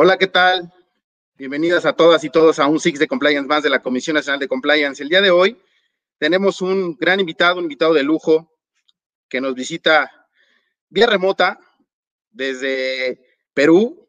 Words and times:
Hola, 0.00 0.16
¿qué 0.16 0.28
tal? 0.28 0.72
Bienvenidas 1.36 1.84
a 1.84 1.92
todas 1.92 2.22
y 2.22 2.30
todos 2.30 2.60
a 2.60 2.68
un 2.68 2.78
Six 2.78 3.00
de 3.00 3.08
Compliance 3.08 3.48
más 3.48 3.64
de 3.64 3.68
la 3.68 3.82
Comisión 3.82 4.14
Nacional 4.14 4.38
de 4.38 4.46
Compliance. 4.46 5.02
El 5.02 5.08
día 5.08 5.20
de 5.20 5.32
hoy 5.32 5.60
tenemos 6.18 6.62
un 6.62 6.94
gran 6.94 7.18
invitado, 7.18 7.56
un 7.56 7.64
invitado 7.64 7.94
de 7.94 8.04
lujo 8.04 8.48
que 9.28 9.40
nos 9.40 9.56
visita 9.56 10.08
vía 10.88 11.08
remota 11.08 11.58
desde 12.30 13.26
Perú. 13.52 14.08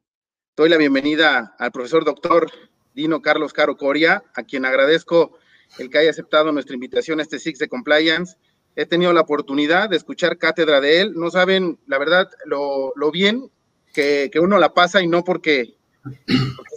Doy 0.55 0.69
la 0.69 0.77
bienvenida 0.77 1.55
al 1.57 1.71
profesor 1.71 2.05
doctor 2.05 2.51
Dino 2.93 3.23
Carlos 3.23 3.51
Caro 3.51 3.75
Coria, 3.75 4.23
a 4.35 4.43
quien 4.43 4.65
agradezco 4.65 5.39
el 5.79 5.89
que 5.89 5.97
haya 5.97 6.11
aceptado 6.11 6.51
nuestra 6.51 6.75
invitación 6.75 7.19
a 7.19 7.23
este 7.23 7.39
Six 7.39 7.57
de 7.57 7.67
Compliance. 7.67 8.37
He 8.75 8.85
tenido 8.85 9.11
la 9.11 9.21
oportunidad 9.21 9.89
de 9.89 9.97
escuchar 9.97 10.37
cátedra 10.37 10.81
de 10.81 11.01
él. 11.01 11.13
No 11.15 11.31
saben, 11.31 11.79
la 11.87 11.97
verdad, 11.97 12.29
lo, 12.45 12.93
bien 13.11 13.49
que, 13.91 14.29
uno 14.39 14.59
la 14.59 14.75
pasa 14.75 15.01
y 15.01 15.07
no 15.07 15.23
porque, 15.23 15.78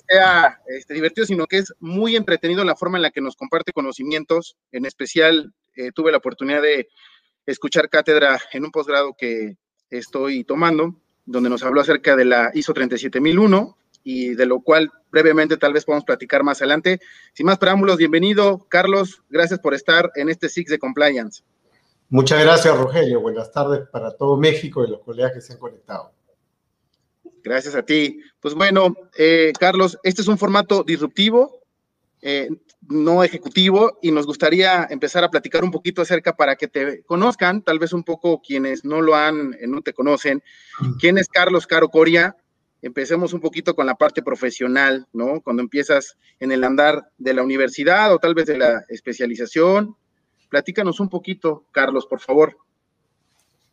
sea 0.08 0.60
este, 0.66 0.94
divertido, 0.94 1.26
sino 1.26 1.46
que 1.46 1.58
es 1.58 1.74
muy 1.80 2.16
entretenido 2.16 2.64
la 2.64 2.76
forma 2.76 2.98
en 2.98 3.02
la 3.02 3.10
que 3.10 3.20
nos 3.20 3.36
comparte 3.36 3.72
conocimientos. 3.72 4.56
En 4.72 4.84
especial, 4.84 5.52
eh, 5.76 5.90
tuve 5.94 6.12
la 6.12 6.18
oportunidad 6.18 6.62
de 6.62 6.88
escuchar 7.46 7.88
cátedra 7.88 8.40
en 8.52 8.64
un 8.64 8.70
posgrado 8.70 9.14
que 9.16 9.56
estoy 9.90 10.44
tomando, 10.44 10.96
donde 11.24 11.50
nos 11.50 11.62
habló 11.62 11.80
acerca 11.80 12.16
de 12.16 12.24
la 12.24 12.50
ISO 12.54 12.72
37001 12.72 13.76
y 14.04 14.34
de 14.34 14.46
lo 14.46 14.60
cual 14.60 14.90
brevemente 15.10 15.56
tal 15.56 15.72
vez 15.72 15.84
podamos 15.84 16.04
platicar 16.04 16.42
más 16.42 16.60
adelante. 16.60 17.00
Sin 17.34 17.46
más 17.46 17.58
preámbulos, 17.58 17.96
bienvenido, 17.96 18.66
Carlos. 18.68 19.22
Gracias 19.28 19.60
por 19.60 19.74
estar 19.74 20.10
en 20.16 20.28
este 20.28 20.48
Six 20.48 20.70
de 20.70 20.78
Compliance. 20.78 21.42
Muchas 22.08 22.42
gracias, 22.42 22.76
Rogelio. 22.76 23.20
Buenas 23.20 23.52
tardes 23.52 23.88
para 23.90 24.14
todo 24.16 24.36
México 24.36 24.84
y 24.84 24.90
los 24.90 25.00
colegas 25.00 25.32
que 25.32 25.40
se 25.40 25.54
han 25.54 25.58
conectado. 25.58 26.12
Gracias 27.42 27.74
a 27.74 27.82
ti. 27.82 28.20
Pues 28.42 28.54
bueno, 28.54 28.96
eh, 29.16 29.52
Carlos, 29.58 29.96
este 30.02 30.20
es 30.20 30.26
un 30.26 30.36
formato 30.36 30.82
disruptivo, 30.82 31.60
eh, 32.20 32.48
no 32.88 33.22
ejecutivo, 33.22 34.00
y 34.02 34.10
nos 34.10 34.26
gustaría 34.26 34.84
empezar 34.90 35.22
a 35.22 35.30
platicar 35.30 35.62
un 35.62 35.70
poquito 35.70 36.02
acerca 36.02 36.34
para 36.34 36.56
que 36.56 36.66
te 36.66 37.04
conozcan, 37.04 37.62
tal 37.62 37.78
vez 37.78 37.92
un 37.92 38.02
poco 38.02 38.42
quienes 38.42 38.84
no 38.84 39.00
lo 39.00 39.14
han, 39.14 39.54
eh, 39.54 39.68
no 39.68 39.80
te 39.80 39.92
conocen. 39.92 40.42
¿Quién 40.98 41.18
es 41.18 41.28
Carlos 41.28 41.68
Caro 41.68 41.88
Coria? 41.88 42.36
Empecemos 42.82 43.32
un 43.32 43.40
poquito 43.40 43.76
con 43.76 43.86
la 43.86 43.94
parte 43.94 44.24
profesional, 44.24 45.06
¿no? 45.12 45.40
Cuando 45.40 45.62
empiezas 45.62 46.16
en 46.40 46.50
el 46.50 46.64
andar 46.64 47.12
de 47.18 47.34
la 47.34 47.44
universidad 47.44 48.12
o 48.12 48.18
tal 48.18 48.34
vez 48.34 48.46
de 48.46 48.58
la 48.58 48.84
especialización. 48.88 49.94
Platícanos 50.48 50.98
un 50.98 51.08
poquito, 51.08 51.64
Carlos, 51.70 52.06
por 52.06 52.18
favor. 52.18 52.56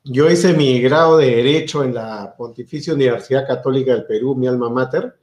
Yo 0.06 0.30
hice 0.30 0.54
mi 0.54 0.82
grado 0.82 1.18
de 1.18 1.36
Derecho 1.36 1.84
en 1.84 1.94
la 1.94 2.34
Pontificia 2.38 2.94
Universidad 2.94 3.46
Católica 3.46 3.94
del 3.94 4.06
Perú, 4.06 4.34
mi 4.34 4.48
alma 4.48 4.70
mater. 4.70 5.20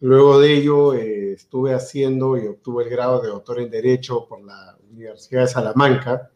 Luego 0.00 0.40
de 0.40 0.54
ello 0.54 0.94
eh, 0.94 1.32
estuve 1.34 1.74
haciendo 1.74 2.38
y 2.38 2.46
obtuve 2.46 2.84
el 2.84 2.90
grado 2.90 3.20
de 3.20 3.28
doctor 3.28 3.60
en 3.60 3.70
Derecho 3.70 4.26
por 4.26 4.42
la 4.42 4.78
Universidad 4.90 5.42
de 5.42 5.48
Salamanca, 5.48 6.30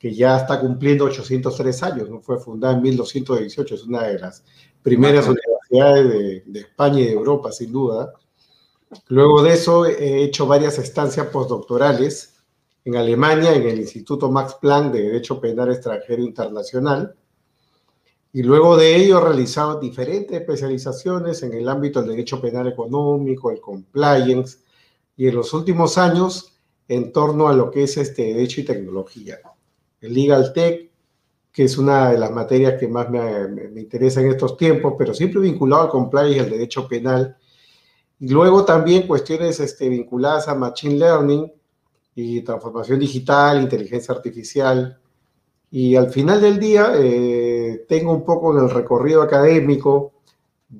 que 0.00 0.12
ya 0.12 0.36
está 0.36 0.60
cumpliendo 0.60 1.04
803 1.04 1.82
años, 1.84 2.10
¿no? 2.10 2.20
fue 2.20 2.40
fundada 2.40 2.74
en 2.74 2.82
1218, 2.82 3.74
es 3.76 3.84
una 3.84 4.02
de 4.02 4.18
las 4.18 4.44
primeras 4.82 5.26
universidades 5.28 6.44
de, 6.46 6.60
España 6.60 7.00
y 7.00 7.04
de 7.06 7.12
Europa, 7.12 7.52
sin 7.52 7.70
duda. 7.70 8.12
Luego 9.06 9.42
de 9.42 9.54
eso 9.54 9.86
he 9.86 10.24
hecho 10.24 10.46
varias 10.48 10.78
estancias 10.78 11.28
postdoctorales 11.28 12.37
en 12.84 12.96
Alemania, 12.96 13.54
en 13.54 13.62
el 13.62 13.78
Instituto 13.78 14.30
Max 14.30 14.56
Planck 14.60 14.92
de 14.92 15.02
Derecho 15.02 15.40
Penal 15.40 15.70
Extranjero 15.70 16.22
Internacional. 16.22 17.14
Y 18.32 18.42
luego 18.42 18.76
de 18.76 18.96
ello 18.96 19.20
realizado 19.20 19.80
diferentes 19.80 20.38
especializaciones 20.38 21.42
en 21.42 21.54
el 21.54 21.68
ámbito 21.68 22.00
del 22.00 22.10
derecho 22.10 22.40
penal 22.40 22.68
económico, 22.68 23.50
el 23.50 23.60
compliance, 23.60 24.58
y 25.16 25.26
en 25.26 25.34
los 25.34 25.52
últimos 25.52 25.98
años 25.98 26.58
en 26.86 27.12
torno 27.12 27.48
a 27.48 27.54
lo 27.54 27.70
que 27.70 27.84
es 27.84 27.96
este 27.96 28.22
derecho 28.34 28.60
y 28.60 28.64
tecnología. 28.64 29.38
El 30.00 30.14
Legal 30.14 30.52
Tech, 30.52 30.90
que 31.52 31.64
es 31.64 31.76
una 31.76 32.10
de 32.12 32.18
las 32.18 32.30
materias 32.30 32.78
que 32.78 32.86
más 32.86 33.10
me, 33.10 33.48
me, 33.48 33.80
interesa 33.80 34.20
en 34.20 34.28
estos 34.28 34.56
tiempos, 34.56 34.94
pero 34.96 35.12
siempre 35.12 35.40
vinculado 35.40 35.82
al 35.82 35.90
compliance 35.90 36.36
y 36.36 36.40
al 36.40 36.50
derecho 36.50 36.86
penal. 36.86 37.36
Y 38.20 38.28
luego 38.28 38.64
también 38.64 39.06
cuestiones 39.06 39.58
este, 39.60 39.88
vinculadas 39.88 40.48
a 40.48 40.54
Machine 40.54 40.98
Learning 40.98 41.52
y 42.20 42.42
transformación 42.42 42.98
digital, 42.98 43.62
inteligencia 43.62 44.12
artificial. 44.12 44.98
Y 45.70 45.94
al 45.94 46.10
final 46.10 46.40
del 46.40 46.58
día 46.58 46.90
eh, 46.96 47.84
tengo 47.88 48.12
un 48.12 48.24
poco 48.24 48.52
en 48.52 48.64
el 48.64 48.70
recorrido 48.70 49.22
académico, 49.22 50.14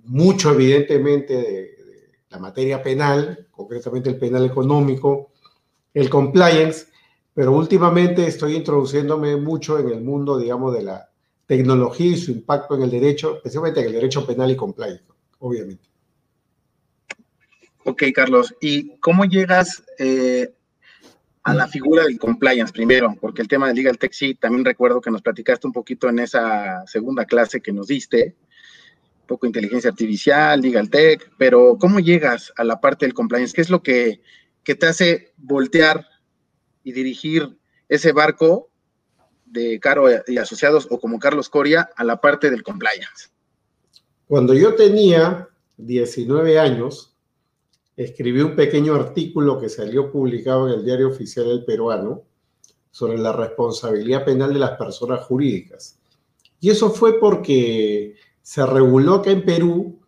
mucho 0.07 0.51
evidentemente 0.51 1.35
de, 1.35 1.43
de 1.43 2.11
la 2.31 2.41
materia 2.41 2.83
penal, 2.83 3.47
concretamente 3.53 4.11
el 4.11 4.19
penal 4.19 4.47
económico, 4.47 5.31
el 5.95 6.11
compliance, 6.11 6.87
pero 7.33 7.53
últimamente 7.53 8.27
estoy 8.27 8.57
introduciéndome 8.57 9.37
mucho 9.37 9.79
en 9.79 9.91
el 9.91 10.01
mundo, 10.01 10.39
digamos, 10.39 10.75
de 10.75 10.83
la 10.83 11.09
tecnología 11.47 12.15
y 12.15 12.17
su 12.17 12.33
impacto 12.33 12.75
en 12.75 12.83
el 12.83 12.91
derecho, 12.91 13.37
especialmente 13.37 13.79
en 13.79 13.87
el 13.87 13.93
derecho 13.93 14.27
penal 14.27 14.51
y 14.51 14.57
compliance, 14.57 15.05
obviamente. 15.39 15.89
Ok, 17.85 18.03
Carlos, 18.13 18.57
¿y 18.61 18.99
cómo 18.99 19.25
llegas 19.25 19.85
eh, 19.99 20.53
a 21.49 21.55
la 21.55 21.67
figura 21.69 22.05
del 22.05 22.19
compliance 22.19 22.73
primero? 22.73 23.17
Porque 23.21 23.43
el 23.43 23.49
tema 23.49 23.69
de 23.69 23.75
Legal 23.75 23.99
Tech 23.99 24.13
sí, 24.13 24.35
también 24.35 24.65
recuerdo 24.65 25.01
que 25.01 25.11
nos 25.11 25.23
platicaste 25.23 25.67
un 25.67 25.73
poquito 25.73 26.09
en 26.09 26.19
esa 26.19 26.87
segunda 26.87 27.25
clase 27.25 27.61
que 27.61 27.73
nos 27.73 27.87
diste, 27.87 28.37
un 29.23 29.27
poco 29.27 29.47
inteligencia 29.47 29.91
artificial, 29.91 30.61
Legal 30.61 30.91
Tech, 30.91 31.31
pero 31.39 31.79
¿cómo 31.81 32.01
llegas 32.01 32.53
a 32.57 32.65
la 32.65 32.81
parte 32.81 33.07
del 33.07 33.15
compliance? 33.15 33.55
¿Qué 33.55 33.63
es 33.63 33.71
lo 33.71 33.83
que, 33.83 34.21
que 34.63 34.75
te 34.75 34.87
hace 34.87 35.33
voltear 35.37 36.07
y 36.85 36.93
dirigir 36.93 37.59
ese 37.89 38.13
barco 38.13 38.71
de 39.47 39.81
Caro 39.81 40.07
y 40.27 40.37
Asociados 40.39 40.87
o 40.91 41.01
como 41.01 41.19
Carlos 41.19 41.49
Coria 41.49 41.89
a 41.97 42.05
la 42.05 42.21
parte 42.21 42.51
del 42.51 42.63
compliance? 42.63 43.31
Cuando 44.27 44.53
yo 44.53 44.75
tenía 44.75 45.49
19 45.79 46.59
años, 46.59 47.18
escribí 47.99 48.41
un 48.41 48.55
pequeño 48.55 48.95
artículo 48.95 49.59
que 49.59 49.69
salió 49.69 50.13
publicado 50.13 50.69
en 50.69 50.75
el 50.75 50.85
Diario 50.85 51.09
Oficial 51.09 51.49
del 51.49 51.65
Peruano 51.65 52.23
sobre 52.93 53.19
la 53.19 53.33
responsabilidad 53.33 54.25
penal 54.25 54.55
de 54.55 54.61
las 54.61 54.79
personas 54.79 55.25
jurídicas. 55.25 55.99
Y 56.61 56.71
eso 56.71 56.91
fue 56.91 57.19
porque 57.19 58.15
se 58.41 58.65
reguló 58.65 59.15
acá 59.15 59.33
en 59.33 59.45
Perú 59.45 59.99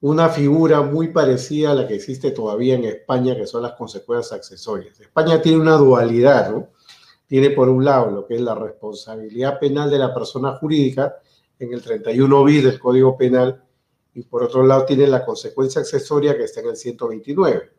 una 0.00 0.28
figura 0.28 0.82
muy 0.82 1.08
parecida 1.08 1.70
a 1.70 1.74
la 1.74 1.86
que 1.86 1.94
existe 1.94 2.32
todavía 2.32 2.74
en 2.74 2.84
España, 2.84 3.36
que 3.36 3.46
son 3.46 3.62
las 3.62 3.72
consecuencias 3.72 4.32
accesorias. 4.32 4.98
España 4.98 5.40
tiene 5.40 5.58
una 5.58 5.76
dualidad, 5.76 6.50
¿no? 6.50 6.70
Tiene 7.28 7.50
por 7.50 7.68
un 7.68 7.84
lado 7.84 8.10
lo 8.10 8.26
que 8.26 8.34
es 8.34 8.40
la 8.40 8.56
responsabilidad 8.56 9.60
penal 9.60 9.88
de 9.88 9.98
la 9.98 10.12
persona 10.12 10.52
jurídica 10.56 11.14
en 11.60 11.72
el 11.72 11.80
31 11.80 12.44
bis 12.44 12.64
del 12.64 12.78
Código 12.78 13.16
Penal 13.16 13.65
y 14.16 14.22
por 14.22 14.42
otro 14.42 14.66
lado 14.66 14.86
tiene 14.86 15.06
la 15.06 15.24
consecuencia 15.24 15.82
accesoria 15.82 16.34
que 16.36 16.44
está 16.44 16.60
en 16.60 16.68
el 16.68 16.76
129. 16.76 17.70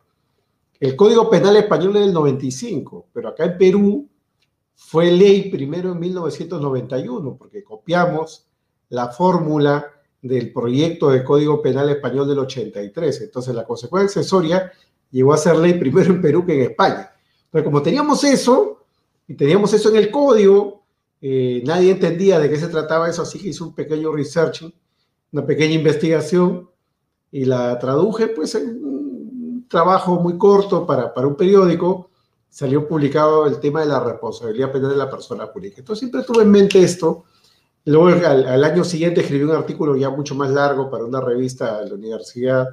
El 0.78 0.94
Código 0.94 1.28
Penal 1.28 1.56
español 1.56 1.96
es 1.96 2.02
del 2.04 2.12
95, 2.12 3.08
pero 3.12 3.30
acá 3.30 3.44
en 3.44 3.58
Perú 3.58 4.08
fue 4.76 5.10
ley 5.10 5.50
primero 5.50 5.90
en 5.90 5.98
1991 5.98 7.36
porque 7.36 7.64
copiamos 7.64 8.46
la 8.90 9.08
fórmula 9.08 9.84
del 10.22 10.52
proyecto 10.52 11.10
de 11.10 11.24
Código 11.24 11.60
Penal 11.60 11.90
Español 11.90 12.28
del 12.28 12.38
83. 12.38 13.22
Entonces, 13.22 13.52
la 13.52 13.64
consecuencia 13.64 14.20
accesoria 14.20 14.70
llegó 15.10 15.32
a 15.32 15.38
ser 15.38 15.56
ley 15.56 15.74
primero 15.74 16.12
en 16.12 16.22
Perú 16.22 16.46
que 16.46 16.54
en 16.54 16.70
España. 16.70 17.10
Pero 17.50 17.64
como 17.64 17.82
teníamos 17.82 18.22
eso, 18.22 18.84
y 19.26 19.34
teníamos 19.34 19.72
eso 19.72 19.88
en 19.88 19.96
el 19.96 20.12
código, 20.12 20.84
eh, 21.20 21.64
nadie 21.66 21.90
entendía 21.90 22.38
de 22.38 22.48
qué 22.48 22.56
se 22.56 22.68
trataba 22.68 23.10
eso, 23.10 23.22
así 23.22 23.40
que 23.40 23.48
hice 23.48 23.64
un 23.64 23.74
pequeño 23.74 24.12
research, 24.12 24.62
una 25.32 25.46
pequeña 25.46 25.74
investigación, 25.74 26.68
y 27.30 27.44
la 27.44 27.78
traduje 27.78 28.28
pues 28.28 28.54
en 28.54 28.82
un 28.82 29.66
trabajo 29.68 30.18
muy 30.20 30.38
corto 30.38 30.86
para, 30.86 31.12
para 31.12 31.26
un 31.26 31.36
periódico, 31.36 32.10
salió 32.48 32.88
publicado 32.88 33.46
el 33.46 33.60
tema 33.60 33.80
de 33.80 33.86
la 33.86 34.00
responsabilidad 34.00 34.72
penal 34.72 34.90
de 34.90 34.96
la 34.96 35.10
persona 35.10 35.46
jurídica. 35.46 35.80
Entonces 35.80 36.00
siempre 36.00 36.22
tuve 36.22 36.42
en 36.42 36.50
mente 36.50 36.82
esto, 36.82 37.24
Luego 37.88 38.08
al, 38.26 38.64
año 38.64 38.84
siguiente 38.84 39.22
escribí 39.22 39.44
un 39.44 39.52
artículo 39.52 39.96
ya 39.96 40.10
mucho 40.10 40.34
más 40.34 40.50
largo 40.50 40.90
para 40.90 41.06
una 41.06 41.22
revista 41.22 41.80
de 41.80 41.88
la 41.88 41.94
universidad. 41.94 42.68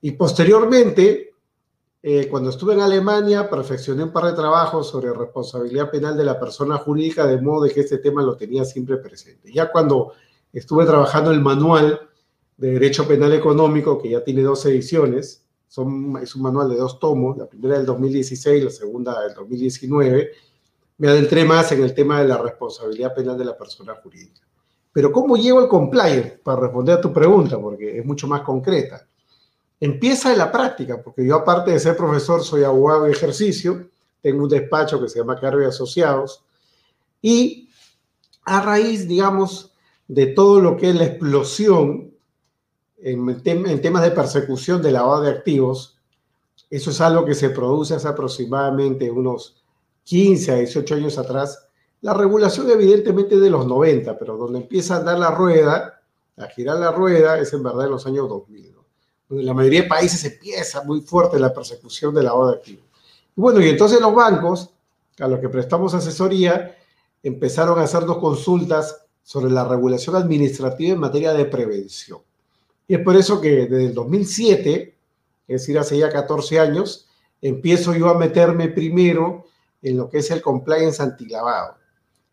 Y 0.00 0.12
posteriormente, 0.12 1.34
eh, 2.00 2.28
cuando 2.28 2.50
estuve 2.50 2.74
en 2.74 2.80
Alemania, 2.80 3.50
perfeccioné 3.50 4.04
un 4.04 4.12
par 4.12 4.26
de 4.26 4.34
trabajos 4.34 4.88
sobre 4.88 5.12
responsabilidad 5.12 5.90
penal 5.90 6.16
de 6.16 6.22
la 6.22 6.38
persona 6.38 6.78
jurídica, 6.78 7.26
de 7.26 7.40
modo 7.40 7.68
que 7.68 7.80
este 7.80 7.98
tema 7.98 8.22
lo 8.22 8.36
tenía 8.36 8.64
siempre 8.64 8.98
presente. 8.98 9.52
Ya 9.52 9.68
cuando 9.68 10.12
estuve 10.52 10.84
trabajando 10.84 11.30
el 11.30 11.40
manual 11.40 12.00
de 12.56 12.72
Derecho 12.72 13.06
Penal 13.06 13.32
Económico, 13.32 14.00
que 14.00 14.10
ya 14.10 14.24
tiene 14.24 14.42
dos 14.42 14.64
ediciones, 14.66 15.44
es 15.68 15.78
un 16.34 16.42
manual 16.42 16.70
de 16.70 16.76
dos 16.76 16.98
tomos, 16.98 17.36
la 17.36 17.46
primera 17.46 17.76
del 17.76 17.86
2016, 17.86 18.64
la 18.64 18.70
segunda 18.70 19.20
del 19.22 19.34
2019, 19.34 20.30
me 20.96 21.08
adentré 21.08 21.44
más 21.44 21.70
en 21.72 21.82
el 21.84 21.94
tema 21.94 22.20
de 22.20 22.28
la 22.28 22.38
responsabilidad 22.38 23.14
penal 23.14 23.38
de 23.38 23.44
la 23.44 23.56
persona 23.56 23.94
jurídica. 24.02 24.40
Pero 24.92 25.12
¿cómo 25.12 25.36
llevo 25.36 25.60
el 25.60 25.68
compliance? 25.68 26.40
Para 26.42 26.62
responder 26.62 26.98
a 26.98 27.00
tu 27.00 27.12
pregunta, 27.12 27.58
porque 27.60 27.98
es 27.98 28.04
mucho 28.04 28.26
más 28.26 28.40
concreta. 28.40 29.06
empieza 29.80 30.32
en 30.32 30.38
la 30.38 30.50
práctica, 30.50 31.00
porque 31.00 31.24
yo 31.24 31.36
aparte 31.36 31.70
de 31.70 31.78
ser 31.78 31.96
profesor 31.96 32.42
soy 32.42 32.64
abogado 32.64 33.04
de 33.04 33.12
ejercicio, 33.12 33.88
tengo 34.20 34.42
un 34.42 34.48
despacho 34.48 35.00
que 35.00 35.08
se 35.08 35.20
llama 35.20 35.38
Cargo 35.38 35.62
y 35.62 35.66
Asociados, 35.66 36.42
y 37.22 37.68
a 38.44 38.60
raíz, 38.60 39.06
digamos, 39.06 39.72
de 40.08 40.26
todo 40.26 40.60
lo 40.60 40.76
que 40.76 40.90
es 40.90 40.96
la 40.96 41.04
explosión 41.04 42.14
en, 42.96 43.42
temas 43.42 44.02
de 44.02 44.10
persecución 44.10 44.82
de 44.82 44.90
lavado 44.90 45.22
de 45.22 45.30
activos, 45.30 45.98
eso 46.70 46.90
es 46.90 47.00
algo 47.00 47.24
que 47.24 47.34
se 47.34 47.50
produce 47.50 47.94
hace 47.94 48.08
aproximadamente 48.08 49.10
unos 49.10 49.62
15 50.04 50.52
a 50.52 50.56
18 50.56 50.94
años 50.96 51.18
atrás. 51.18 51.68
La 52.00 52.14
regulación 52.14 52.70
evidentemente 52.70 53.38
de 53.38 53.50
los 53.50 53.66
90, 53.66 54.18
pero 54.18 54.36
donde 54.36 54.60
empieza 54.60 54.96
a 54.96 55.00
dar 55.00 55.18
la 55.18 55.30
rueda, 55.30 56.02
a 56.36 56.46
girar 56.48 56.78
la 56.78 56.90
rueda, 56.90 57.38
es 57.38 57.52
en 57.52 57.62
verdad 57.62 57.84
en 57.84 57.92
los 57.92 58.06
años 58.06 58.28
2000, 58.28 58.74
donde 59.28 59.44
la 59.44 59.54
mayoría 59.54 59.82
de 59.82 59.88
países 59.88 60.24
empieza 60.24 60.82
muy 60.84 61.00
fuerte 61.02 61.38
la 61.38 61.52
persecución 61.52 62.14
de 62.14 62.22
lavado 62.22 62.50
de 62.50 62.56
activos. 62.56 62.84
Y 63.36 63.40
bueno, 63.40 63.60
y 63.60 63.68
entonces 63.68 64.00
los 64.00 64.14
bancos, 64.14 64.70
a 65.18 65.28
los 65.28 65.38
que 65.38 65.48
prestamos 65.48 65.94
asesoría, 65.94 66.76
empezaron 67.22 67.78
a 67.78 67.82
hacernos 67.82 68.18
consultas 68.18 69.07
sobre 69.28 69.52
la 69.52 69.62
regulación 69.62 70.16
administrativa 70.16 70.94
en 70.94 71.00
materia 71.00 71.34
de 71.34 71.44
prevención. 71.44 72.18
Y 72.86 72.94
es 72.94 73.00
por 73.02 73.14
eso 73.14 73.42
que 73.42 73.66
desde 73.66 73.84
el 73.84 73.94
2007, 73.94 74.96
es 75.46 75.60
decir, 75.60 75.78
hace 75.78 75.98
ya 75.98 76.08
14 76.08 76.58
años, 76.58 77.10
empiezo 77.42 77.94
yo 77.94 78.08
a 78.08 78.16
meterme 78.16 78.68
primero 78.68 79.44
en 79.82 79.98
lo 79.98 80.08
que 80.08 80.20
es 80.20 80.30
el 80.30 80.40
compliance 80.40 81.02
antilavado. 81.02 81.74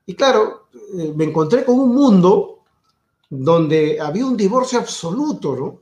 Y 0.06 0.16
claro, 0.16 0.70
eh, 0.98 1.12
me 1.14 1.26
encontré 1.26 1.66
con 1.66 1.78
un 1.78 1.94
mundo 1.94 2.64
donde 3.30 4.00
había 4.00 4.26
un 4.26 4.38
divorcio 4.38 4.80
absoluto, 4.80 5.54
¿no? 5.54 5.82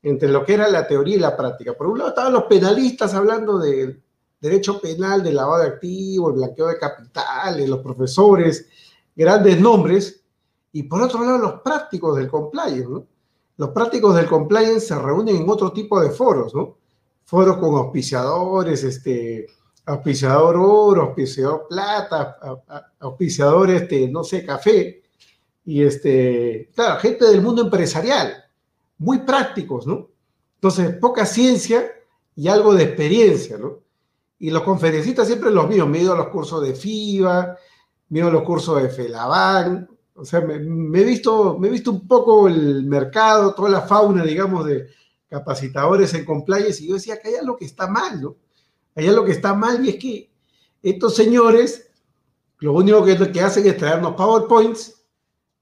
Entre 0.00 0.28
lo 0.28 0.44
que 0.44 0.54
era 0.54 0.68
la 0.68 0.86
teoría 0.86 1.16
y 1.16 1.18
la 1.18 1.36
práctica. 1.36 1.74
Por 1.74 1.88
un 1.88 1.98
lado 1.98 2.10
estaban 2.10 2.32
los 2.32 2.44
penalistas 2.44 3.14
hablando 3.14 3.58
de 3.58 4.00
derecho 4.40 4.80
penal, 4.80 5.24
de 5.24 5.32
lavado 5.32 5.62
de 5.62 5.70
activos, 5.70 6.36
blanqueo 6.36 6.68
de 6.68 6.78
capitales, 6.78 7.68
los 7.68 7.80
profesores, 7.80 8.68
grandes 9.16 9.60
nombres, 9.60 10.22
y 10.76 10.82
por 10.82 11.00
otro 11.00 11.24
lado 11.24 11.38
los 11.38 11.60
prácticos 11.62 12.18
del 12.18 12.28
compliance, 12.28 12.86
¿no? 12.86 13.06
Los 13.56 13.70
prácticos 13.70 14.14
del 14.14 14.26
compliance 14.26 14.80
se 14.88 14.94
reúnen 14.94 15.36
en 15.36 15.48
otro 15.48 15.72
tipo 15.72 15.98
de 15.98 16.10
foros, 16.10 16.54
¿no? 16.54 16.76
Foros 17.24 17.56
con 17.56 17.76
auspiciadores, 17.76 18.84
este, 18.84 19.46
auspiciador 19.86 20.54
oro, 20.58 21.02
auspiciador 21.04 21.66
plata, 21.66 22.36
auspiciador, 23.00 23.70
este, 23.70 24.06
no 24.08 24.22
sé, 24.22 24.44
café, 24.44 25.02
y 25.64 25.82
este, 25.82 26.68
claro, 26.74 27.00
gente 27.00 27.24
del 27.24 27.40
mundo 27.40 27.62
empresarial, 27.62 28.44
muy 28.98 29.20
prácticos, 29.20 29.86
¿no? 29.86 30.08
Entonces, 30.56 30.94
poca 30.96 31.24
ciencia 31.24 31.90
y 32.34 32.48
algo 32.48 32.74
de 32.74 32.84
experiencia, 32.84 33.56
¿no? 33.56 33.78
Y 34.38 34.50
los 34.50 34.62
conferencistas 34.62 35.26
siempre 35.26 35.50
los 35.50 35.66
míos, 35.70 35.88
me 35.88 36.00
he 36.00 36.02
ido 36.02 36.12
a 36.12 36.18
los 36.18 36.28
cursos 36.28 36.60
de 36.60 36.74
FIBA, 36.74 37.56
me 38.10 38.18
he 38.18 38.20
ido 38.20 38.28
a 38.28 38.32
los 38.34 38.42
cursos 38.42 38.82
de 38.82 38.90
FELABAN, 38.90 39.88
o 40.16 40.24
sea, 40.24 40.40
me, 40.40 41.00
he 41.00 41.04
visto, 41.04 41.58
me 41.58 41.68
he 41.68 41.70
visto 41.70 41.90
un 41.90 42.06
poco 42.06 42.48
el 42.48 42.84
mercado, 42.84 43.54
toda 43.54 43.68
la 43.68 43.82
fauna, 43.82 44.24
digamos, 44.24 44.64
de 44.64 44.88
capacitadores 45.28 46.14
en 46.14 46.24
compliance, 46.24 46.82
y 46.82 46.88
yo 46.88 46.94
decía 46.94 47.20
que 47.20 47.28
hay 47.28 47.34
algo 47.34 47.56
que 47.56 47.66
está 47.66 47.86
mal, 47.86 48.20
¿no? 48.20 48.36
Hay 48.94 49.06
algo 49.08 49.24
que 49.24 49.32
está 49.32 49.52
mal 49.52 49.84
y 49.84 49.90
es 49.90 49.96
que 49.96 50.30
estos 50.82 51.14
señores, 51.14 51.90
lo 52.60 52.72
único 52.72 53.04
que, 53.04 53.30
que 53.30 53.40
hacen 53.40 53.66
es 53.66 53.76
traernos 53.76 54.14
PowerPoints, 54.14 54.94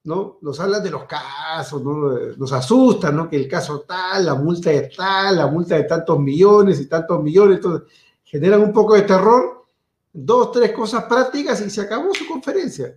¿no? 0.05 0.39
Nos 0.41 0.61
hablan 0.61 0.85
de 0.85 0.91
los 0.91 1.05
casos, 1.05 1.83
¿no? 1.83 2.12
Nos 2.37 2.53
asustan, 2.53 3.17
¿no? 3.17 3.29
Que 3.29 3.37
el 3.37 3.49
caso 3.49 3.81
tal, 3.81 4.27
la 4.27 4.35
multa 4.35 4.71
es 4.71 4.95
tal, 4.95 5.37
la 5.37 5.49
multa 5.49 5.75
de 5.77 5.85
tantos 5.85 6.21
millones 6.21 6.79
y 6.81 6.87
tantos 6.87 7.23
millones, 7.23 7.57
entonces 7.57 7.89
generan 8.23 8.61
un 8.61 8.73
poco 8.73 8.95
de 8.95 9.03
terror, 9.03 9.67
dos, 10.12 10.53
tres 10.53 10.73
cosas 10.73 11.05
prácticas 11.05 11.61
y 11.61 11.71
se 11.71 11.81
acabó 11.81 12.15
su 12.15 12.27
conferencia. 12.29 12.97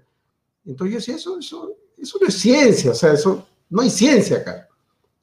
Entonces 0.68 1.06
yo 1.06 1.16
eso, 1.16 2.18
no 2.22 2.28
es 2.28 2.38
ciencia, 2.38 2.92
o 2.92 2.94
sea, 2.94 3.14
eso, 3.14 3.48
no 3.70 3.82
hay 3.82 3.90
ciencia 3.90 4.38
acá. 4.38 4.68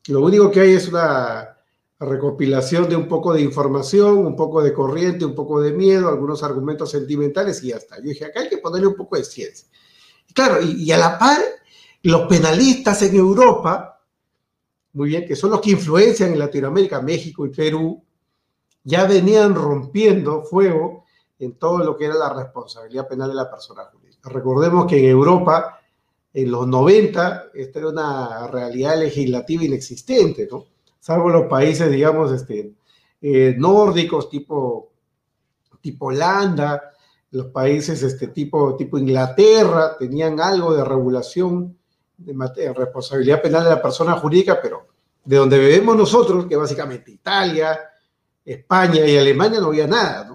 Lo 0.08 0.22
único 0.22 0.50
que 0.50 0.60
hay 0.60 0.72
es 0.72 0.88
una 0.88 1.58
recopilación 2.00 2.88
de 2.88 2.96
un 2.96 3.06
poco 3.06 3.32
de 3.34 3.42
información, 3.42 4.26
un 4.26 4.36
poco 4.36 4.62
de 4.62 4.72
corriente, 4.72 5.24
un 5.24 5.34
poco 5.34 5.60
de 5.60 5.72
miedo, 5.72 6.08
algunos 6.08 6.42
argumentos 6.42 6.90
sentimentales 6.90 7.62
y 7.62 7.68
ya 7.68 7.76
está. 7.76 7.96
Yo 7.98 8.04
dije, 8.04 8.24
acá 8.24 8.40
hay 8.40 8.48
que 8.48 8.58
ponerle 8.58 8.88
un 8.88 8.96
poco 8.96 9.16
de 9.16 9.24
ciencia. 9.24 9.68
claro, 10.34 10.62
y, 10.62 10.82
y 10.82 10.92
a 10.92 10.98
la 10.98 11.18
par, 11.18 11.40
los 12.02 12.26
penalistas 12.26 13.02
en 13.02 13.14
Europa, 13.14 14.02
muy 14.94 15.10
bien, 15.10 15.26
que 15.26 15.36
son 15.36 15.50
los 15.50 15.60
que 15.60 15.70
influencian 15.70 16.32
en 16.32 16.38
Latinoamérica, 16.38 17.00
México 17.00 17.46
y 17.46 17.50
Perú, 17.50 18.02
ya 18.82 19.04
venían 19.04 19.54
rompiendo 19.54 20.42
fuego 20.42 21.04
en 21.38 21.58
todo 21.58 21.78
lo 21.78 21.96
que 21.96 22.06
era 22.06 22.14
la 22.14 22.32
responsabilidad 22.32 23.08
penal 23.08 23.28
de 23.28 23.34
la 23.34 23.50
persona 23.50 23.84
jurídica. 23.84 24.03
Recordemos 24.24 24.86
que 24.86 24.98
en 24.98 25.04
Europa, 25.06 25.80
en 26.32 26.50
los 26.50 26.66
90, 26.66 27.50
esta 27.54 27.78
era 27.78 27.88
una 27.88 28.46
realidad 28.48 28.98
legislativa 28.98 29.64
inexistente, 29.64 30.48
¿no? 30.50 30.66
Salvo 30.98 31.28
los 31.28 31.46
países, 31.46 31.90
digamos, 31.90 32.32
este, 32.32 32.72
eh, 33.20 33.54
nórdicos, 33.58 34.30
tipo, 34.30 34.90
tipo 35.80 36.06
Holanda, 36.06 36.94
los 37.32 37.46
países 37.46 38.02
este, 38.02 38.28
tipo, 38.28 38.76
tipo 38.76 38.96
Inglaterra, 38.96 39.96
tenían 39.98 40.40
algo 40.40 40.74
de 40.74 40.84
regulación 40.84 41.76
de 42.16 42.72
responsabilidad 42.72 43.42
penal 43.42 43.64
de 43.64 43.70
la 43.70 43.82
persona 43.82 44.14
jurídica, 44.14 44.60
pero 44.62 44.86
de 45.24 45.36
donde 45.36 45.58
vivimos 45.58 45.96
nosotros, 45.96 46.46
que 46.46 46.56
básicamente 46.56 47.10
Italia, 47.10 47.78
España 48.44 49.04
y 49.04 49.16
Alemania 49.16 49.60
no 49.60 49.68
había 49.68 49.86
nada, 49.86 50.24
¿no? 50.24 50.33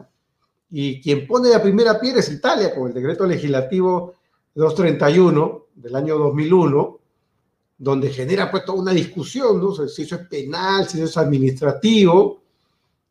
Y 0.71 1.01
quien 1.01 1.25
pone 1.25 1.49
la 1.49 1.61
primera 1.61 1.99
piedra 1.99 2.19
es 2.19 2.31
Italia, 2.31 2.73
con 2.73 2.87
el 2.87 2.93
decreto 2.93 3.25
legislativo 3.25 4.15
231 4.53 5.65
del 5.75 5.95
año 5.95 6.17
2001, 6.17 6.99
donde 7.77 8.09
genera 8.09 8.51
pues 8.51 8.65
toda 8.65 8.81
una 8.81 8.91
discusión, 8.91 9.59
¿no? 9.59 9.73
Si 9.87 10.03
eso 10.03 10.15
es 10.15 10.27
penal, 10.27 10.87
si 10.87 10.97
eso 10.97 11.05
es 11.05 11.17
administrativo, 11.17 12.41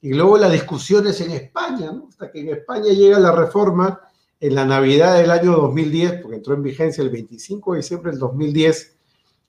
y 0.00 0.12
luego 0.12 0.38
las 0.38 0.52
discusiones 0.52 1.20
en 1.20 1.32
España, 1.32 1.90
¿no? 1.90 2.06
Hasta 2.08 2.30
que 2.30 2.40
en 2.40 2.50
España 2.50 2.92
llega 2.92 3.18
la 3.18 3.32
reforma 3.32 4.00
en 4.38 4.54
la 4.54 4.64
Navidad 4.64 5.16
del 5.16 5.30
año 5.30 5.52
2010, 5.52 6.20
porque 6.22 6.36
entró 6.36 6.54
en 6.54 6.62
vigencia 6.62 7.02
el 7.02 7.10
25 7.10 7.72
de 7.72 7.78
diciembre 7.78 8.12
del 8.12 8.20
2010, 8.20 8.96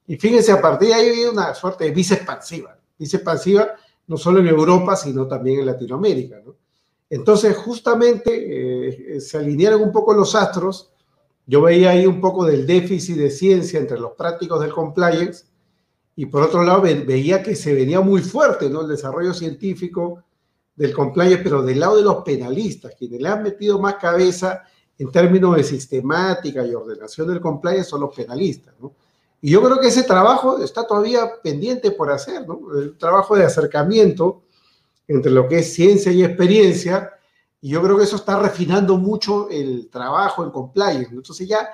y 0.08 0.18
fíjense, 0.18 0.51
a 0.51 0.60
partir 0.60 0.88
de 0.88 0.96
ahí 0.96 1.10
había 1.10 1.30
una 1.30 1.54
suerte 1.54 1.84
de 1.84 1.92
vice 1.92 2.16
expansiva, 2.16 2.75
vice 2.98 3.18
expansiva 3.18 3.75
no 4.08 4.18
solo 4.18 4.39
en 4.39 4.48
Europa, 4.48 4.96
sino 4.96 5.28
también 5.28 5.60
en 5.60 5.68
Latinoamérica. 5.68 6.42
¿no? 6.44 6.56
Entonces, 7.10 7.58
justamente 7.58 9.16
eh, 9.16 9.22
se 9.22 9.38
alinearon 9.38 9.82
un 9.82 9.92
poco 9.92 10.13
los 10.13 10.36
astros. 10.36 10.92
Yo 11.48 11.62
veía 11.62 11.92
ahí 11.92 12.06
un 12.06 12.22
poco 12.22 12.46
del 12.46 12.68
déficit 12.68 13.18
de 13.18 13.32
ciencia 13.32 13.80
entre 13.80 14.00
los 14.00 14.12
prácticos 14.12 14.62
del 14.62 14.72
compliance 14.72 15.46
y 16.16 16.25
por 16.25 16.44
otro 16.44 16.63
lado 16.63 16.82
veía 16.82 17.42
que 17.42 17.56
se 17.56 17.74
venía 17.74 18.01
muy 18.01 18.22
fuerte 18.22 18.70
¿no? 18.70 18.82
el 18.82 18.89
desarrollo 18.89 19.34
científico 19.34 20.24
del 20.75 20.94
compliance, 20.94 21.42
pero 21.42 21.63
del 21.63 21.80
lado 21.80 21.98
de 21.98 22.04
los 22.04 22.24
penalistas, 22.24 22.94
quienes 22.98 23.22
le 23.22 23.30
han 23.30 23.42
metido 23.42 23.80
más 23.80 23.96
cabeza 23.96 24.63
en 24.98 25.10
términos 25.12 25.56
de 25.56 25.63
sistemática 25.63 26.66
y 26.66 26.75
ordenación 26.75 27.28
del 27.30 27.39
compliance 27.39 27.89
son 27.89 28.01
los 28.01 28.13
penalistas. 28.13 28.75
Y 29.42 29.51
yo 29.51 29.63
creo 29.63 29.80
que 29.80 29.88
ese 29.88 30.04
trabajo 30.04 30.62
está 30.62 30.86
todavía 30.86 31.42
pendiente 31.42 31.92
por 31.92 32.12
hacer. 32.12 32.46
El 32.75 32.98
trabajo 32.98 33.36
de 33.36 33.46
acercamiento 33.46 34.44
entre 35.10 35.32
lo 35.32 35.48
que 35.48 35.60
es 35.60 35.74
ciencia 35.74 36.12
y 36.12 36.24
experiencia, 36.24 37.12
y 37.60 37.72
yo 37.72 37.82
creo 37.82 37.98
que 37.98 38.06
eso 38.06 38.16
está 38.16 38.39
refinando 38.39 38.98
mucho 38.98 39.50
el 39.50 39.89
trabajo 39.89 40.46
en 40.46 40.51
compliance. 40.51 41.10
Entonces 41.12 41.46
ya, 41.48 41.68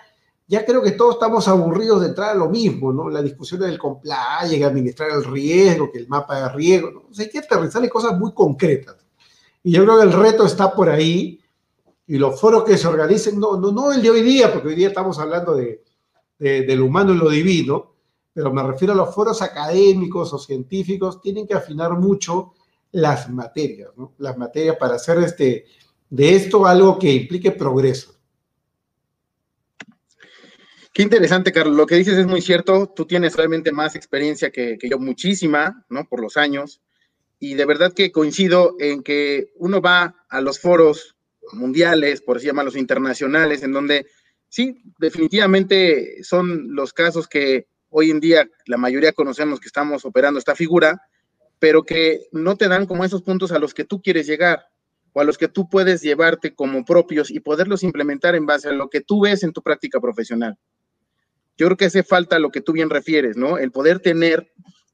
ya 0.47 0.65
creo 0.65 0.81
que 0.81 0.93
todos 0.93 1.15
estamos 1.15 1.47
aburridos 1.47 2.01
de 2.01 2.07
entrar 2.07 2.31
a 2.31 2.35
lo 2.35 2.49
mismo, 2.49 2.91
¿no? 2.91 3.09
La 3.09 3.21
discusión 3.21 3.59
del 3.59 3.77
compliance, 3.77 4.63
administrar 4.63 5.11
el 5.11 5.23
riesgo, 5.23 5.91
que 5.91 5.99
el 5.99 6.07
mapa 6.07 6.41
de 6.41 6.49
riesgo, 6.49 6.89
¿no? 6.89 7.03
O 7.11 7.13
sea, 7.13 7.25
hay 7.25 7.31
que 7.31 7.39
aterrizar 7.39 7.83
en 7.83 7.89
cosas 7.89 8.17
muy 8.17 8.33
concretas. 8.33 8.95
Y 9.61 9.73
yo 9.73 9.83
creo 9.83 9.97
que 9.97 10.03
el 10.05 10.13
reto 10.13 10.45
está 10.45 10.73
por 10.73 10.89
ahí, 10.89 11.39
y 12.07 12.17
los 12.17 12.39
foros 12.39 12.63
que 12.63 12.77
se 12.77 12.87
organicen, 12.87 13.39
no, 13.39 13.57
no, 13.57 13.71
no 13.71 13.91
el 13.91 14.01
de 14.01 14.09
hoy 14.09 14.21
día, 14.21 14.51
porque 14.51 14.69
hoy 14.69 14.75
día 14.75 14.87
estamos 14.87 15.19
hablando 15.19 15.55
de 15.55 15.85
del 16.37 16.81
humano 16.81 17.13
y 17.13 17.17
lo 17.17 17.29
divino, 17.29 17.93
pero 18.33 18.51
me 18.53 18.61
refiero 18.63 18.93
a 18.93 18.97
los 18.97 19.13
foros 19.13 19.41
académicos 19.41 20.33
o 20.33 20.37
científicos, 20.37 21.21
tienen 21.21 21.47
que 21.47 21.53
afinar 21.53 21.93
mucho 21.93 22.53
las 22.95 23.29
materias, 23.29 23.91
¿no? 23.97 24.13
Las 24.19 24.37
materias 24.37 24.77
para 24.77 24.95
hacer 24.95 25.17
este, 25.17 25.65
de 26.09 26.33
esto 26.33 26.65
algo 26.65 26.97
que 26.97 27.11
implique 27.11 27.51
progreso. 27.51 28.15
Qué 30.93 31.01
interesante, 31.01 31.51
Carlos. 31.51 31.75
Lo 31.75 31.85
que 31.85 31.95
dices 31.95 32.17
es 32.17 32.25
muy 32.25 32.41
cierto. 32.41 32.87
Tú 32.95 33.05
tienes 33.05 33.35
realmente 33.35 33.73
más 33.73 33.97
experiencia 33.97 34.49
que, 34.49 34.77
que, 34.77 34.87
yo, 34.87 34.97
muchísima, 34.97 35.85
¿no? 35.89 36.05
Por 36.05 36.21
los 36.21 36.37
años. 36.37 36.81
Y 37.37 37.55
de 37.55 37.65
verdad 37.65 37.91
que 37.91 38.13
coincido 38.13 38.77
en 38.79 39.03
que 39.03 39.51
uno 39.55 39.81
va 39.81 40.25
a 40.29 40.39
los 40.39 40.61
foros 40.61 41.17
mundiales, 41.51 42.21
por 42.21 42.37
así 42.37 42.45
llamarlos 42.45 42.77
internacionales, 42.77 43.61
en 43.61 43.73
donde 43.73 44.05
sí, 44.47 44.81
definitivamente 44.99 46.23
son 46.23 46.73
los 46.73 46.93
casos 46.93 47.27
que 47.27 47.67
hoy 47.89 48.09
en 48.09 48.21
día 48.21 48.47
la 48.67 48.77
mayoría 48.77 49.11
conocemos 49.11 49.59
que 49.59 49.67
estamos 49.67 50.05
operando 50.05 50.39
esta 50.39 50.55
figura, 50.55 51.01
pero 51.65 51.81
que 51.81 52.27
no 52.31 52.57
te 52.57 52.67
dan 52.67 52.85
como 52.85 53.03
esos 53.05 53.23
puntos 53.23 53.51
a 53.51 53.57
los 53.57 53.73
que 53.73 53.85
tú 53.85 53.99
quieres 53.99 54.27
llegar 54.27 54.67
o 55.13 55.21
a 55.21 55.23
los 55.23 55.35
que 55.35 55.47
tú 55.47 55.67
puedes 55.67 56.03
llevarte 56.03 56.53
como 56.53 56.85
propios 56.85 57.31
y 57.31 57.39
poderlos 57.39 57.81
implementar 57.81 58.35
en 58.35 58.45
base 58.45 58.69
a 58.69 58.71
lo 58.71 58.87
que 58.87 59.01
tú 59.01 59.21
ves 59.21 59.41
en 59.41 59.51
tu 59.51 59.63
práctica 59.63 59.99
profesional. 59.99 60.59
Yo 61.57 61.65
creo 61.65 61.75
que 61.75 61.85
hace 61.85 62.03
falta 62.03 62.37
lo 62.37 62.51
que 62.51 62.61
tú 62.61 62.71
bien 62.71 62.91
refieres, 62.91 63.35
¿no? 63.35 63.57
El 63.57 63.71
poder 63.71 63.99
tener 63.99 64.53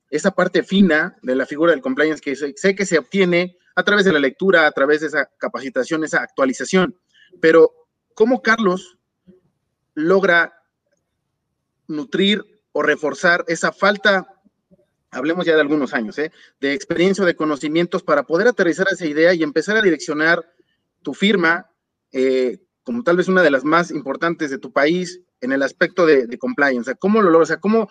esa 0.09 0.31
parte 0.31 0.63
fina 0.63 1.17
de 1.21 1.35
la 1.35 1.45
figura 1.45 1.73
del 1.73 1.81
compliance 1.81 2.21
que 2.21 2.37
sé 2.37 2.73
que 2.73 2.85
se 2.85 2.99
obtiene 2.99 3.57
a 3.75 3.83
través 3.83 4.05
de 4.05 4.13
la 4.13 4.19
lectura, 4.19 4.65
a 4.65 4.71
través 4.71 5.01
de 5.01 5.07
esa 5.07 5.29
capacitación, 5.39 6.05
esa 6.05 6.21
actualización. 6.21 6.97
Pero, 7.41 7.73
¿cómo 8.13 8.41
Carlos 8.41 8.97
logra 9.93 10.53
nutrir 11.89 12.61
o 12.71 12.81
reforzar 12.81 13.43
esa 13.49 13.73
falta, 13.73 14.30
hablemos 15.12 15.46
ya 15.46 15.56
de 15.56 15.62
algunos 15.62 15.94
años, 15.94 16.18
¿eh? 16.18 16.32
de 16.60 16.74
experiencia 16.74 17.24
o 17.24 17.27
de 17.27 17.36
conocimientos 17.36 18.01
para 18.01 18.24
poder 18.24 18.48
aterrizar 18.48 18.88
esa 18.89 19.06
idea 19.06 19.34
y 19.34 19.44
empezar 19.44 19.77
a 19.77 19.82
direccionar 19.82 20.46
tu 21.01 21.13
firma 21.13 21.70
eh, 22.12 22.60
como 22.84 23.03
tal 23.03 23.18
vez 23.18 23.27
una 23.27 23.44
de 23.44 23.51
las 23.51 23.63
más 23.63 23.91
importantes 23.91 24.50
de 24.50 24.58
tu 24.58 24.72
país 24.72 25.22
en 25.41 25.51
el 25.51 25.63
aspecto 25.63 26.06
de, 26.06 26.38
compliance? 26.38 26.96
¿Cómo 26.96 27.22
lo 27.22 27.30
logras? 27.30 27.50
O 27.50 27.53
sea, 27.53 27.60
¿cómo 27.60 27.89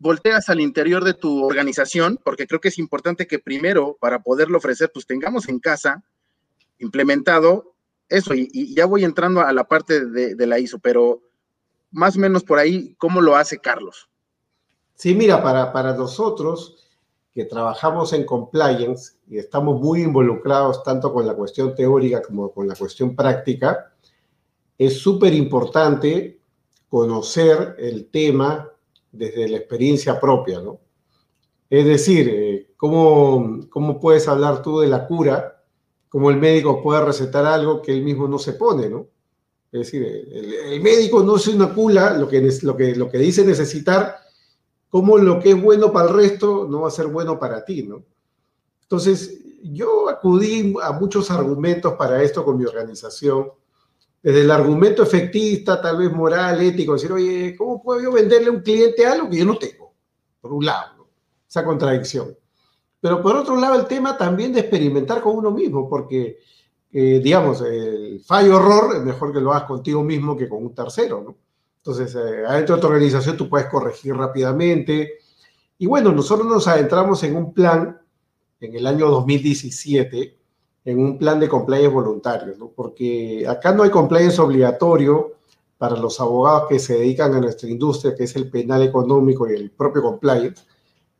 volteas 0.00 0.48
al 0.48 0.60
interior 0.60 1.04
de 1.04 1.14
tu 1.14 1.44
organización? 1.44 2.20
Porque 2.22 2.46
creo 2.46 2.60
que 2.60 2.68
es 2.68 2.78
importante 2.78 3.26
que 3.26 3.38
primero, 3.38 3.96
para 4.00 4.22
poderlo 4.22 4.58
ofrecer, 4.58 4.90
pues 4.92 5.06
tengamos 5.06 5.48
en 5.48 5.58
casa 5.58 6.04
implementado 6.78 7.74
eso. 8.08 8.34
Y, 8.34 8.74
ya 8.74 8.86
voy 8.86 9.04
entrando 9.04 9.40
a 9.40 9.52
la 9.52 9.64
parte 9.64 10.04
de, 10.06 10.34
de 10.34 10.46
la 10.46 10.58
ISO, 10.58 10.78
pero 10.78 11.22
más 11.90 12.16
o 12.16 12.20
menos 12.20 12.44
por 12.44 12.58
ahí, 12.58 12.94
¿cómo 12.98 13.20
lo 13.20 13.36
hace 13.36 13.58
Carlos? 13.58 14.08
Sí, 14.98 15.14
mira, 15.14 15.40
para, 15.40 15.72
para 15.72 15.94
nosotros 15.94 16.76
que 17.32 17.44
trabajamos 17.44 18.12
en 18.14 18.24
compliance 18.24 19.12
y 19.28 19.38
estamos 19.38 19.80
muy 19.80 20.02
involucrados 20.02 20.82
tanto 20.82 21.12
con 21.12 21.24
la 21.24 21.34
cuestión 21.34 21.72
teórica 21.72 22.20
como 22.20 22.50
con 22.50 22.66
la 22.66 22.74
cuestión 22.74 23.14
práctica, 23.14 23.92
es 24.76 24.98
súper 24.98 25.34
importante 25.34 26.40
conocer 26.88 27.76
el 27.78 28.10
tema 28.10 28.72
desde 29.12 29.48
la 29.48 29.58
experiencia 29.58 30.18
propia, 30.18 30.60
¿no? 30.60 30.80
Es 31.70 31.84
decir, 31.84 32.28
eh, 32.28 32.72
¿cómo, 32.76 33.68
¿cómo 33.70 34.00
puedes 34.00 34.26
hablar 34.26 34.62
tú 34.62 34.80
de 34.80 34.88
la 34.88 35.06
cura? 35.06 35.62
¿Cómo 36.08 36.28
el 36.28 36.38
médico 36.38 36.82
puede 36.82 37.04
recetar 37.04 37.46
algo 37.46 37.82
que 37.82 37.92
él 37.92 38.02
mismo 38.02 38.26
no 38.26 38.40
se 38.40 38.54
pone, 38.54 38.88
¿no? 38.88 39.06
Es 39.70 39.80
decir, 39.80 40.02
el, 40.02 40.80
médico 40.80 41.22
no 41.22 41.34
una 41.54 41.72
cura, 41.72 42.18
lo 42.18 42.26
que, 42.26 42.40
lo, 42.62 42.76
que, 42.76 42.96
lo 42.96 43.08
que 43.08 43.18
dice 43.18 43.44
necesitar, 43.44 44.27
como 44.88 45.18
lo 45.18 45.40
que 45.40 45.50
es 45.50 45.62
bueno 45.62 45.92
para 45.92 46.08
el 46.08 46.14
resto 46.14 46.66
no 46.68 46.82
va 46.82 46.88
a 46.88 46.92
ser 46.92 47.08
bueno 47.08 47.38
para 47.38 47.64
ti, 47.64 47.82
¿no? 47.82 48.02
Entonces, 48.82 49.40
yo 49.62 50.08
acudí 50.08 50.74
a 50.82 50.92
muchos 50.92 51.30
argumentos 51.30 51.94
para 51.94 52.22
esto 52.22 52.44
con 52.44 52.56
mi 52.56 52.64
organización, 52.64 53.50
desde 54.22 54.40
el 54.40 54.50
argumento 54.50 55.02
efectista, 55.02 55.80
tal 55.80 55.98
vez 55.98 56.12
moral, 56.12 56.60
ético, 56.62 56.94
decir, 56.94 57.12
oye, 57.12 57.54
¿cómo 57.56 57.82
puedo 57.82 58.00
yo 58.00 58.12
venderle 58.12 58.48
a 58.48 58.52
un 58.52 58.60
cliente 58.60 59.06
algo 59.06 59.28
que 59.28 59.38
yo 59.38 59.44
no 59.44 59.58
tengo? 59.58 59.92
Por 60.40 60.52
un 60.52 60.64
lado, 60.64 61.06
esa 61.48 61.64
contradicción. 61.64 62.36
Pero 63.00 63.22
por 63.22 63.36
otro 63.36 63.56
lado, 63.56 63.78
el 63.78 63.86
tema 63.86 64.16
también 64.16 64.52
de 64.52 64.60
experimentar 64.60 65.20
con 65.20 65.36
uno 65.36 65.50
mismo, 65.50 65.88
porque 65.88 66.38
eh, 66.90 67.20
digamos, 67.22 67.60
el 67.60 68.20
fallo-error 68.24 68.96
es 68.96 69.02
mejor 69.02 69.32
que 69.32 69.40
lo 69.40 69.52
hagas 69.52 69.64
contigo 69.64 70.02
mismo 70.02 70.36
que 70.36 70.48
con 70.48 70.64
un 70.64 70.74
tercero, 70.74 71.22
¿no? 71.22 71.36
Entonces, 71.88 72.14
eh, 72.16 72.44
adentro 72.46 72.74
de 72.74 72.82
tu 72.82 72.86
organización 72.86 73.34
tú 73.38 73.48
puedes 73.48 73.66
corregir 73.68 74.14
rápidamente. 74.14 75.20
Y 75.78 75.86
bueno, 75.86 76.12
nosotros 76.12 76.46
nos 76.46 76.68
adentramos 76.68 77.22
en 77.22 77.34
un 77.34 77.54
plan 77.54 77.98
en 78.60 78.74
el 78.74 78.86
año 78.86 79.08
2017, 79.08 80.38
en 80.84 80.98
un 80.98 81.16
plan 81.16 81.40
de 81.40 81.48
compliance 81.48 81.88
voluntario, 81.88 82.54
¿no? 82.58 82.68
Porque 82.68 83.46
acá 83.48 83.72
no 83.72 83.84
hay 83.84 83.90
compliance 83.90 84.38
obligatorio 84.38 85.36
para 85.78 85.96
los 85.96 86.20
abogados 86.20 86.64
que 86.68 86.78
se 86.78 86.98
dedican 86.98 87.34
a 87.34 87.40
nuestra 87.40 87.70
industria, 87.70 88.14
que 88.14 88.24
es 88.24 88.36
el 88.36 88.50
penal 88.50 88.82
económico 88.82 89.48
y 89.48 89.54
el 89.54 89.70
propio 89.70 90.02
compliance. 90.02 90.62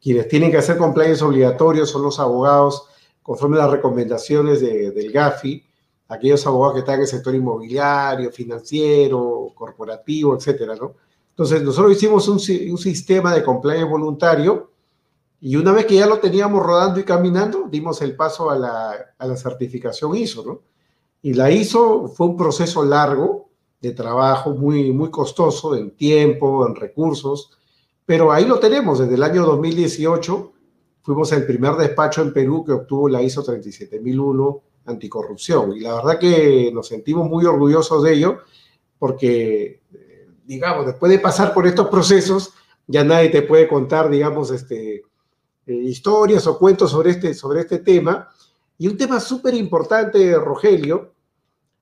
Quienes 0.02 0.28
tienen 0.28 0.50
que 0.50 0.58
hacer 0.58 0.76
compliance 0.76 1.24
obligatorio 1.24 1.86
son 1.86 2.02
los 2.02 2.20
abogados 2.20 2.88
conforme 3.22 3.56
a 3.56 3.60
las 3.60 3.70
recomendaciones 3.70 4.60
del 4.60 5.12
GAFI, 5.12 5.64
aquellos 6.08 6.46
abogados 6.46 6.74
que 6.74 6.80
están 6.80 6.96
en 6.96 7.00
el 7.02 7.06
sector 7.06 7.34
inmobiliario, 7.34 8.32
financiero, 8.32 9.52
corporativo, 9.54 10.34
etcétera, 10.36 10.74
¿no? 10.74 10.94
Entonces, 11.30 11.62
nosotros 11.62 11.92
hicimos 11.92 12.26
un, 12.28 12.40
un, 12.70 12.78
sistema 12.78 13.32
de 13.32 13.44
compliance 13.44 13.84
voluntario 13.84 14.72
y 15.40 15.54
una 15.54 15.70
vez 15.72 15.86
que 15.86 15.94
ya 15.94 16.06
lo 16.06 16.18
teníamos 16.18 16.60
rodando 16.64 16.98
y 16.98 17.04
caminando, 17.04 17.68
dimos 17.70 18.02
el 18.02 18.16
paso 18.16 18.50
a 18.50 18.58
la, 18.58 18.92
a 19.16 19.26
la 19.26 19.36
certificación 19.36 20.16
ISO, 20.16 20.44
¿no? 20.44 20.62
Y 21.22 21.34
la 21.34 21.50
ISO 21.50 22.08
fue 22.08 22.26
un 22.26 22.36
proceso 22.36 22.84
largo 22.84 23.50
de 23.80 23.92
trabajo, 23.92 24.50
muy, 24.50 24.90
muy 24.92 25.10
costoso 25.10 25.76
en 25.76 25.92
tiempo, 25.92 26.66
en 26.66 26.74
recursos, 26.74 27.56
pero 28.04 28.32
ahí 28.32 28.46
lo 28.46 28.58
tenemos 28.58 28.98
desde 28.98 29.14
el 29.14 29.22
año 29.22 29.44
2018 29.44 30.52
fuimos 31.08 31.32
el 31.32 31.46
primer 31.46 31.74
despacho 31.76 32.20
en 32.20 32.34
Perú 32.34 32.64
que 32.66 32.72
obtuvo 32.72 33.08
la 33.08 33.22
ISO 33.22 33.42
37001 33.42 34.62
anticorrupción. 34.88 35.76
Y 35.76 35.80
la 35.80 35.94
verdad 35.94 36.18
que 36.18 36.70
nos 36.72 36.88
sentimos 36.88 37.28
muy 37.28 37.44
orgullosos 37.44 38.02
de 38.02 38.12
ello 38.12 38.38
porque, 38.98 39.80
digamos, 40.44 40.86
después 40.86 41.10
de 41.12 41.18
pasar 41.18 41.54
por 41.54 41.66
estos 41.66 41.88
procesos, 41.88 42.52
ya 42.86 43.04
nadie 43.04 43.28
te 43.28 43.42
puede 43.42 43.68
contar, 43.68 44.10
digamos, 44.10 44.50
este, 44.50 45.02
eh, 45.66 45.74
historias 45.74 46.46
o 46.46 46.58
cuentos 46.58 46.90
sobre 46.90 47.10
este, 47.10 47.34
sobre 47.34 47.60
este 47.60 47.78
tema. 47.78 48.28
Y 48.78 48.88
un 48.88 48.96
tema 48.96 49.20
súper 49.20 49.54
importante, 49.54 50.34
Rogelio, 50.36 51.12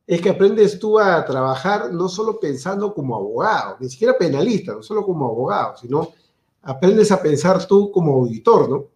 es 0.06 0.20
que 0.20 0.30
aprendes 0.30 0.78
tú 0.78 0.98
a 0.98 1.24
trabajar 1.24 1.92
no 1.92 2.08
solo 2.08 2.38
pensando 2.38 2.92
como 2.94 3.16
abogado, 3.16 3.76
ni 3.80 3.88
siquiera 3.88 4.16
penalista, 4.16 4.72
no 4.72 4.82
solo 4.82 5.04
como 5.04 5.26
abogado, 5.26 5.76
sino 5.76 6.10
aprendes 6.62 7.10
a 7.12 7.22
pensar 7.22 7.64
tú 7.66 7.90
como 7.90 8.14
auditor, 8.14 8.68
¿no? 8.68 8.86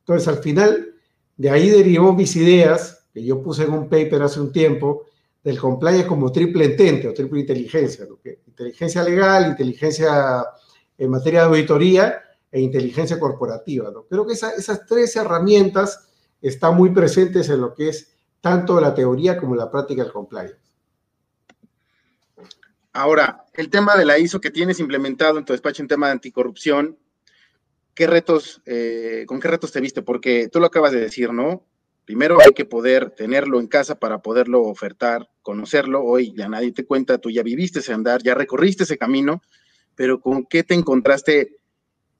Entonces, 0.00 0.28
al 0.28 0.38
final, 0.38 0.94
de 1.36 1.50
ahí 1.50 1.70
derivó 1.70 2.12
mis 2.12 2.36
ideas, 2.36 2.93
que 3.14 3.24
yo 3.24 3.40
puse 3.40 3.62
en 3.62 3.72
un 3.72 3.88
paper 3.88 4.22
hace 4.22 4.40
un 4.40 4.52
tiempo, 4.52 5.06
del 5.44 5.58
compliance 5.58 6.06
como 6.06 6.32
triple 6.32 6.64
entente 6.64 7.06
o 7.06 7.12
triple 7.12 7.40
inteligencia, 7.40 8.08
inteligencia 8.46 9.02
legal, 9.04 9.50
inteligencia 9.50 10.44
en 10.96 11.10
materia 11.10 11.40
de 11.40 11.46
auditoría 11.46 12.22
e 12.50 12.60
inteligencia 12.60 13.20
corporativa. 13.20 13.90
¿no? 13.90 14.04
Creo 14.04 14.26
que 14.26 14.32
esas 14.32 14.86
tres 14.86 15.14
herramientas 15.16 16.08
están 16.40 16.76
muy 16.76 16.90
presentes 16.90 17.50
en 17.50 17.60
lo 17.60 17.74
que 17.74 17.90
es 17.90 18.14
tanto 18.40 18.80
la 18.80 18.94
teoría 18.94 19.36
como 19.36 19.54
la 19.54 19.70
práctica 19.70 20.02
del 20.02 20.12
compliance. 20.12 20.56
Ahora, 22.94 23.44
el 23.54 23.70
tema 23.70 23.96
de 23.96 24.04
la 24.04 24.18
ISO 24.18 24.40
que 24.40 24.50
tienes 24.50 24.80
implementado 24.80 25.38
en 25.38 25.44
tu 25.44 25.52
despacho 25.52 25.82
en 25.82 25.88
tema 25.88 26.06
de 26.06 26.12
anticorrupción, 26.12 26.96
¿qué 27.92 28.06
retos, 28.06 28.62
eh, 28.66 29.24
con 29.26 29.40
qué 29.40 29.48
retos 29.48 29.72
te 29.72 29.80
viste? 29.80 30.02
Porque 30.02 30.48
tú 30.48 30.60
lo 30.60 30.66
acabas 30.66 30.92
de 30.92 31.00
decir, 31.00 31.32
¿no? 31.32 31.64
Primero 32.04 32.38
hay 32.40 32.52
que 32.52 32.64
poder 32.64 33.10
tenerlo 33.10 33.60
en 33.60 33.66
casa 33.66 33.98
para 33.98 34.18
poderlo 34.18 34.62
ofertar, 34.62 35.30
conocerlo. 35.42 36.02
Hoy 36.02 36.34
ya 36.36 36.48
nadie 36.48 36.72
te 36.72 36.84
cuenta, 36.84 37.18
tú 37.18 37.30
ya 37.30 37.42
viviste 37.42 37.78
ese 37.78 37.94
andar, 37.94 38.22
ya 38.22 38.34
recorriste 38.34 38.84
ese 38.84 38.98
camino, 38.98 39.42
pero 39.94 40.20
¿con 40.20 40.44
qué 40.44 40.62
te 40.62 40.74
encontraste 40.74 41.56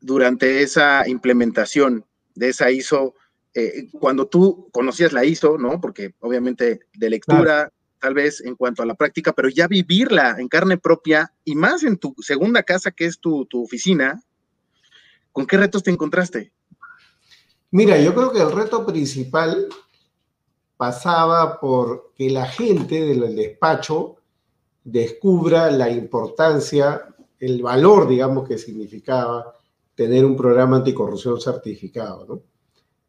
durante 0.00 0.62
esa 0.62 1.06
implementación 1.08 2.06
de 2.34 2.48
esa 2.48 2.70
ISO? 2.70 3.14
Eh, 3.52 3.88
cuando 3.92 4.26
tú 4.26 4.68
conocías 4.72 5.12
la 5.12 5.24
ISO, 5.24 5.58
¿no? 5.58 5.80
Porque 5.80 6.14
obviamente 6.20 6.80
de 6.94 7.10
lectura, 7.10 7.70
tal 8.00 8.14
vez 8.14 8.40
en 8.40 8.56
cuanto 8.56 8.82
a 8.82 8.86
la 8.86 8.94
práctica, 8.94 9.32
pero 9.32 9.48
ya 9.50 9.68
vivirla 9.68 10.36
en 10.38 10.48
carne 10.48 10.78
propia 10.78 11.32
y 11.44 11.54
más 11.54 11.82
en 11.84 11.98
tu 11.98 12.14
segunda 12.20 12.62
casa, 12.62 12.90
que 12.90 13.04
es 13.04 13.20
tu, 13.20 13.44
tu 13.46 13.62
oficina, 13.62 14.22
¿Con 15.34 15.48
qué 15.48 15.56
retos 15.56 15.82
te 15.82 15.90
encontraste? 15.90 16.52
Mira, 17.74 17.98
yo 17.98 18.14
creo 18.14 18.30
que 18.30 18.40
el 18.40 18.52
reto 18.52 18.86
principal 18.86 19.66
pasaba 20.76 21.58
por 21.58 22.12
que 22.14 22.30
la 22.30 22.46
gente 22.46 23.04
del 23.04 23.34
despacho 23.34 24.18
descubra 24.84 25.72
la 25.72 25.90
importancia, 25.90 27.02
el 27.40 27.62
valor, 27.62 28.06
digamos, 28.06 28.46
que 28.46 28.58
significaba 28.58 29.54
tener 29.96 30.24
un 30.24 30.36
programa 30.36 30.76
anticorrupción 30.76 31.40
certificado, 31.40 32.24
¿no? 32.28 32.42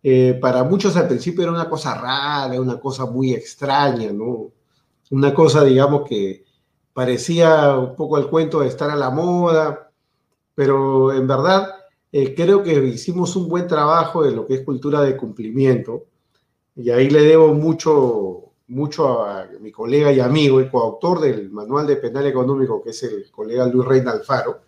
Eh, 0.02 0.36
para 0.42 0.64
muchos 0.64 0.98
al 0.98 1.10
principio 1.10 1.44
era 1.44 1.52
una 1.52 1.70
cosa 1.70 1.94
rara, 1.94 2.60
una 2.60 2.80
cosa 2.80 3.06
muy 3.06 3.36
extraña, 3.36 4.12
¿no? 4.12 4.52
Una 5.12 5.32
cosa, 5.32 5.64
digamos, 5.64 6.10
que 6.10 6.44
parecía 6.92 7.78
un 7.78 7.96
poco 7.96 8.18
el 8.18 8.30
cuento 8.30 8.62
de 8.62 8.70
estar 8.70 8.90
a 8.90 8.96
la 8.96 9.12
moda, 9.12 9.92
pero 10.56 11.14
en 11.14 11.28
verdad 11.28 11.85
eh, 12.18 12.34
creo 12.34 12.64
que 12.64 12.74
hicimos 12.86 13.36
un 13.36 13.50
buen 13.50 13.68
trabajo 13.68 14.24
de 14.24 14.32
lo 14.32 14.48
que 14.48 14.54
es 14.54 14.62
cultura 14.62 15.02
de 15.02 15.18
cumplimiento. 15.18 16.06
Y 16.74 16.90
ahí 16.90 17.10
le 17.10 17.24
debo 17.24 17.54
mucho, 17.54 18.54
mucho 18.68 19.26
a 19.26 19.50
mi 19.60 19.70
colega 19.70 20.14
y 20.14 20.22
amigo 20.22 20.62
y 20.62 20.70
coautor 20.70 21.20
del 21.20 21.52
Manual 21.52 21.88
de 21.88 21.98
Penal 21.98 22.26
Económico, 22.26 22.82
que 22.82 22.92
es 22.92 23.04
el 23.04 23.30
colega 23.32 23.68
Luis 23.68 23.86
Reina 23.86 24.12
Alfaro. 24.12 24.62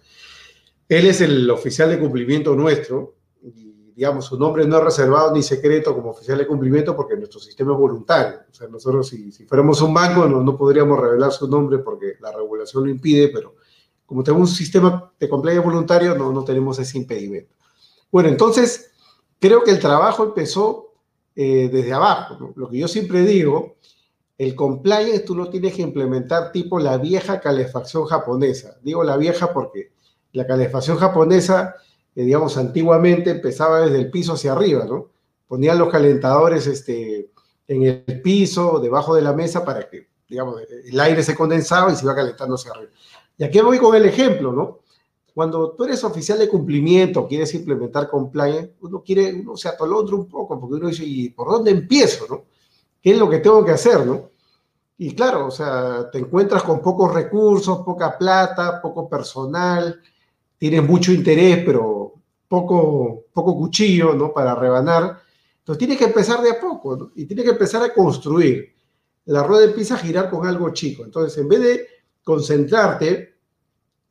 Él 0.89 1.08
es 1.08 1.22
el 1.22 1.50
oficial 1.50 1.89
de 1.89 2.00
cumplimiento 2.00 2.54
nuestro. 2.54 3.16
Y 3.42 3.94
digamos, 3.96 4.25
su 4.25 4.38
nombre 4.38 4.68
no 4.68 4.80
es 4.80 4.84
reservado 4.84 5.34
ni 5.34 5.42
secreto 5.42 5.96
como 5.96 6.10
oficial 6.10 6.39
de 6.39 6.48
cumplimiento 6.48 6.98
porque 6.98 7.16
nuestro 7.16 7.39
sistema 7.39 7.72
es 7.72 7.80
voluntario. 7.80 8.39
O 8.51 8.54
sea, 8.54 8.68
nosotros 8.68 9.08
si, 9.08 9.32
si 9.32 9.46
fuéramos 9.46 9.82
un 9.82 9.94
banco 9.94 10.27
no, 10.27 10.44
no, 10.44 10.58
podríamos 10.58 11.00
revelar 11.00 11.32
su 11.32 11.48
nombre 11.48 11.77
porque 11.77 12.16
la 12.20 12.34
regulación 12.34 12.84
lo 12.84 12.89
impide, 12.89 13.30
pero 13.30 13.56
como 14.08 14.24
tenemos 14.24 14.50
un 14.50 14.56
sistema 14.56 15.12
de 15.20 15.30
compliance 15.30 15.64
voluntario, 15.64 16.16
no, 16.16 16.32
no 16.32 16.44
tenemos 16.44 16.80
ese 16.80 16.98
impedimento. 16.98 17.54
Bueno, 18.10 18.30
entonces, 18.30 18.92
creo 19.40 19.64
que 19.64 19.72
el 19.72 19.80
trabajo 19.80 20.24
empezó 20.24 20.94
eh, 21.36 21.70
desde 21.72 21.94
abajo. 21.94 22.54
Lo 22.56 22.70
que 22.70 22.80
yo 22.80 22.88
siempre 22.88 23.22
digo, 23.22 23.76
el 24.38 24.56
compliance 24.56 25.20
tú 25.20 25.36
lo 25.36 25.50
tienes 25.50 25.76
que 25.76 25.82
implementar 25.82 26.52
tipo 26.52 26.80
la 26.80 26.98
vieja 26.98 27.42
calefacción 27.42 28.06
japonesa. 28.06 28.78
Digo 28.82 29.04
la 29.04 29.18
vieja 29.18 29.54
porque 29.54 29.92
la 30.32 30.48
calefacción 30.48 30.98
japonesa, 30.98 31.76
eh, 32.16 32.24
digamos, 32.24 32.58
antiguamente 32.58 33.32
empezaba 33.32 33.82
desde 33.82 34.00
el 34.00 34.10
piso 34.10 34.34
hacia 34.34 34.54
arriba, 34.54 34.86
¿no? 34.86 35.10
Ponían 35.48 35.78
los 35.78 35.90
calentadores 35.90 36.66
este, 36.66 37.30
en 37.68 37.84
el 37.84 38.22
piso, 38.22 38.80
debajo 38.80 39.16
de 39.16 39.22
la 39.22 39.34
mesa, 39.34 39.66
para 39.66 39.90
que, 39.90 40.08
digamos, 40.30 40.62
el 40.86 41.00
aire 41.00 41.24
se 41.24 41.36
condensaba 41.36 41.92
y 41.92 41.96
se 41.96 42.06
iba 42.06 42.16
calentando 42.16 42.56
hacia 42.56 42.72
arriba. 42.72 42.92
Y 43.38 43.44
aquí 43.44 43.60
voy 43.62 43.77
con 43.77 43.96
el 43.96 44.06
ejemplo, 44.06 44.51
¿no? 44.51 44.79
Cuando 45.34 45.72
tú 45.72 45.84
eres 45.84 46.03
oficial 46.03 46.39
de 46.39 46.50
cumplimiento, 46.50 47.27
quieres 47.27 47.53
implementar 47.53 48.10
compliance, 48.10 48.74
uno 48.82 49.03
quiere, 49.03 49.34
uno 49.34 49.56
se 49.56 49.70
atolondra 49.70 50.15
un 50.15 50.27
poco, 50.27 50.60
porque 50.60 50.75
uno 50.75 50.88
dice, 50.88 51.03
¿y 51.06 51.29
por 51.29 51.51
dónde 51.51 51.72
empiezo, 51.72 52.25
no? 52.27 52.46
¿Qué 53.00 53.12
es 53.12 53.17
lo 53.20 53.29
que 53.29 53.38
tengo 53.38 53.63
que 53.63 53.72
hacer, 53.72 54.03
no? 54.03 54.32
Y 54.98 55.13
claro, 55.13 55.46
o 55.46 55.51
sea, 55.51 56.10
te 56.12 56.17
encuentras 56.17 56.63
con 56.63 56.82
pocos 56.82 57.13
recursos, 57.13 57.79
poca 57.86 58.17
plata, 58.17 58.82
poco 58.82 59.08
personal, 59.08 60.01
tienes 60.58 60.84
mucho 60.84 61.12
interés, 61.12 61.63
pero 61.63 62.15
poco, 62.48 63.25
poco 63.32 63.56
cuchillo, 63.56 64.13
¿no? 64.13 64.34
Para 64.34 64.56
rebanar. 64.56 65.20
Entonces 65.60 65.77
tienes 65.77 66.00
que 66.00 66.06
empezar 66.06 66.41
de 66.41 66.50
a 66.50 66.60
poco, 66.60 66.96
¿no? 66.98 67.12
Y 67.15 67.25
tienes 67.25 67.46
que 67.46 67.51
empezar 67.51 67.84
a 67.84 67.94
construir. 67.94 68.74
La 69.25 69.44
rueda 69.44 69.65
empieza 69.65 69.94
a 69.94 70.00
girar 70.00 70.32
con 70.32 70.48
algo 70.48 70.72
chico. 70.72 71.03
Entonces, 71.03 71.38
en 71.38 71.48
vez 71.48 71.60
de 71.60 71.88
concentrarte 72.28 73.36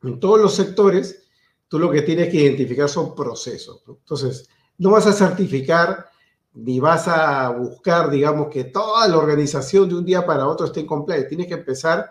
en 0.01 0.19
todos 0.19 0.41
los 0.41 0.55
sectores, 0.55 1.27
tú 1.67 1.77
lo 1.77 1.91
que 1.91 2.01
tienes 2.01 2.29
que 2.29 2.37
identificar 2.37 2.89
son 2.89 3.13
procesos. 3.13 3.83
Entonces, 3.87 4.49
no 4.79 4.89
vas 4.89 5.05
a 5.05 5.13
certificar 5.13 6.07
ni 6.55 6.79
vas 6.79 7.07
a 7.07 7.51
buscar, 7.51 8.09
digamos, 8.09 8.47
que 8.47 8.63
toda 8.63 9.07
la 9.07 9.19
organización 9.19 9.87
de 9.87 9.93
un 9.93 10.03
día 10.03 10.25
para 10.25 10.47
otro 10.47 10.65
esté 10.65 10.83
compliance. 10.83 11.27
Tienes 11.27 11.45
que 11.45 11.53
empezar 11.53 12.09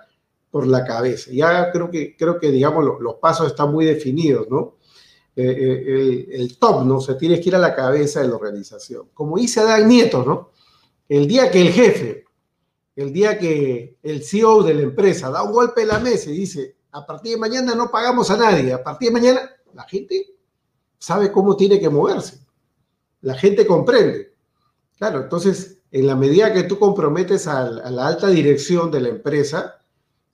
por 0.48 0.68
la 0.68 0.84
cabeza. 0.84 1.32
Ya 1.32 1.72
creo 1.72 1.90
que, 1.90 2.16
creo 2.16 2.38
que 2.38 2.52
digamos, 2.52 2.84
los, 3.00 3.16
pasos 3.16 3.48
están 3.48 3.72
muy 3.72 3.84
definidos, 3.84 4.46
¿no? 4.48 4.76
Eh, 5.34 5.56
eh, 5.58 6.26
el, 6.34 6.56
top, 6.56 6.84
¿no? 6.84 6.98
O 6.98 7.00
sea, 7.00 7.18
tienes 7.18 7.40
que 7.40 7.48
ir 7.48 7.56
a 7.56 7.58
la 7.58 7.74
cabeza 7.74 8.20
de 8.20 8.28
la 8.28 8.36
organización. 8.36 9.08
Como 9.12 9.38
dice 9.38 9.58
Adán 9.58 9.88
Nieto, 9.88 10.22
¿no? 10.24 10.52
El 11.08 11.26
día 11.26 11.50
que 11.50 11.62
el 11.62 11.72
jefe 11.72 12.25
el 12.96 13.12
día 13.12 13.38
que 13.38 13.98
el 14.02 14.24
CEO 14.24 14.62
de 14.62 14.74
la 14.74 14.82
empresa 14.82 15.30
da 15.30 15.42
un 15.42 15.52
golpe 15.52 15.82
en 15.82 15.88
la 15.88 15.98
mesa 15.98 16.30
y 16.30 16.38
dice, 16.38 16.76
a 16.92 17.04
partir 17.04 17.32
de 17.32 17.38
mañana 17.38 17.74
no 17.74 17.90
pagamos 17.90 18.30
a 18.30 18.38
nadie, 18.38 18.72
a 18.72 18.82
partir 18.82 19.08
de 19.08 19.12
mañana 19.12 19.50
la 19.74 19.84
gente 19.84 20.34
sabe 20.98 21.30
cómo 21.30 21.56
tiene 21.56 21.78
que 21.78 21.90
moverse, 21.90 22.40
la 23.20 23.34
gente 23.34 23.66
comprende. 23.66 24.34
Claro, 24.96 25.20
entonces, 25.20 25.82
en 25.90 26.06
la 26.06 26.16
medida 26.16 26.54
que 26.54 26.62
tú 26.62 26.78
comprometes 26.78 27.46
a, 27.46 27.70
la 27.70 28.06
alta 28.06 28.28
dirección 28.28 28.90
de 28.90 29.00
la 29.00 29.08
empresa, 29.10 29.82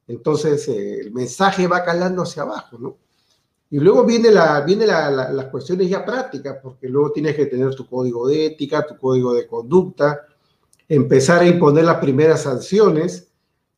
entonces 0.07 0.69
eh, 0.69 1.01
el 1.01 1.13
mensaje 1.13 1.67
va 1.67 1.85
calando 1.85 2.23
hacia 2.23 2.45
abajo, 2.45 2.79
¿no? 2.79 2.99
Y 3.71 3.79
luego 3.79 4.05
viene, 4.05 4.31
la, 4.31 4.61
viene 4.61 4.87
las 4.87 5.47
cuestiones 5.47 5.89
ya 5.89 6.05
prácticas, 6.05 6.59
porque 6.63 6.89
luego 6.89 7.11
tienes 7.11 7.35
que 7.35 7.47
tener 7.47 7.75
tu 7.75 7.89
código 7.89 8.29
de 8.29 8.47
ética, 8.47 8.87
tu 8.87 8.99
código 8.99 9.33
de 9.33 9.47
conducta, 9.47 10.27
empezar 10.95 11.41
a 11.41 11.47
imponer 11.47 11.85
las 11.85 11.97
primeras 11.97 12.43
sanciones, 12.43 13.29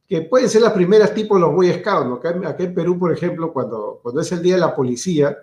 que 0.09 0.23
pueden 0.23 0.49
ser 0.49 0.63
las 0.63 0.73
primeras 0.73 1.15
tipo 1.15 1.39
los 1.39 1.55
Boy 1.55 1.73
Scouts. 1.73 2.07
¿no? 2.09 2.15
Acá, 2.15 2.35
en 2.59 2.75
Perú, 2.75 2.99
por 2.99 3.13
ejemplo, 3.13 3.53
cuando, 3.53 4.01
cuando 4.03 4.21
es 4.21 4.33
el 4.33 4.43
Día 4.43 4.55
de 4.55 4.61
la 4.61 4.75
Policía, 4.75 5.39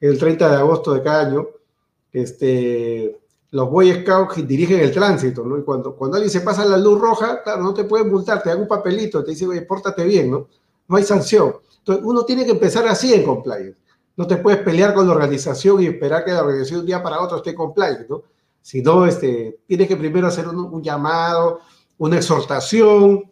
el 0.00 0.16
30 0.16 0.48
de 0.48 0.56
agosto 0.56 0.94
de 0.94 1.02
cada 1.02 1.26
año, 1.26 1.48
este, 2.12 3.18
los 3.50 3.68
Boy 3.68 3.92
Scouts 4.00 4.46
dirigen 4.46 4.78
el 4.78 4.92
tránsito, 4.92 5.44
¿no? 5.44 5.58
Y 5.58 5.62
cuando, 5.62 5.96
cuando 5.96 6.16
alguien 6.16 6.30
se 6.30 6.40
pasa 6.40 6.64
la 6.64 6.78
luz 6.78 7.00
roja, 7.00 7.42
claro, 7.42 7.64
no 7.64 7.74
te 7.74 7.82
pueden 7.82 8.10
multar, 8.10 8.40
te 8.40 8.50
dan 8.50 8.60
un 8.60 8.68
papelito, 8.68 9.24
te 9.24 9.32
dice, 9.32 9.46
oye, 9.46 9.62
pórtate 9.62 10.04
bien, 10.04 10.30
¿no? 10.30 10.46
No 10.86 10.96
hay 10.96 11.02
sanción. 11.02 11.56
Entonces, 11.78 12.04
uno 12.04 12.24
tiene 12.24 12.44
que 12.44 12.52
empezar 12.52 12.86
así 12.86 13.12
en 13.12 13.24
compliance. 13.24 13.76
No 14.16 14.26
te 14.26 14.36
puedes 14.36 14.60
pelear 14.60 14.94
con 14.94 15.06
la 15.06 15.14
organización 15.14 15.82
y 15.82 15.86
esperar 15.86 16.24
que 16.24 16.30
la 16.30 16.42
organización 16.42 16.78
de 16.78 16.80
un 16.80 16.86
día 16.86 17.02
para 17.02 17.20
otro 17.20 17.38
esté 17.38 17.56
compliance, 17.56 18.06
¿no? 18.08 18.22
Sino 18.62 19.06
este, 19.06 19.60
tienes 19.66 19.88
que 19.88 19.96
primero 19.96 20.26
hacer 20.26 20.48
un, 20.48 20.82
llamado, 20.82 21.60
una 21.96 22.16
exhortación. 22.16 23.30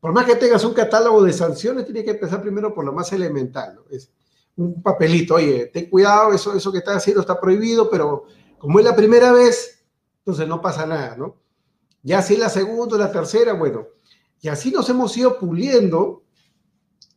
Por 0.00 0.12
más 0.12 0.26
que 0.26 0.36
tengas 0.36 0.64
un 0.64 0.74
catálogo 0.74 1.22
de 1.22 1.32
sanciones, 1.32 1.84
tienes 1.84 2.04
que 2.04 2.10
empezar 2.10 2.42
primero 2.42 2.74
por 2.74 2.84
lo 2.84 2.92
más 2.92 3.12
elemental. 3.12 3.80
Es 3.90 4.10
un 4.56 4.82
papelito, 4.82 5.36
oye, 5.36 5.66
ten 5.72 5.88
cuidado, 5.88 6.32
eso, 6.32 6.54
eso 6.54 6.70
que 6.70 6.78
estás 6.78 6.96
haciendo 6.96 7.22
está 7.22 7.40
prohibido, 7.40 7.90
pero 7.90 8.24
como 8.58 8.78
es 8.78 8.84
la 8.84 8.94
primera 8.94 9.32
vez, 9.32 9.84
entonces 10.18 10.46
no 10.46 10.60
pasa 10.60 10.86
nada, 10.86 11.16
¿no? 11.16 11.36
Ya 12.02 12.20
si 12.20 12.34
es 12.34 12.40
la 12.40 12.50
segunda 12.50 12.98
la 12.98 13.10
tercera, 13.10 13.54
bueno, 13.54 13.88
y 14.40 14.48
así 14.48 14.70
nos 14.70 14.88
hemos 14.90 15.16
ido 15.16 15.38
puliendo 15.38 16.22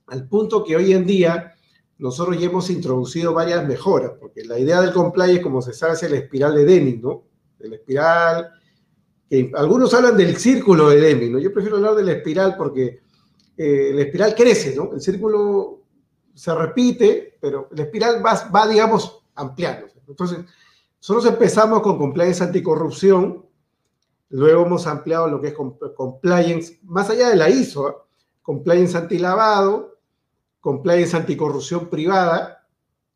al 0.08 0.28
punto 0.28 0.64
que 0.64 0.78
hoy 0.78 0.94
en 0.94 1.06
día 1.06 1.54
nosotros 1.98 2.40
ya 2.40 2.46
hemos 2.46 2.70
introducido 2.70 3.34
varias 3.34 3.68
mejoras, 3.68 4.14
porque 4.20 4.46
la 4.46 4.58
idea 4.58 4.82
del 4.82 4.94
compliance, 4.94 5.42
como 5.42 5.62
se 5.62 5.74
sabe, 5.74 5.94
es 5.94 6.04
el 6.04 6.14
espiral 6.14 6.56
de 6.56 6.66
Denning, 6.66 7.02
¿no? 7.02 7.27
De 7.60 7.70
la 7.70 7.76
espiral, 7.76 8.52
que 9.30 9.52
algunos 9.56 9.94
hablan 9.94 10.16
del 10.18 10.38
círculo 10.38 10.90
de 10.90 11.02
Deming, 11.02 11.34
¿no? 11.34 11.40
Yo 11.40 11.54
prefiero 11.54 11.78
hablar 11.78 11.96
de 11.96 12.04
la 12.04 12.14
espiral 12.14 12.56
porque 12.58 13.02
eh, 13.58 13.92
la 13.94 14.02
espiral 14.02 14.36
crece, 14.36 14.76
¿no? 14.76 14.94
El 14.94 15.02
círculo 15.02 15.82
se 16.34 16.54
repite, 16.54 17.38
pero 17.42 17.68
la 17.72 17.84
espiral 17.84 18.24
va, 18.26 18.50
va 18.50 18.68
digamos, 18.68 19.24
ampliándose. 19.36 20.00
Entonces, 20.08 20.40
nosotros 21.00 21.26
empezamos 21.26 21.82
con 21.82 21.98
compliance 21.98 22.44
anticorrupción, 22.44 23.46
luego 24.30 24.66
hemos 24.66 24.88
ampliado 24.88 25.28
lo 25.28 25.42
que 25.42 25.50
es 25.50 25.54
compliance, 25.96 26.80
más 26.84 27.10
allá 27.10 27.30
de 27.30 27.36
la 27.36 27.50
ISO, 27.50 27.90
¿eh? 27.90 27.94
compliance 28.42 28.98
antilavado, 28.98 29.98
compliance 30.60 31.16
anticorrupción 31.16 31.90
privada, 31.90 32.67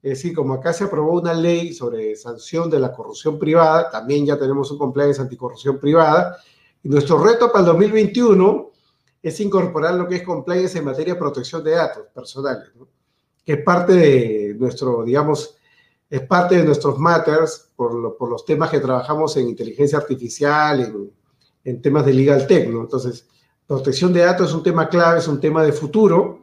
es 0.04 0.18
decir, 0.18 0.34
como 0.34 0.56
acá 0.56 0.74
se 0.74 0.86
aprobó 0.86 1.20
una 1.20 1.34
ley 1.34 1.74
sobre 1.74 2.16
sanción 2.16 2.70
de 2.72 2.80
la 2.80 2.92
corrupción 2.92 3.38
privada, 3.38 3.90
también 3.92 4.26
ya 4.26 4.38
tenemos 4.38 4.72
un 4.72 4.80
compliance 4.80 5.22
anticorrupción 5.22 5.80
privada. 5.80 6.38
Y 6.82 6.90
nuestro 6.90 7.24
reto 7.24 7.52
para 7.52 7.60
el 7.60 7.66
2021 7.68 8.72
es 9.22 9.40
incorporar 9.40 9.94
lo 9.94 10.08
que 10.08 10.16
es 10.16 10.24
compliance 10.24 10.80
en 10.80 10.86
materia 10.86 11.14
de 11.14 11.20
protección 11.20 11.64
de 11.64 11.72
datos 11.72 12.08
personales, 12.14 12.72
que 13.46 13.54
es 13.54 13.64
parte 13.64 13.94
de 13.94 14.56
nuestro, 14.58 15.04
digamos, 15.04 15.56
es 16.10 16.22
parte 16.22 16.58
de 16.58 16.64
nuestros 16.64 16.98
matters 16.98 17.70
por, 17.76 17.94
los 18.28 18.44
temas 18.44 18.72
que 18.72 18.80
trabajamos 18.80 19.38
en 19.38 19.50
inteligencia 19.50 20.00
artificial, 20.00 21.12
en, 21.64 21.82
temas 21.82 22.06
de 22.08 22.14
legal 22.14 22.48
tech. 22.48 22.68
Entonces, 22.68 23.28
protección 23.68 24.12
de 24.12 24.22
datos 24.22 24.50
es 24.50 24.56
un 24.56 24.64
tema 24.64 24.90
clave, 24.90 25.20
es 25.20 25.28
un 25.28 25.40
tema 25.40 25.64
de 25.64 25.72
futuro 25.72 26.42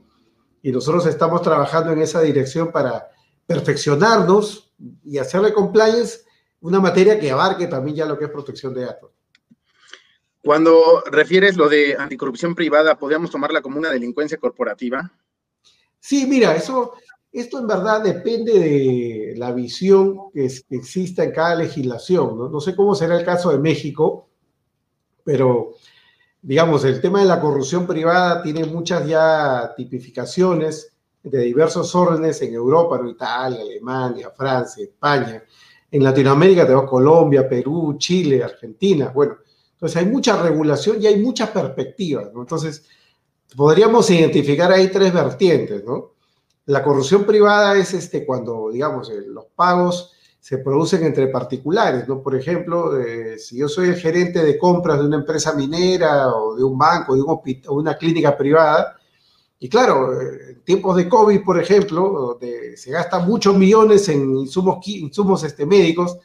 y 0.62 0.70
nosotros 0.70 1.06
estamos 1.06 1.42
trabajando 1.42 1.92
en 1.92 2.00
esa 2.00 2.20
dirección 2.22 2.70
para 2.70 3.08
perfeccionarnos 3.48 4.70
y 5.02 5.16
hacerle 5.16 5.54
compliance 5.54 6.20
una 6.60 6.80
materia 6.80 7.18
que 7.18 7.30
abarque 7.30 7.66
también 7.66 7.96
ya 7.96 8.04
lo 8.04 8.18
que 8.18 8.26
es 8.26 8.30
protección 8.30 8.74
de 8.74 8.82
datos. 8.82 9.10
Cuando 10.44 11.02
refieres 11.10 11.56
lo 11.56 11.66
de 11.68 11.96
anticorrupción 11.98 12.54
privada, 12.54 12.98
¿podríamos 12.98 13.30
tomarla 13.30 13.62
como 13.62 13.78
una 13.78 13.90
delincuencia 13.90 14.36
corporativa? 14.36 15.10
Sí, 15.98 16.26
mira, 16.26 16.54
eso, 16.54 16.92
esto 17.32 17.58
en 17.58 17.66
verdad 17.66 18.02
depende 18.02 18.52
de 18.52 19.34
la 19.38 19.50
visión 19.52 20.30
que, 20.30 20.44
exista 20.68 21.24
en 21.24 21.32
cada 21.32 21.54
legislación. 21.54 22.36
¿no? 22.36 22.48
no 22.50 22.60
sé 22.60 22.76
cómo 22.76 22.94
será 22.94 23.18
el 23.18 23.24
caso 23.24 23.50
de 23.50 23.58
México, 23.58 24.28
pero 25.24 25.74
digamos, 26.42 26.84
el 26.84 27.00
tema 27.00 27.20
de 27.20 27.26
la 27.26 27.40
corrupción 27.40 27.86
privada 27.86 28.42
tiene 28.42 28.66
muchas 28.66 29.06
ya 29.08 29.72
tipificaciones 29.74 30.92
de 31.22 31.40
diversos 31.40 31.94
órdenes 31.94 32.40
en 32.42 32.54
Europa, 32.54 33.00
Italia, 33.06 33.60
Alemania, 33.60 34.30
Francia, 34.30 34.84
España. 34.84 35.42
En 35.90 36.02
Latinoamérica 36.04 36.64
tenemos 36.64 36.88
Colombia, 36.88 37.48
Perú, 37.48 37.96
Chile, 37.98 38.42
Argentina. 38.42 39.10
Bueno, 39.14 39.36
entonces 39.72 39.96
hay 39.96 40.06
mucha 40.06 40.40
regulación 40.42 41.00
y 41.00 41.06
hay 41.06 41.20
muchas 41.20 41.50
perspectivas. 41.50 42.28
Entonces, 42.34 42.84
podríamos 43.56 44.10
identificar 44.10 44.70
ahí 44.72 44.88
tres 44.88 45.12
vertientes. 45.12 45.84
¿no? 45.84 46.14
La 46.66 46.82
corrupción 46.82 47.24
privada 47.24 47.76
es 47.76 47.94
este, 47.94 48.26
cuando, 48.26 48.70
digamos, 48.70 49.10
eh, 49.10 49.22
los 49.26 49.46
pagos 49.54 50.12
se 50.40 50.58
producen 50.58 51.04
entre 51.04 51.28
particulares, 51.28 52.06
¿no? 52.08 52.22
Por 52.22 52.34
ejemplo, 52.36 52.98
eh, 52.98 53.38
si 53.38 53.58
yo 53.58 53.68
soy 53.68 53.88
el 53.88 53.96
gerente 53.96 54.42
de 54.42 54.56
compras 54.56 54.98
de 54.98 55.06
una 55.06 55.16
empresa 55.16 55.52
minera 55.54 56.28
o 56.28 56.54
de 56.54 56.62
un 56.62 56.78
banco, 56.78 57.14
de 57.16 57.68
una 57.68 57.98
clínica 57.98 58.36
privada, 58.36 58.97
y 59.60 59.68
claro, 59.68 60.20
en 60.20 60.62
tiempos 60.62 60.96
de 60.96 61.08
COVID, 61.08 61.42
por 61.42 61.60
ejemplo, 61.60 62.08
donde 62.10 62.76
se 62.76 62.90
gastan 62.90 63.26
muchos 63.26 63.56
millones 63.56 64.08
en 64.08 64.36
insumos, 64.36 64.78
insumos 64.86 65.42
este, 65.44 65.66
médicos, 65.66 66.18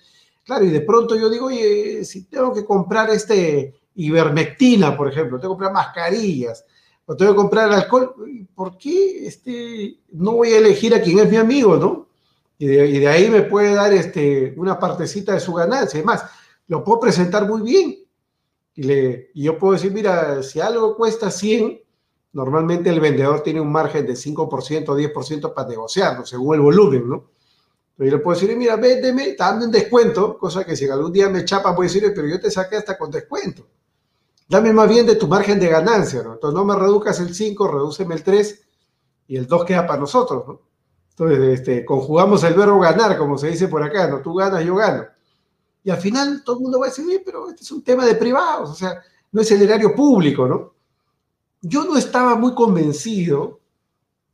Claro, 0.43 0.65
y 0.65 0.69
de 0.69 0.82
pronto 0.82 1.15
yo 1.15 1.30
digo, 1.30 1.48
oye, 1.48 2.04
si 2.04 2.26
tengo 2.26 2.54
que 2.54 2.65
comprar 2.65 3.10
este 3.10 3.74
ivermectina, 3.96 4.96
por 4.98 5.10
ejemplo, 5.10 5.39
tengo 5.39 5.54
que 5.56 5.63
comprar 5.63 5.74
mascarillas, 5.74 6.65
o 7.06 7.15
tengo 7.15 7.32
que 7.32 7.38
comprar 7.38 7.72
alcohol, 7.72 8.13
¿por 8.54 8.78
qué 8.78 9.26
este, 9.26 10.00
no 10.12 10.34
voy 10.34 10.50
a 10.50 10.58
elegir 10.58 10.93
a 10.93 11.02
quien 11.02 11.19
es 11.19 11.30
mi 11.30 11.38
amigo, 11.38 11.78
no? 11.78 12.08
Y 12.58 12.67
de, 12.67 13.08
ahí 13.08 13.30
me 13.30 13.43
puede 13.43 13.74
dar 13.74 13.93
este, 13.93 14.54
una 14.58 14.80
partecita 14.80 15.34
de 15.34 15.39
su 15.39 15.54
ganancia. 15.54 15.98
Además, 15.98 16.24
lo 16.67 16.84
puedo 16.84 17.00
presentar 17.02 17.46
muy 17.48 17.62
bien. 17.62 18.00
Y, 18.76 18.84
le, 18.84 19.32
y 19.34 19.43
yo 19.43 19.58
puedo 19.58 19.74
decir, 19.74 19.91
mira, 19.91 20.41
si 20.43 20.62
algo 20.62 20.96
cuesta 20.96 21.30
100, 21.30 21.82
normalmente 22.34 22.89
el 22.89 23.00
vendedor 23.00 23.41
tiene 23.41 23.62
un 23.62 23.72
margen 23.72 24.06
de 24.06 24.13
5% 24.13 24.89
o 24.89 24.98
10% 24.98 25.54
para 25.54 25.69
negociarlo, 25.69 26.26
según 26.26 26.56
el 26.56 26.62
volumen, 26.62 27.10
¿no? 27.10 27.30
Entonces 27.91 28.12
yo 28.12 28.17
le 28.17 28.24
puedo 28.24 28.39
decir, 28.39 28.58
mira, 28.58 28.76
véndeme, 28.76 29.36
dame 29.38 29.65
un 29.65 29.72
descuento, 29.72 30.38
cosa 30.38 30.65
que 30.65 30.76
si 30.76 30.89
algún 30.89 31.13
día 31.13 31.30
me 31.30 31.46
chapa, 31.46 31.76
puedo 31.76 31.88
decir, 31.88 32.12
pero 32.15 32.28
yo 32.28 32.39
te 32.39 32.50
saqué 32.50 32.78
hasta 32.78 32.98
con 32.98 33.12
descuento. 33.12 33.67
Dame 34.50 34.74
más 34.74 34.89
bien 34.89 35.06
de 35.06 35.15
tu 35.15 35.28
margen 35.28 35.60
de 35.60 35.67
ganancia, 35.67 36.24
¿no? 36.24 36.34
Entonces 36.34 36.56
no 36.56 36.65
me 36.65 36.76
reduzcas 36.76 37.19
el 37.19 37.34
5, 37.34 37.67
redúceme 37.67 38.15
el 38.15 38.24
3 38.24 38.62
y 39.28 39.38
el 39.38 39.48
2 39.48 39.65
queda 39.65 39.86
para 39.86 40.00
nosotros, 40.00 40.43
¿no? 40.48 40.62
Entonces, 41.12 41.60
este, 41.60 41.86
conjugamos 41.86 42.43
el 42.43 42.56
verbo 42.56 42.80
ganar, 42.80 43.15
como 43.17 43.38
se 43.38 43.50
dice 43.50 43.67
por 43.67 43.84
acá, 43.84 44.08
¿no? 44.08 44.22
Tú 44.22 44.34
ganas, 44.34 44.65
yo 44.65 44.76
gano. 44.76 45.06
Y 45.84 45.91
al 45.91 45.98
final 45.98 46.43
todo 46.43 46.56
el 46.56 46.63
mundo 46.63 46.80
va 46.80 46.88
a 46.88 46.89
decir, 46.89 47.22
pero 47.24 47.50
este 47.50 47.62
es 47.62 47.72
un 47.72 47.84
tema 47.84 48.06
de 48.06 48.15
privados, 48.15 48.72
o 48.72 48.74
sea, 48.74 49.00
no 49.32 49.41
es 49.41 49.52
el 49.52 49.62
erario 49.62 49.93
público, 49.93 50.48
¿no? 50.48 50.74
Yo 51.65 51.86
no 51.86 51.97
estaba 51.97 52.36
muy 52.36 52.54
convencido 52.54 53.62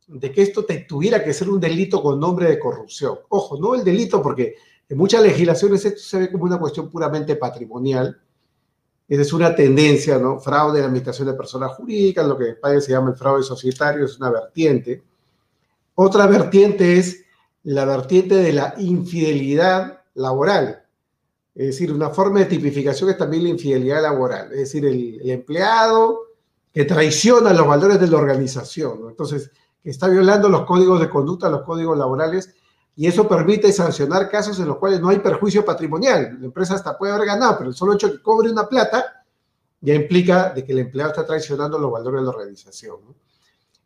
de 0.08 0.32
que 0.32 0.42
esto 0.42 0.66
tuviera 0.88 1.22
que 1.22 1.32
ser 1.32 1.48
un 1.48 1.60
delito 1.60 2.02
con 2.02 2.18
nombre 2.18 2.48
de 2.48 2.58
corrupción. 2.58 3.20
Ojo, 3.28 3.56
no 3.60 3.76
el 3.76 3.84
delito, 3.84 4.20
porque 4.20 4.56
en 4.88 4.98
muchas 4.98 5.22
legislaciones 5.22 5.84
esto 5.84 6.00
se 6.00 6.18
ve 6.18 6.32
como 6.32 6.44
una 6.44 6.58
cuestión 6.58 6.90
puramente 6.90 7.36
patrimonial. 7.36 8.20
Esa 9.06 9.22
es 9.22 9.32
una 9.32 9.54
tendencia, 9.54 10.18
¿no? 10.18 10.40
Fraude 10.40 10.78
en 10.78 10.82
la 10.82 10.86
administración 10.86 11.28
de 11.28 11.34
personas 11.34 11.70
jurídicas, 11.76 12.26
lo 12.26 12.36
que 12.36 12.44
en 12.46 12.50
España 12.54 12.80
se 12.80 12.90
llama 12.90 13.10
el 13.10 13.16
fraude 13.16 13.44
societario, 13.44 14.04
es 14.04 14.18
una 14.18 14.30
vertiente. 14.30 15.04
Otra 15.94 16.26
vertiente 16.26 16.98
es 16.98 17.24
la 17.62 17.84
vertiente 17.84 18.34
de 18.34 18.52
la 18.52 18.74
infidelidad 18.78 20.02
laboral. 20.14 20.84
Es 21.54 21.66
decir, 21.66 21.92
una 21.92 22.10
forma 22.10 22.40
de 22.40 22.46
tipificación 22.46 23.10
es 23.10 23.18
también 23.18 23.44
la 23.44 23.50
infidelidad 23.50 24.02
laboral. 24.02 24.50
Es 24.52 24.58
decir, 24.58 24.84
el, 24.86 25.30
empleado 25.30 26.29
que 26.72 26.84
traiciona 26.84 27.52
los 27.52 27.66
valores 27.66 28.00
de 28.00 28.06
la 28.06 28.18
organización. 28.18 29.08
Entonces, 29.08 29.50
que 29.82 29.90
está 29.90 30.08
violando 30.08 30.48
los 30.48 30.64
códigos 30.64 31.00
de 31.00 31.08
conducta, 31.08 31.48
los 31.48 31.62
códigos 31.62 31.96
laborales, 31.98 32.54
y 32.96 33.06
eso 33.06 33.26
permite 33.26 33.72
sancionar 33.72 34.28
casos 34.28 34.58
en 34.60 34.66
los 34.68 34.76
cuales 34.76 35.00
no 35.00 35.08
hay 35.08 35.20
perjuicio 35.20 35.64
patrimonial. 35.64 36.36
La 36.38 36.46
empresa 36.46 36.74
hasta 36.74 36.98
puede 36.98 37.12
haber 37.12 37.26
ganado, 37.26 37.56
pero 37.58 37.70
el 37.70 37.76
solo 37.76 37.94
hecho 37.94 38.08
de 38.08 38.14
que 38.14 38.22
cobre 38.22 38.50
una 38.50 38.68
plata 38.68 39.24
ya 39.80 39.94
implica 39.94 40.50
de 40.50 40.64
que 40.64 40.72
el 40.72 40.80
empleado 40.80 41.10
está 41.10 41.24
traicionando 41.24 41.78
los 41.78 41.90
valores 41.90 42.20
de 42.20 42.24
la 42.24 42.30
organización. 42.30 42.98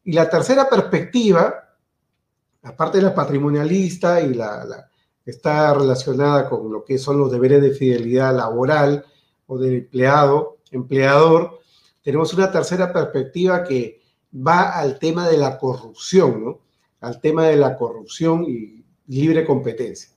Y 0.03 0.13
la 0.13 0.29
tercera 0.29 0.69
perspectiva, 0.69 1.77
aparte 2.63 2.99
de 2.99 3.05
la 3.05 3.15
patrimonialista 3.15 4.21
y 4.21 4.35
la, 4.35 4.91
que 5.25 5.31
está 5.31 5.73
relacionada 5.73 6.49
con 6.49 6.71
lo 6.73 6.85
que 6.85 6.99
son 6.99 7.19
los 7.19 7.31
deberes 7.31 7.63
de 7.63 7.71
fidelidad 7.71 8.37
laboral 8.37 9.05
o 9.47 9.59
del 9.59 9.75
empleado, 9.77 10.59
empleador, 10.71 11.61
tenemos 12.05 12.35
una 12.35 12.53
tercera 12.53 12.93
perspectiva 12.93 13.65
que 13.65 14.01
va 14.35 14.79
al 14.79 14.99
tema 14.99 15.27
de 15.27 15.39
la 15.39 15.59
corrupción, 15.59 16.45
¿no? 16.45 16.61
Al 17.01 17.21
tema 17.21 17.47
de 17.47 17.57
la 17.57 17.77
corrupción 17.77 18.45
y 18.47 18.85
libre 19.09 19.45
competencia. 19.45 20.11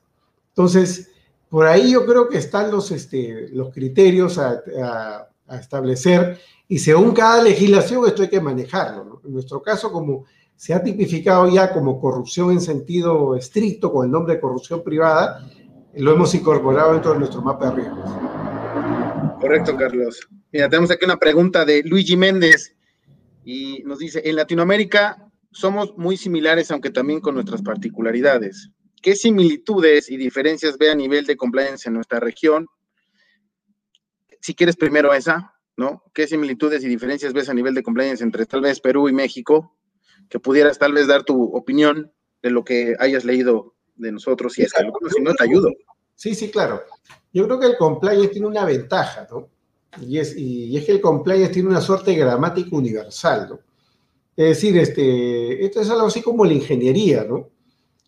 Entonces, 0.50 1.12
por 1.50 1.66
ahí 1.66 1.94
yo 1.94 2.06
creo 2.06 2.28
que 2.28 2.38
están 2.38 2.72
los, 2.72 2.92
este, 2.92 3.50
los 3.50 3.74
criterios 3.74 4.38
a, 4.38 5.30
establecer 5.50 6.38
y 6.68 6.78
según 6.78 7.14
cada 7.14 7.42
legislación 7.42 8.06
esto 8.06 8.22
hay 8.22 8.28
que 8.28 8.42
manejarlo. 8.42 9.06
¿no? 9.06 9.22
En 9.24 9.32
nuestro 9.32 9.62
caso, 9.62 9.90
como 9.94 10.26
se 10.58 10.74
ha 10.74 10.84
tipificado 10.84 11.48
ya 11.48 11.72
como 11.72 12.02
corrupción 12.02 12.52
en 12.52 12.60
sentido 12.60 13.34
estricto, 13.34 13.94
con 13.94 14.06
el 14.06 14.12
nombre 14.12 14.34
de 14.34 14.42
corrupción 14.42 14.84
privada, 14.84 15.50
lo 15.94 16.12
hemos 16.12 16.36
incorporado 16.36 16.92
dentro 16.92 17.14
de 17.14 17.20
nuestro 17.20 17.42
mapa 17.42 17.70
de 17.70 17.76
riesgos. 17.78 18.10
Correcto, 19.40 19.78
Carlos. 19.78 20.28
Mira, 20.52 20.68
tenemos 20.68 20.90
aquí 20.90 21.06
una 21.06 21.18
pregunta 21.18 21.64
de 21.64 21.84
Luigi 21.84 22.18
Méndez 22.18 22.76
y 23.46 23.84
nos 23.84 24.00
dice, 24.00 24.22
en 24.26 24.36
Latinoamérica 24.36 25.32
somos 25.52 25.96
muy 25.98 26.18
similares, 26.18 26.72
aunque 26.72 26.90
también 26.90 27.22
con 27.22 27.36
nuestras 27.36 27.62
particularidades. 27.62 28.72
¿Qué 29.02 29.16
similitudes 29.16 30.10
y 30.10 30.18
diferencias 30.18 30.78
ve 30.78 30.90
a 30.90 30.96
nivel 30.96 31.26
de 31.26 31.38
compliance 31.38 31.88
en 31.88 31.94
nuestra 31.94 32.20
región? 32.20 32.68
Si 34.42 34.56
quieres 34.56 34.76
primero 34.76 35.14
esa, 35.14 35.54
¿no? 35.76 36.04
¿Qué 36.14 36.28
similitudes 36.28 36.84
y 36.84 36.88
diferencias 36.88 37.34
ves 37.34 37.50
a 37.50 37.54
nivel 37.54 37.76
de 37.76 37.84
compliance 37.84 38.24
entre 38.24 38.46
tal 38.46 38.62
vez 38.62 38.80
Perú 38.80 39.08
y 39.08 39.14
México? 39.14 39.78
Que 40.30 40.40
pudieras 40.40 40.80
tal 40.80 40.94
vez 40.94 41.08
dar 41.08 41.24
tu 41.24 41.44
opinión 41.56 42.12
de 42.42 42.50
lo 42.50 42.64
que 42.64 42.96
hayas 43.00 43.24
leído 43.24 43.76
de 43.96 44.12
nosotros, 44.12 44.58
y 44.58 44.64
es 44.64 44.74
que 44.74 45.10
si 45.10 45.22
no 45.22 45.34
te 45.34 45.44
ayudo. 45.44 45.70
Sí, 46.18 46.34
sí, 46.34 46.50
claro. 46.50 46.82
Yo 47.32 47.46
creo 47.46 47.60
que 47.60 47.68
el 47.68 47.78
compliance 47.78 48.30
tiene 48.30 48.48
una 48.48 48.66
ventaja, 48.66 49.28
¿no? 49.32 49.48
Y 50.02 50.18
es, 50.18 50.34
que 50.34 50.92
el 50.92 51.00
compliance 51.00 51.54
tiene 51.54 51.70
una 51.70 51.80
suerte 51.80 52.12
de 52.12 52.18
gramática 52.18 52.76
universal, 52.76 53.48
¿no? 53.50 53.60
Es 54.36 54.50
decir, 54.50 54.78
este, 54.78 55.64
esto 55.64 55.80
es 55.80 55.90
algo 55.90 56.08
así 56.08 56.22
como 56.22 56.44
la 56.44 56.54
ingeniería, 56.54 57.24
¿no? 57.24 57.50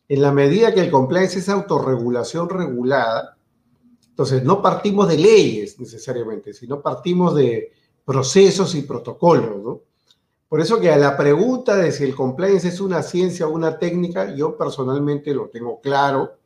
En 0.07 0.21
la 0.21 0.31
medida 0.31 0.73
que 0.73 0.81
el 0.81 0.91
compliance 0.91 1.39
es 1.39 1.49
autorregulación 1.49 2.49
regulada, 2.49 3.37
entonces 4.09 4.43
no 4.43 4.61
partimos 4.61 5.07
de 5.07 5.17
leyes 5.17 5.79
necesariamente, 5.79 6.53
sino 6.53 6.81
partimos 6.81 7.35
de 7.35 7.71
procesos 8.05 8.73
y 8.73 8.81
protocolos, 8.81 9.63
¿no? 9.63 9.81
Por 10.47 10.61
eso 10.61 10.79
que 10.79 10.91
a 10.91 10.97
la 10.97 11.15
pregunta 11.15 11.75
de 11.75 11.91
si 11.91 12.05
el 12.05 12.15
compliance 12.15 12.69
es 12.69 12.81
una 12.81 13.03
ciencia 13.03 13.47
o 13.47 13.51
una 13.51 13.77
técnica, 13.77 14.35
yo 14.35 14.57
personalmente 14.57 15.31
lo 15.31 15.49
tengo 15.49 15.79
claro. 15.79 16.38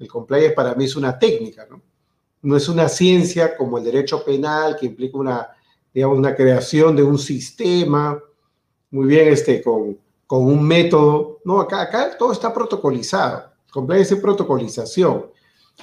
El 0.00 0.08
compliance 0.08 0.54
para 0.54 0.74
mí 0.74 0.86
es 0.86 0.96
una 0.96 1.16
técnica, 1.16 1.66
¿no? 1.70 1.80
no 2.42 2.56
es 2.56 2.68
una 2.68 2.88
ciencia 2.88 3.56
como 3.56 3.78
el 3.78 3.84
derecho 3.84 4.24
penal 4.24 4.76
que 4.76 4.86
implica 4.86 5.18
una, 5.18 5.48
digamos, 5.92 6.18
una 6.18 6.34
creación 6.34 6.96
de 6.96 7.02
un 7.02 7.18
sistema, 7.18 8.20
muy 8.90 9.06
bien, 9.06 9.28
este, 9.28 9.62
con, 9.62 9.98
con 10.26 10.46
un 10.46 10.62
método. 10.62 11.40
No, 11.44 11.60
acá, 11.60 11.82
acá 11.82 12.16
todo 12.16 12.32
está 12.32 12.52
protocolizado, 12.52 13.52
compliance 13.70 14.16
protocolización. 14.16 15.26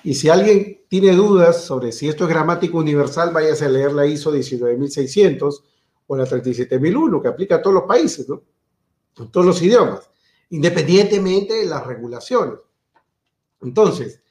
Y 0.03 0.13
si 0.13 0.30
alguien 0.30 0.82
tiene 0.88 1.12
dudas 1.15 1.63
sobre 1.63 1.91
si 1.91 2.08
esto 2.08 2.25
es 2.25 2.30
gramática 2.30 2.77
universal, 2.77 3.32
váyase 3.32 3.65
a 3.65 3.69
leer 3.69 3.93
la 3.93 4.06
ISO 4.06 4.32
19600 4.32 5.63
o 6.08 6.15
la 6.15 6.25
37001, 6.25 7.21
que 7.21 7.27
aplica 7.27 7.56
a 7.56 7.62
todos 7.62 7.73
los 7.73 7.84
países, 7.84 8.27
¿no? 8.30 8.41
Todos 9.32 9.45
los 9.47 9.62
idiomas, 9.63 10.10
independientemente 10.51 11.56
de 11.56 11.65
las 11.65 11.86
regulaciones. 11.86 12.60
Entonces, 13.62 14.22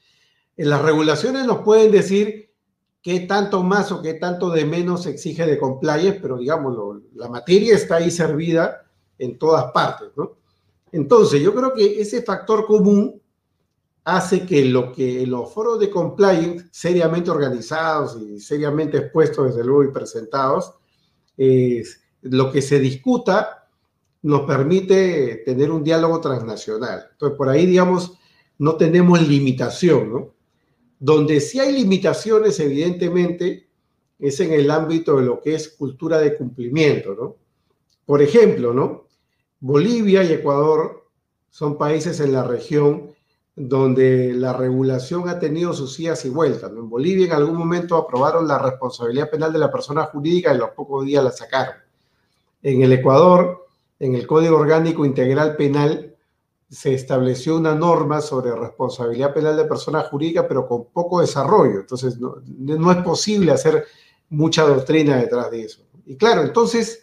en 0.57 0.71
las 0.71 0.83
regulaciones 0.83 1.47
nos 1.47 1.63
pueden 1.63 1.91
decir 1.91 2.51
qué 3.03 3.21
tanto 3.21 3.63
más 3.63 3.93
o 3.93 4.03
qué 4.03 4.15
tanto 4.15 4.51
de 4.51 4.65
menos 4.65 5.05
se 5.05 5.11
exige 5.11 5.47
de 5.47 5.59
compliance, 5.59 6.19
pero 6.21 6.39
digamos, 6.39 7.03
la 7.15 7.29
materia 7.29 7.75
está 7.75 7.97
ahí 7.97 8.11
servida 8.11 8.85
en 9.19 9.39
todas 9.39 9.71
partes, 9.73 10.09
¿no? 10.17 10.37
Entonces, 10.93 11.43
yo 11.43 11.55
creo 11.55 11.75
que 11.75 12.01
ese 12.01 12.23
factor 12.23 12.67
común 12.67 13.21
hace 14.05 14.47
que 14.47 14.65
lo 14.65 14.93
que 14.93 15.27
los 15.27 15.53
foros 15.53 15.81
de 15.81 15.91
compliance 15.91 16.67
seriamente 16.71 17.31
organizados 17.31 18.17
y 18.21 18.39
seriamente 18.41 18.99
expuestos, 18.99 19.49
desde 19.49 19.65
luego, 19.65 19.85
y 19.85 19.93
presentados, 19.93 20.75
es, 21.37 22.07
lo 22.23 22.51
que 22.51 22.63
se 22.63 22.79
discuta 22.79 23.69
nos 24.23 24.43
permite 24.43 25.43
tener 25.45 25.71
un 25.71 25.85
diálogo 25.85 26.21
transnacional. 26.21 27.09
Entonces, 27.13 27.37
por 27.37 27.49
ahí, 27.49 27.67
digamos, 27.67 28.19
no 28.59 28.77
tenemos 28.77 29.27
limitación, 29.27 30.13
¿no? 30.13 30.35
Donde 30.99 31.41
sí 31.41 31.61
hay 31.61 31.73
limitaciones, 31.73 32.59
evidentemente, 32.61 33.67
es 34.19 34.41
en 34.41 34.53
el 34.53 34.71
ámbito 34.71 35.19
de 35.19 35.27
lo 35.27 35.41
que 35.41 35.55
es 35.55 35.69
cultura 35.69 36.19
de 36.19 36.37
cumplimiento, 36.37 37.15
¿no? 37.15 37.37
Por 38.07 38.23
ejemplo, 38.23 38.73
¿no? 38.73 39.07
Bolivia 39.61 40.23
y 40.23 40.33
Ecuador 40.33 41.07
son 41.51 41.77
países 41.77 42.21
en 42.21 42.33
la 42.33 42.45
región 42.45 43.15
donde 43.57 44.35
la 44.35 44.53
regulación 44.53 45.29
ha 45.31 45.39
tenido 45.39 45.73
sus 45.73 45.99
idas 45.99 46.25
y 46.27 46.29
vueltas. 46.29 46.71
En 46.71 46.91
Bolivia 46.91 47.27
en 47.27 47.33
algún 47.33 47.57
momento 47.57 47.97
aprobaron 47.97 48.47
la 48.47 48.59
responsabilidad 48.59 49.31
penal 49.31 49.53
de 49.53 49.59
la 49.59 49.73
persona 49.73 50.05
jurídica 50.05 50.53
y 50.53 50.57
a 50.57 50.59
los 50.59 50.71
pocos 50.71 51.07
días 51.07 51.25
la 51.25 51.33
sacaron. 51.33 51.77
En 52.63 52.83
el 52.83 52.93
Ecuador, 52.93 53.67
en 53.99 54.15
el 54.15 54.27
Código 54.27 54.59
Orgánico 54.59 55.07
Integral 55.07 55.57
Penal, 55.57 56.16
se 56.69 56.95
estableció 56.95 57.57
una 57.57 57.75
norma 57.75 58.21
sobre 58.21 58.55
responsabilidad 58.55 59.33
penal 59.33 59.57
de 59.57 59.65
persona 59.65 60.03
jurídica, 60.03 60.49
pero 60.49 60.67
con 60.67 60.87
poco 60.87 61.21
desarrollo. 61.21 61.81
Entonces, 61.81 62.19
no, 62.19 62.93
es 62.93 62.99
posible 62.99 63.53
hacer 63.53 63.85
mucha 64.31 64.63
doctrina 64.65 65.17
detrás 65.17 65.51
de 65.51 65.63
eso. 65.63 65.83
Y 66.05 66.17
claro, 66.17 66.43
entonces, 66.43 67.03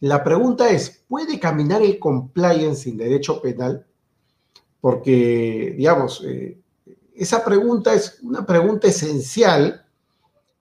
la 0.00 0.22
pregunta 0.22 0.70
es, 0.70 1.04
¿puede 1.08 1.40
caminar 1.40 1.82
el 1.82 1.98
compliance 1.98 2.84
sin 2.84 2.96
derecho 2.96 3.40
penal? 3.40 3.86
Porque, 4.80 5.74
digamos, 5.76 6.22
eh, 6.24 6.60
esa 7.14 7.44
pregunta 7.44 7.94
es 7.94 8.20
una 8.22 8.44
pregunta 8.44 8.88
esencial 8.88 9.84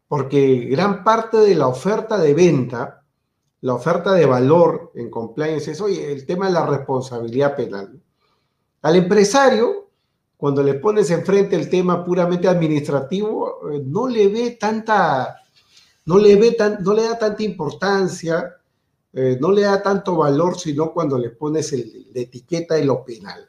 porque 0.07 0.67
gran 0.69 1.03
parte 1.03 1.37
de 1.37 1.55
la 1.55 1.67
oferta 1.67 2.19
de 2.19 2.35
venta, 2.35 3.03
la 3.61 3.73
oferta 3.73 4.13
de 4.13 4.27
valor 4.27 4.91
en 4.93 5.09
compliance 5.09 5.71
es, 5.71 5.81
oye, 5.81 6.11
el 6.11 6.25
tema 6.25 6.47
de 6.47 6.53
la 6.53 6.67
responsabilidad 6.67 7.55
penal. 7.55 8.02
Al 8.83 8.97
empresario, 8.97 9.89
cuando 10.35 10.61
le 10.61 10.73
pones 10.75 11.09
enfrente 11.09 11.55
el 11.55 11.69
tema 11.69 12.03
puramente 12.03 12.49
administrativo, 12.49 13.71
eh, 13.71 13.81
no 13.85 14.07
le 14.07 14.27
ve 14.27 14.51
tanta, 14.59 15.37
no 16.05 16.17
le 16.17 16.35
ve 16.35 16.51
tan, 16.51 16.83
no 16.83 16.93
le 16.93 17.03
da 17.03 17.17
tanta 17.17 17.43
importancia, 17.43 18.57
eh, 19.13 19.37
no 19.39 19.53
le 19.53 19.61
da 19.61 19.81
tanto 19.81 20.17
valor, 20.17 20.59
sino 20.59 20.91
cuando 20.91 21.17
le 21.17 21.29
pones 21.29 21.71
la 21.71 22.21
etiqueta 22.21 22.75
de 22.75 22.83
lo 22.83 23.05
penal. 23.05 23.47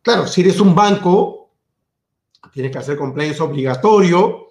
Claro, 0.00 0.28
si 0.28 0.42
eres 0.42 0.60
un 0.60 0.76
banco, 0.76 1.50
tienes 2.52 2.70
que 2.70 2.78
hacer 2.78 2.96
compliance 2.96 3.42
obligatorio. 3.42 4.46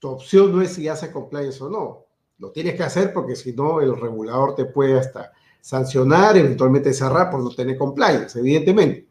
Tu 0.00 0.08
opción 0.08 0.52
no 0.52 0.62
es 0.62 0.72
si 0.72 0.88
hace 0.88 1.12
compliance 1.12 1.62
o 1.62 1.70
no. 1.70 2.06
Lo 2.38 2.50
tienes 2.50 2.74
que 2.74 2.82
hacer 2.82 3.12
porque 3.12 3.36
si 3.36 3.52
no, 3.52 3.80
el 3.80 3.96
regulador 3.96 4.56
te 4.56 4.64
puede 4.64 4.98
hasta 4.98 5.32
sancionar, 5.66 6.36
eventualmente 6.36 6.94
cerrar 6.94 7.28
por 7.28 7.42
no 7.42 7.50
tener 7.50 7.76
compliance, 7.76 8.38
evidentemente. 8.38 9.08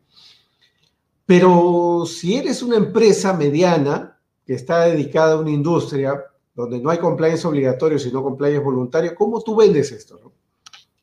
Pero 1.26 2.06
si 2.06 2.38
eres 2.38 2.63
una 2.63 2.78
empresa 2.78 3.34
mediana 3.34 4.18
que 4.46 4.54
está 4.54 4.86
dedicada 4.86 5.34
a 5.34 5.39
una 5.39 5.50
industria 5.52 6.24
donde 6.54 6.80
no 6.80 6.89
hay 6.89 7.00
compliance 7.00 7.46
obligatorio, 7.46 8.00
sino 8.00 8.24
compliance 8.24 8.63
voluntario, 8.63 9.13
¿cómo 9.15 9.41
tú 9.41 9.54
vendes 9.58 9.91
esto? 9.91 10.32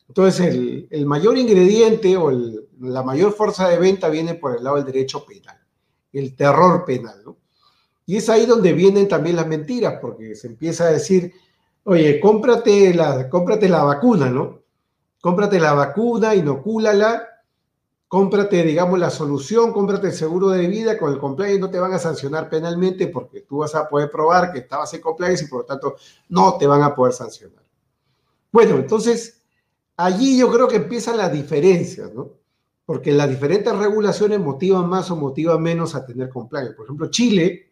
Entonces, 0.08 0.56
el, 0.88 1.04
mayor 1.04 1.36
ingrediente 1.36 2.16
o 2.16 2.30
la 2.80 3.02
mayor 3.02 3.34
fuerza 3.34 3.68
de 3.68 3.78
venta 3.78 4.08
viene 4.08 4.36
por 4.36 4.56
el 4.56 4.64
lado 4.64 4.76
del 4.76 4.86
derecho 4.86 5.22
penal, 5.26 5.58
el 6.14 6.34
terror 6.34 6.86
penal, 6.86 7.20
¿no? 7.26 7.36
Y 8.06 8.16
es 8.16 8.30
ahí 8.30 8.46
donde 8.46 8.72
vienen 8.72 9.06
también 9.06 9.36
las 9.36 9.46
mentiras, 9.46 9.98
porque 10.00 10.34
se 10.34 10.46
empieza 10.46 10.84
a 10.84 10.92
decir, 10.92 11.30
oye, 11.84 12.18
cómprate 12.20 12.94
la, 12.94 13.28
cómprate 13.28 13.68
la 13.68 13.84
vacuna, 13.84 14.30
¿no? 14.30 14.61
Cómprate 15.22 15.60
la 15.60 15.72
vacuna, 15.72 16.34
inocúlala, 16.34 17.28
cómprate, 18.08 18.64
digamos, 18.64 18.98
la 18.98 19.08
solución, 19.08 19.72
cómprate 19.72 20.08
el 20.08 20.12
seguro 20.14 20.48
de 20.48 20.66
vida, 20.66 20.98
con 20.98 21.12
el 21.12 21.20
compliance 21.20 21.60
no 21.60 21.70
te 21.70 21.78
van 21.78 21.92
a 21.92 21.98
sancionar 22.00 22.50
penalmente 22.50 23.06
porque 23.06 23.42
tú 23.42 23.58
vas 23.58 23.72
a 23.76 23.88
poder 23.88 24.10
probar 24.10 24.52
que 24.52 24.58
estabas 24.58 24.92
en 24.94 25.00
compliance 25.00 25.44
y 25.44 25.46
por 25.46 25.60
lo 25.60 25.64
tanto 25.64 25.94
no 26.28 26.58
te 26.58 26.66
van 26.66 26.82
a 26.82 26.92
poder 26.92 27.12
sancionar. 27.14 27.62
Bueno, 28.50 28.74
entonces 28.74 29.40
allí 29.96 30.36
yo 30.36 30.50
creo 30.50 30.66
que 30.66 30.74
empiezan 30.74 31.16
las 31.18 31.32
diferencias, 31.32 32.12
¿no? 32.12 32.32
Porque 32.84 33.12
las 33.12 33.30
diferentes 33.30 33.74
regulaciones 33.78 34.40
motivan 34.40 34.88
más 34.88 35.08
o 35.12 35.16
motivan 35.16 35.62
menos 35.62 35.94
a 35.94 36.04
tener 36.04 36.30
compliance. 36.30 36.74
Por 36.74 36.86
ejemplo, 36.86 37.10
Chile, 37.10 37.70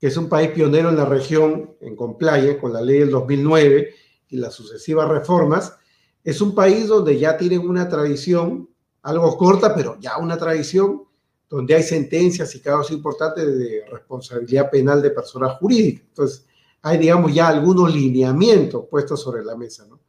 que 0.00 0.06
es 0.06 0.16
un 0.16 0.30
país 0.30 0.48
pionero 0.52 0.88
en 0.88 0.96
la 0.96 1.04
región 1.04 1.76
en 1.82 1.94
compliance 1.94 2.58
con 2.58 2.72
la 2.72 2.80
ley 2.80 3.00
del 3.00 3.10
2009 3.10 3.94
y 4.30 4.38
las 4.38 4.54
sucesivas 4.54 5.06
reformas, 5.08 5.76
es 6.22 6.40
un 6.40 6.54
país 6.54 6.88
donde 6.88 7.18
ya 7.18 7.36
tienen 7.36 7.60
una 7.60 7.88
tradición, 7.88 8.68
algo 9.02 9.36
corta, 9.36 9.74
pero 9.74 9.98
ya 10.00 10.18
una 10.18 10.36
tradición, 10.36 11.02
donde 11.48 11.74
hay 11.74 11.82
sentencias 11.82 12.54
y 12.54 12.60
casos 12.60 12.90
importantes 12.92 13.58
de 13.58 13.84
responsabilidad 13.90 14.70
penal 14.70 15.02
de 15.02 15.10
personas 15.10 15.58
jurídicas. 15.58 16.04
Entonces, 16.08 16.46
hay, 16.82 16.98
digamos, 16.98 17.34
ya 17.34 17.48
algunos 17.48 17.92
lineamientos 17.92 18.84
puestos 18.88 19.20
sobre 19.20 19.44
la 19.44 19.56
mesa, 19.56 19.86
¿no? 19.88 20.00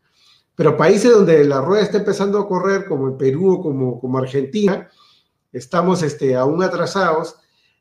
Pero 0.55 0.77
países 0.77 1.11
donde 1.11 1.43
la 1.43 1.61
rueda 1.61 1.81
está 1.81 1.97
empezando 1.97 2.37
a 2.37 2.47
correr, 2.47 2.85
como 2.85 3.07
el 3.07 3.15
Perú 3.15 3.53
o 3.53 3.61
como, 3.61 3.99
como 3.99 4.17
Argentina, 4.19 4.89
estamos 5.51 6.03
este, 6.03 6.35
aún 6.35 6.61
atrasados 6.61 7.37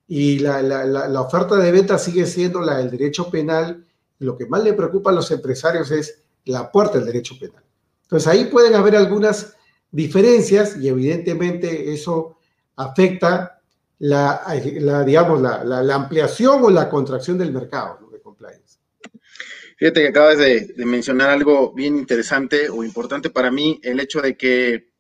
y 0.07 0.39
la, 0.39 0.63
la, 0.63 0.85
la, 0.87 1.21
oferta 1.21 1.57
de 1.57 1.71
venta 1.71 1.99
sigue 1.99 2.27
siendo 2.27 2.61
la 2.61 2.79
del 2.79 2.91
derecho 2.91 3.31
penal. 3.31 3.87
Lo 4.19 4.37
que 4.37 4.47
más 4.47 4.65
le 4.65 4.73
preocupa 4.73 5.11
a 5.11 5.15
los 5.15 5.31
empresarios 5.31 5.91
es 5.91 6.23
la 6.45 6.73
puerta 6.73 6.99
del 6.99 7.07
derecho 7.07 7.35
penal. 7.39 7.63
Entonces 8.11 8.27
ahí 8.27 8.47
pueden 8.47 8.75
haber 8.75 8.97
algunas 8.97 9.57
diferencias 9.93 10.77
y 10.77 10.89
evidentemente 10.89 11.93
eso 11.93 12.39
afecta 12.75 13.61
la, 14.01 14.43
digamos, 15.07 15.41
la, 15.41 15.95
ampliación 15.95 16.65
o 16.65 16.71
la 16.71 16.89
contracción 16.89 17.39
del 17.39 17.53
mercado 17.53 18.11
de 18.11 18.21
compliance. 18.21 18.81
Fíjate 19.77 20.03
que 20.03 20.09
acabas 20.09 20.39
de, 20.39 20.75
mencionar 20.79 21.31
algo 21.31 21.73
bien 21.73 21.97
interesante 21.97 22.69
o 22.69 22.83
importante 22.83 23.31
para 23.31 23.53
mí, 23.53 23.79
el 23.85 24.01
hecho 24.01 24.21
de 24.21 24.37
que 24.37 24.91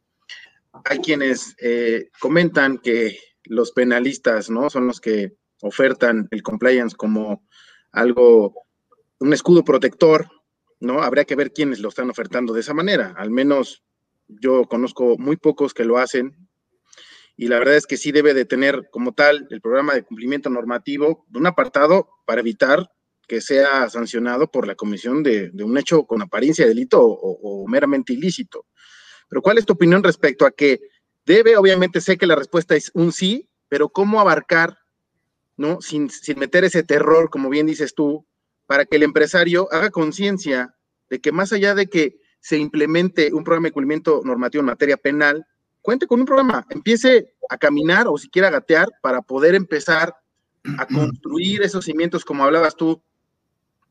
hay 0.85 0.99
quienes 0.99 1.57
eh, 1.61 2.11
comentan 2.21 2.79
que 2.79 3.19
los 3.43 3.73
penalistas, 3.73 4.51
¿no? 4.51 4.71
Son 4.71 4.87
los 4.87 5.01
que 5.01 5.35
ofertan 5.63 6.29
el 6.31 6.45
compliance 6.45 6.95
como 6.95 7.45
algo, 7.91 8.67
un 9.19 9.33
escudo 9.33 9.65
protector, 9.65 10.29
¿no? 10.81 11.03
Habría 11.03 11.25
que 11.25 11.37
ver 11.37 11.53
quiénes 11.53 11.79
lo 11.79 11.91
están 11.91 12.11
ofertando 12.11 12.53
de 12.53 12.61
esa 12.61 12.75
manera. 12.75 13.15
Al 13.17 13.31
menos 13.31 13.85
yo 14.29 14.65
conozco 14.65 15.17
muy 15.19 15.37
pocos 15.37 15.75
que 15.75 15.85
lo 15.85 15.99
hacen. 15.99 16.49
Y 17.37 17.49
la 17.49 17.59
verdad 17.59 17.77
es 17.77 17.87
que 17.87 17.97
sí 17.97 18.13
debe 18.13 18.35
de 18.35 18.45
tener 18.45 18.89
como 18.91 19.13
tal 19.13 19.47
el 19.51 19.61
programa 19.61 19.95
de 19.95 20.03
cumplimiento 20.03 20.51
normativo 20.51 21.27
un 21.33 21.47
apartado 21.47 22.09
para 22.27 22.41
evitar 22.41 22.91
que 23.27 23.41
sea 23.41 23.89
sancionado 23.89 24.51
por 24.51 24.67
la 24.67 24.75
comisión 24.75 25.23
de, 25.23 25.53
un 25.63 25.79
hecho 25.79 26.05
con 26.05 26.21
apariencia 26.21 26.65
de 26.65 26.71
delito 26.71 27.01
o, 27.01 27.67
meramente 27.69 28.13
ilícito. 28.13 28.67
Pero 29.29 29.41
¿cuál 29.41 29.59
es 29.59 29.65
tu 29.65 29.75
opinión 29.75 30.03
respecto 30.03 30.45
a 30.45 30.51
que 30.51 30.81
debe, 31.25 31.57
obviamente 31.57 32.01
sé 32.01 32.19
que 32.19 32.27
la 32.27 32.35
respuesta 32.35 32.75
es 32.75 32.91
un 32.93 33.13
sí, 33.13 33.49
pero 33.69 33.89
cómo 33.89 34.21
abarcar, 34.21 34.79
¿no? 35.57 35.81
Sin, 35.81 36.11
sin 36.11 36.41
meter 36.41 36.65
ese 36.65 36.83
terror, 36.83 37.31
como 37.31 37.49
bien 37.49 37.67
dices 37.67 37.95
tú, 37.95 38.27
para 38.71 38.85
que 38.85 38.99
el 38.99 39.03
empresario 39.03 39.67
haga 39.73 39.91
conciencia 39.91 40.77
de 41.09 41.21
que 41.21 41.33
más 41.33 41.53
allá 41.53 41.75
de 41.75 41.89
que 41.89 42.21
se 42.39 42.57
implemente 42.57 43.35
un 43.35 43.43
programa 43.43 43.67
de 43.67 43.73
cumplimiento 43.73 44.21
normativo 44.25 44.61
en 44.61 44.67
materia 44.67 44.97
penal, 44.97 45.45
cuente 45.83 46.07
con 46.07 46.21
un 46.21 46.25
programa, 46.25 46.65
empiece 46.71 47.35
a 47.49 47.59
caminar 47.59 48.07
o 48.07 48.17
siquiera 48.17 48.47
a 48.47 48.53
gatear 48.53 48.89
para 49.03 49.23
poder 49.23 49.57
empezar 49.57 50.15
a 50.79 50.87
construir 50.95 51.63
esos 51.63 51.85
cimientos, 51.85 52.25
como 52.25 52.45
hablabas 52.45 52.77
tú, 52.77 53.03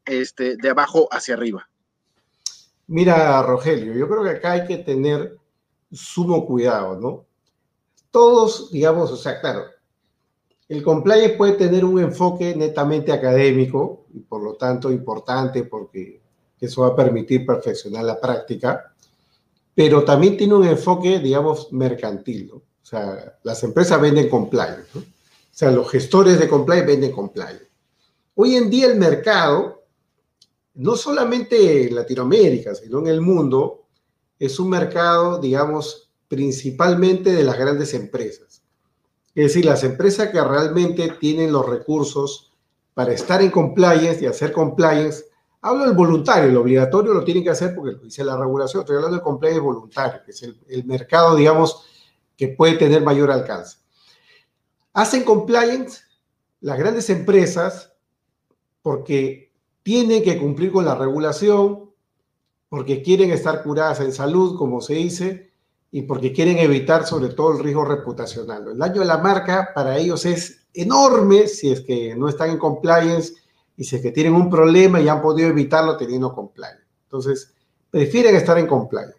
este, 0.06 0.56
de 0.56 0.70
abajo 0.70 1.10
hacia 1.12 1.34
arriba. 1.34 1.70
Mira, 2.88 3.44
Rogelio, 3.44 3.94
yo 3.96 4.08
creo 4.08 4.24
que 4.24 4.30
acá 4.30 4.54
hay 4.54 4.66
que 4.66 4.78
tener 4.78 5.36
sumo 5.92 6.46
cuidado, 6.46 6.98
¿no? 6.98 7.26
Todos, 8.12 8.72
digamos, 8.72 9.12
o 9.12 9.18
sea, 9.18 9.42
claro, 9.42 9.66
el 10.70 10.82
compliance 10.84 11.36
puede 11.36 11.52
tener 11.56 11.84
un 11.84 12.00
enfoque 12.00 12.56
netamente 12.56 13.12
académico 13.12 13.99
y 14.14 14.20
por 14.20 14.44
lo 14.44 14.54
tanto 14.56 14.92
importante 14.92 15.64
porque 15.64 16.22
eso 16.60 16.82
va 16.82 16.90
a 16.90 16.96
permitir 16.96 17.46
perfeccionar 17.46 18.04
la 18.04 18.20
práctica, 18.20 18.94
pero 19.74 20.04
también 20.04 20.38
tiene 20.38 20.56
un 20.56 20.66
enfoque, 20.66 21.20
digamos, 21.20 21.72
mercantil, 21.72 22.48
¿no? 22.48 22.56
O 22.56 22.86
sea, 22.90 23.38
las 23.44 23.64
empresas 23.64 24.02
venden 24.02 24.30
compliance, 24.30 24.88
¿no? 24.94 25.02
O 25.02 25.06
sea, 25.52 25.72
los 25.72 25.90
gestores 25.90 26.40
de 26.40 26.48
compliance 26.48 26.88
venden 26.88 27.12
compliance. 27.12 27.68
Hoy 28.36 28.56
en 28.56 28.70
día 28.70 28.88
el 28.88 28.98
mercado 28.98 29.80
no 30.80 30.96
solamente 30.96 31.88
en 31.88 31.96
Latinoamérica, 31.96 32.74
sino 32.74 33.00
en 33.00 33.08
el 33.08 33.20
mundo, 33.20 33.88
es 34.40 34.60
un 34.60 34.70
mercado, 34.70 35.40
digamos, 35.40 36.10
principalmente 36.30 37.34
de 37.34 37.44
las 37.44 37.58
grandes 37.58 37.94
empresas. 37.94 38.62
Es 39.36 39.44
decir, 39.46 39.66
las 39.66 39.84
empresas 39.84 40.30
que 40.30 40.42
realmente 40.42 41.16
tienen 41.20 41.52
los 41.52 41.68
recursos 41.68 42.49
para 42.94 43.14
estar 43.14 43.42
en 43.42 43.52
compliance 43.52 44.24
y 44.24 44.28
hacer 44.28 44.52
compliance. 44.52 45.26
Hablo 45.62 45.86
del 45.86 45.94
voluntario, 45.94 46.50
el 46.50 46.58
obligatorio 46.58 47.14
lo 47.14 47.24
tienen 47.24 47.44
que 47.44 47.50
hacer 47.50 47.76
porque 47.76 47.94
lo 47.94 48.00
dice 48.00 48.24
la 48.24 48.38
regulación. 48.38 48.82
Estoy 48.82 48.96
hablando 48.98 49.18
del 49.18 49.24
compliance 49.24 49.60
voluntario, 49.60 50.22
que 50.24 50.32
es 50.32 50.44
el, 50.44 50.60
el 50.68 50.86
mercado, 50.86 51.36
digamos, 51.36 51.86
que 52.38 52.50
puede 52.50 52.78
tener 52.78 53.02
mayor 53.02 53.32
alcance. 53.32 53.78
Hacen 54.94 55.24
compliance 55.24 56.02
las 56.62 56.78
grandes 56.78 57.10
empresas 57.10 57.94
porque 58.82 59.52
tienen 59.84 60.24
que 60.24 60.38
cumplir 60.38 60.72
con 60.72 60.86
la 60.86 60.96
regulación 60.96 61.90
porque 62.70 63.02
quieren 63.02 63.32
estar 63.32 63.64
curadas 63.64 64.00
en 64.00 64.14
salud, 64.14 64.58
como 64.58 64.80
se 64.80 64.94
dice, 64.94 65.52
y 65.92 66.04
porque 66.04 66.32
quieren 66.32 66.60
evitar 66.60 67.06
sobre 67.06 67.30
todo 67.30 67.54
el 67.54 67.64
riesgo 67.64 67.84
reputacional. 67.84 68.68
El 68.68 68.78
daño 68.78 69.02
de 69.02 69.08
la 69.08 69.18
marca 69.18 69.72
para 69.74 69.98
ellos 69.98 70.26
es 70.26 70.59
enorme 70.74 71.48
si 71.48 71.72
es 71.72 71.82
que 71.82 72.16
no 72.16 72.30
están 72.30 72.52
en 72.52 72.58
compliance 72.58 73.34
y 73.76 73.84
si 73.84 73.96
es 73.96 74.02
que 74.02 74.12
tienen 74.12 74.34
un 74.34 74.50
problema 74.50 75.00
y 75.00 75.08
han 75.08 75.22
podido 75.22 75.50
evitarlo 75.50 75.98
teniendo 75.98 76.34
compliance. 76.34 76.84
Entonces, 77.04 77.54
prefieren 77.90 78.36
estar 78.36 78.58
en 78.58 78.68
compliance. 78.68 79.18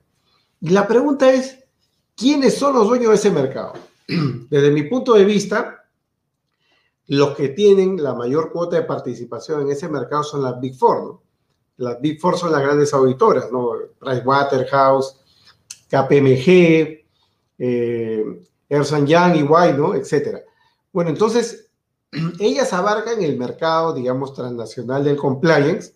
Y 0.61 0.71
la 0.71 0.87
pregunta 0.87 1.33
es, 1.33 1.59
¿quiénes 2.15 2.57
son 2.57 2.75
los 2.75 2.87
dueños 2.87 3.11
de 3.11 3.15
ese 3.17 3.31
mercado? 3.31 3.73
Desde 4.51 4.71
mi 4.71 4.85
punto 4.85 5.15
de 5.15 5.25
vista, 5.25 5.85
los 7.07 7.35
que 7.35 7.49
tienen 7.49 8.03
la 8.03 8.15
mayor 8.15 8.53
cuota 8.53 8.77
de 8.77 8.83
participación 8.83 9.63
en 9.63 9.71
ese 9.71 9.89
mercado 9.89 10.23
son 10.23 10.43
las 10.43 10.61
Big 10.61 10.77
Four. 10.77 11.19
Las 11.79 12.01
Big 12.01 12.21
Four 12.21 12.37
son 12.37 12.53
las 12.53 12.63
grandes 12.63 12.93
auditoras, 12.93 13.51
¿no? 13.51 13.73
Pricewaterhouse, 13.99 15.19
KPMG, 15.89 17.05
eh, 17.59 18.25
Ernst 18.69 18.95
Young, 19.07 19.51
White, 19.51 19.79
¿no? 19.79 19.95
Etcétera. 19.95 20.43
Bueno, 20.93 21.11
entonces, 21.11 21.71
ellas 22.41 22.73
abarcan 22.73 23.23
el 23.23 23.39
mercado, 23.39 23.93
digamos, 23.93 24.35
transnacional 24.35 25.05
del 25.05 25.17
compliance, 25.17 25.95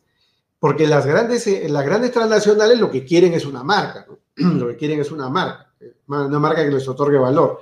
porque 0.59 0.87
las 0.87 1.04
grandes, 1.07 1.46
eh, 1.46 1.68
las 1.68 1.85
grandes 1.85 2.12
transnacionales 2.12 2.78
lo 2.78 2.90
que 2.90 3.04
quieren 3.04 3.35
es 3.35 3.44
una 3.44 3.62
marca, 3.62 4.07
¿no? 4.09 4.18
lo 4.59 4.68
que 4.68 4.76
quieren 4.76 5.00
es 5.00 5.11
una 5.11 5.28
marca, 5.28 5.72
una 6.07 6.38
marca 6.38 6.64
que 6.64 6.70
les 6.70 6.88
otorgue 6.88 7.18
valor. 7.18 7.61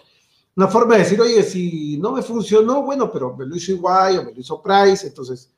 Una 0.54 0.68
forma 0.68 0.94
de 0.94 1.04
decir, 1.04 1.20
oye, 1.20 1.42
si 1.42 1.96
no 1.96 2.12
me 2.12 2.22
funcionó, 2.22 2.82
bueno, 2.82 3.10
pero 3.10 3.34
me 3.34 3.46
lo 3.46 3.56
hizo 3.56 3.72
igual 3.72 4.18
o 4.18 4.24
me 4.24 4.34
lo 4.34 4.40
hizo 4.40 4.62
Price, 4.62 5.06
entonces, 5.06 5.50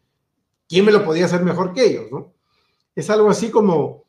¿quién 0.69 0.85
me 0.85 0.93
lo 0.93 1.05
podía 1.05 1.25
hacer 1.25 1.43
mejor 1.43 1.73
que 1.73 1.85
ellos, 1.85 2.05
no? 2.13 2.33
Es 2.95 3.11
algo 3.11 3.29
así 3.29 3.51
como, 3.51 4.05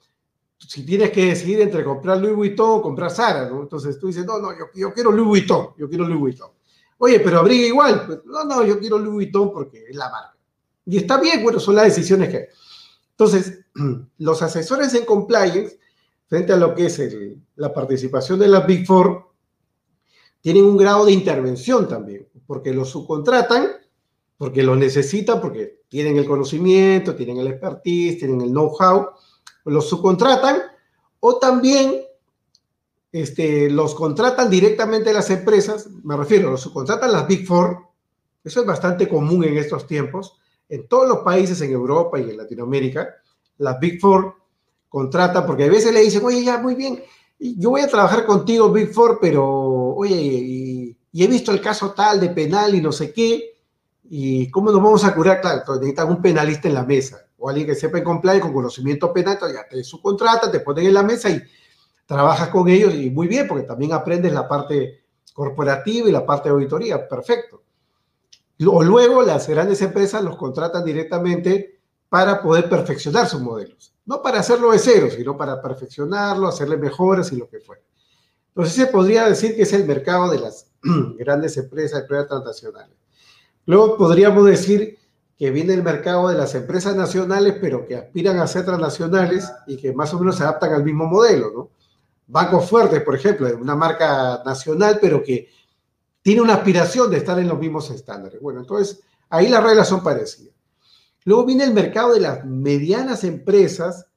si 0.59 0.85
tienes 0.85 1.09
que 1.09 1.25
decidir 1.25 1.59
entre 1.61 1.83
comprar 1.83 2.19
Louis 2.19 2.35
Vuitton 2.35 2.79
o 2.79 2.81
comprar 2.83 3.09
Zara, 3.09 3.49
¿no? 3.49 3.63
Entonces 3.63 3.99
tú 3.99 4.07
dices, 4.07 4.25
no, 4.25 4.37
no, 4.37 4.51
yo, 4.51 4.65
yo 4.75 4.93
quiero 4.93 5.11
Louis 5.11 5.27
Vuitton, 5.27 5.69
yo 5.75 5.89
quiero 5.89 6.05
Louis 6.05 6.19
Vuitton. 6.19 6.51
Oye, 6.97 7.19
pero 7.19 7.39
abriga 7.39 7.67
igual. 7.67 8.05
Pues, 8.05 8.19
no, 8.25 8.43
no, 8.43 8.63
yo 8.63 8.79
quiero 8.79 8.97
Louis 8.97 9.13
Vuitton 9.13 9.51
porque 9.51 9.85
es 9.89 9.95
la 9.95 10.09
marca. 10.09 10.37
Y 10.85 10.97
está 10.97 11.19
bien, 11.19 11.43
bueno, 11.43 11.59
son 11.59 11.75
las 11.75 11.85
decisiones 11.85 12.29
que 12.29 12.37
hay. 12.37 12.45
Entonces, 13.11 13.65
los 14.17 14.41
asesores 14.41 14.93
en 14.93 15.05
compliance, 15.05 15.79
frente 16.27 16.53
a 16.53 16.57
lo 16.57 16.73
que 16.73 16.85
es 16.87 17.01
la 17.55 17.73
participación 17.73 18.39
de 18.39 18.47
las 18.47 18.65
Big 18.65 18.85
Four, 18.85 19.25
tienen 20.41 20.65
un 20.65 20.77
grado 20.77 21.05
de 21.05 21.11
intervención 21.11 21.87
también, 21.87 22.27
porque 22.45 22.71
los 22.71 22.89
subcontratan, 22.89 23.67
porque 24.37 24.61
lo 24.61 24.75
necesitan, 24.75 25.41
porque 25.41 25.81
tienen 25.87 26.17
el 26.17 26.25
conocimiento, 26.27 27.15
tienen 27.15 27.37
el 27.37 27.47
expertise, 27.47 28.19
tienen 28.19 28.41
el 28.41 28.49
know-how, 28.49 29.07
los 29.65 29.89
subcontratan, 29.89 30.61
o 31.19 31.39
también 31.39 32.04
este, 33.15 33.69
los 33.69 33.95
contratan 33.95 34.49
directamente 34.49 35.13
las 35.13 35.29
empresas, 35.29 35.87
me 36.03 36.17
refiero, 36.17 36.51
los 36.51 36.59
subcontratan 36.59 37.13
las 37.13 37.25
Big 37.25 37.47
Four, 37.47 37.77
eso 38.43 38.59
es 38.59 38.65
bastante 38.65 39.07
común 39.07 39.45
en 39.45 39.57
estos 39.57 39.87
tiempos, 39.87 40.37
en 40.67 40.85
todos 40.89 41.07
los 41.07 41.19
países 41.19 41.61
en 41.61 41.71
Europa 41.71 42.19
y 42.19 42.29
en 42.29 42.35
Latinoamérica, 42.35 43.07
las 43.59 43.79
Big 43.79 44.01
Four 44.01 44.35
contratan, 44.89 45.45
porque 45.45 45.63
a 45.63 45.69
veces 45.69 45.93
le 45.93 46.01
dicen, 46.01 46.25
oye, 46.25 46.43
ya, 46.43 46.57
muy 46.57 46.75
bien, 46.75 47.01
yo 47.39 47.69
voy 47.69 47.79
a 47.79 47.87
trabajar 47.87 48.25
contigo, 48.25 48.69
Big 48.69 48.91
Four, 48.91 49.19
pero, 49.21 49.45
oye, 49.95 50.17
y, 50.17 50.97
he 51.13 51.27
visto 51.27 51.53
el 51.53 51.61
caso 51.61 51.91
tal 51.91 52.19
de 52.19 52.31
penal 52.31 52.75
y 52.75 52.81
no 52.81 52.91
sé 52.91 53.13
qué, 53.13 53.61
y 54.09 54.51
cómo 54.51 54.71
nos 54.73 54.83
vamos 54.83 55.05
a 55.05 55.15
curar, 55.15 55.39
claro, 55.39 55.63
necesitan 55.75 56.09
un 56.09 56.21
penalista 56.21 56.67
en 56.67 56.73
la 56.73 56.83
mesa, 56.83 57.25
o 57.37 57.47
alguien 57.47 57.65
que 57.65 57.75
sepa 57.75 57.97
en 57.97 58.03
compliance 58.03 58.41
con 58.41 58.51
conocimiento 58.51 59.13
penal, 59.13 59.37
ya 59.39 59.65
te 59.69 59.81
subcontratan, 59.85 60.51
te 60.51 60.59
ponen 60.59 60.87
en 60.87 60.93
la 60.93 61.03
mesa 61.03 61.29
y 61.29 61.41
trabajas 62.05 62.49
con 62.49 62.67
ellos 62.67 62.93
y 62.93 63.09
muy 63.09 63.27
bien, 63.27 63.47
porque 63.47 63.63
también 63.63 63.93
aprendes 63.93 64.33
la 64.33 64.47
parte 64.47 65.03
corporativa 65.33 66.07
y 66.07 66.11
la 66.11 66.25
parte 66.25 66.49
de 66.49 66.55
auditoría, 66.55 67.07
perfecto. 67.07 67.63
O 68.65 68.83
luego 68.83 69.21
las 69.23 69.47
grandes 69.49 69.81
empresas 69.81 70.23
los 70.23 70.37
contratan 70.37 70.85
directamente 70.85 71.79
para 72.07 72.41
poder 72.41 72.69
perfeccionar 72.69 73.27
sus 73.27 73.41
modelos. 73.41 73.93
No 74.05 74.21
para 74.21 74.39
hacerlo 74.39 74.71
de 74.71 74.79
cero, 74.79 75.07
sino 75.13 75.35
para 75.35 75.61
perfeccionarlo, 75.61 76.47
hacerle 76.47 76.77
mejoras 76.77 77.31
y 77.31 77.37
lo 77.37 77.49
que 77.49 77.59
fuera. 77.59 77.81
Entonces 78.49 78.73
se 78.75 78.87
podría 78.87 79.27
decir 79.27 79.55
que 79.55 79.63
es 79.63 79.73
el 79.73 79.85
mercado 79.85 80.29
de 80.29 80.39
las 80.39 80.67
grandes 81.17 81.57
empresas 81.57 82.01
de 82.01 82.07
pruebas 82.07 82.29
transnacionales. 82.29 82.95
Luego 83.65 83.97
podríamos 83.97 84.45
decir 84.45 84.97
que 85.37 85.51
viene 85.51 85.73
el 85.73 85.83
mercado 85.83 86.29
de 86.29 86.35
las 86.35 86.55
empresas 86.55 86.95
nacionales, 86.95 87.55
pero 87.59 87.85
que 87.85 87.97
aspiran 87.97 88.39
a 88.39 88.47
ser 88.47 88.63
transnacionales 88.63 89.51
y 89.67 89.75
que 89.75 89.91
más 89.91 90.13
o 90.13 90.19
menos 90.19 90.37
se 90.37 90.43
adaptan 90.43 90.71
al 90.71 90.83
mismo 90.85 91.05
modelo, 91.05 91.51
¿no? 91.51 91.69
Bancos 92.27 92.69
fuertes, 92.69 93.01
por 93.03 93.15
ejemplo, 93.15 93.47
una 93.59 93.75
marca 93.75 94.41
nacional, 94.45 94.97
pero 94.99 95.21
que 95.21 95.49
tiene 96.21 96.41
una 96.41 96.55
aspiración 96.55 97.11
de 97.11 97.17
estar 97.17 97.37
en 97.37 97.47
los 97.47 97.59
mismos 97.59 97.89
estándares. 97.91 98.41
Bueno, 98.41 98.61
entonces 98.61 99.01
ahí 99.29 99.47
las 99.47 99.63
reglas 99.63 99.87
son 99.87 100.03
parecidas. 100.03 100.55
Luego 101.23 101.45
viene 101.45 101.63
el 101.63 101.73
mercado 101.73 102.13
de 102.13 102.19
las 102.19 102.45
medianas 102.45 103.23
empresas, 103.23 104.07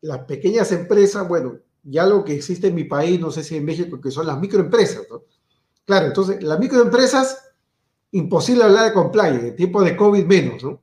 las 0.00 0.20
pequeñas 0.20 0.72
empresas, 0.72 1.26
bueno, 1.28 1.58
ya 1.82 2.06
lo 2.06 2.24
que 2.24 2.34
existe 2.34 2.68
en 2.68 2.74
mi 2.74 2.84
país, 2.84 3.20
no 3.20 3.30
sé 3.30 3.42
si 3.42 3.56
en 3.56 3.64
México, 3.64 4.00
que 4.00 4.10
son 4.10 4.26
las 4.26 4.38
microempresas, 4.38 5.02
¿no? 5.10 5.22
Claro, 5.84 6.06
entonces 6.06 6.42
las 6.42 6.58
microempresas, 6.58 7.52
imposible 8.12 8.64
hablar 8.64 8.86
de 8.86 8.92
compliance, 8.92 9.48
en 9.48 9.56
tiempo 9.56 9.82
de 9.82 9.96
COVID 9.96 10.24
menos, 10.24 10.62
¿no? 10.62 10.80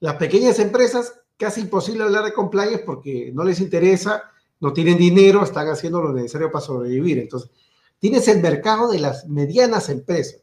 Las 0.00 0.16
pequeñas 0.16 0.58
empresas, 0.58 1.14
casi 1.36 1.62
imposible 1.62 2.04
hablar 2.04 2.24
de 2.24 2.32
compliance 2.32 2.78
porque 2.84 3.32
no 3.34 3.44
les 3.44 3.60
interesa 3.60 4.24
no 4.60 4.72
tienen 4.72 4.98
dinero, 4.98 5.42
están 5.42 5.68
haciendo 5.68 6.02
lo 6.02 6.12
necesario 6.12 6.50
para 6.50 6.64
sobrevivir. 6.64 7.18
Entonces, 7.18 7.50
tienes 7.98 8.28
el 8.28 8.40
mercado 8.40 8.90
de 8.90 8.98
las 8.98 9.26
medianas 9.28 9.88
empresas. 9.88 10.42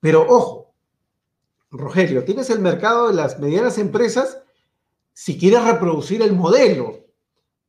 Pero 0.00 0.24
ojo, 0.28 0.72
Rogelio, 1.70 2.24
tienes 2.24 2.48
el 2.50 2.60
mercado 2.60 3.08
de 3.08 3.14
las 3.14 3.38
medianas 3.38 3.78
empresas 3.78 4.38
si 5.12 5.36
quieres 5.36 5.64
reproducir 5.64 6.22
el 6.22 6.32
modelo. 6.32 7.04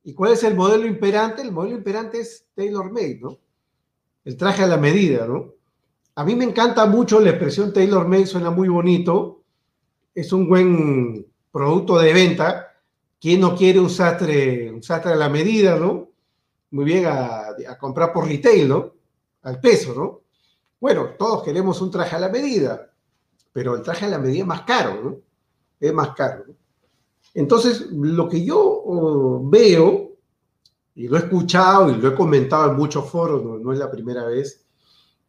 ¿Y 0.03 0.13
cuál 0.13 0.33
es 0.33 0.43
el 0.43 0.55
modelo 0.55 0.85
imperante? 0.85 1.41
El 1.41 1.51
modelo 1.51 1.75
imperante 1.75 2.19
es 2.19 2.45
tailor-made, 2.55 3.19
¿no? 3.21 3.37
El 4.23 4.37
traje 4.37 4.63
a 4.63 4.67
la 4.67 4.77
medida, 4.77 5.25
¿no? 5.25 5.53
A 6.15 6.23
mí 6.23 6.35
me 6.35 6.45
encanta 6.45 6.85
mucho 6.85 7.19
la 7.19 7.31
expresión 7.31 7.73
tailor-made, 7.73 8.27
suena 8.27 8.51
muy 8.51 8.67
bonito, 8.67 9.41
es 10.13 10.31
un 10.31 10.47
buen 10.47 11.25
producto 11.51 11.97
de 11.97 12.13
venta, 12.13 12.68
¿Quién 13.19 13.41
no 13.41 13.55
quiere 13.55 13.79
un 13.79 13.89
sastre, 13.89 14.71
un 14.71 14.81
sastre 14.81 15.11
a 15.11 15.15
la 15.15 15.27
medida, 15.27 15.77
¿no? 15.77 16.09
Muy 16.71 16.85
bien, 16.85 17.05
a, 17.05 17.77
comprar 17.77 18.13
por 18.13 18.27
retail, 18.27 18.69
¿no? 18.69 18.93
Al 19.41 19.59
peso, 19.59 19.93
¿no? 19.93 20.21
Bueno, 20.79 21.15
todos 21.17 21.43
queremos 21.43 21.81
un 21.81 21.91
traje 21.91 22.15
a 22.15 22.19
la 22.19 22.29
medida, 22.29 22.91
pero 23.51 23.75
el 23.75 23.81
traje 23.81 24.05
a 24.05 24.09
la 24.09 24.19
medida 24.19 24.41
es 24.41 24.47
más 24.47 24.61
caro, 24.61 25.03
¿no? 25.03 25.17
Es 25.79 25.93
más 25.93 26.15
caro. 26.15 26.45
¿no? 26.47 26.53
Entonces, 27.33 27.87
lo 27.91 28.29
que 28.29 28.43
yo 28.45 28.57
oh, 28.59 29.41
veo, 29.49 30.11
y 30.95 31.07
lo 31.07 31.17
he 31.17 31.19
escuchado 31.19 31.89
y 31.89 31.95
lo 31.95 32.09
he 32.09 32.15
comentado 32.15 32.71
en 32.71 32.77
muchos 32.77 33.09
foros, 33.09 33.43
no, 33.43 33.57
no 33.59 33.73
es 33.73 33.79
la 33.79 33.91
primera 33.91 34.25
vez, 34.25 34.65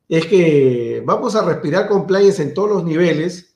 es 0.08 0.26
que 0.26 1.02
vamos 1.04 1.34
a 1.34 1.44
respirar 1.44 1.88
compliance 1.88 2.42
en 2.42 2.54
todos 2.54 2.70
los 2.70 2.84
niveles 2.84 3.49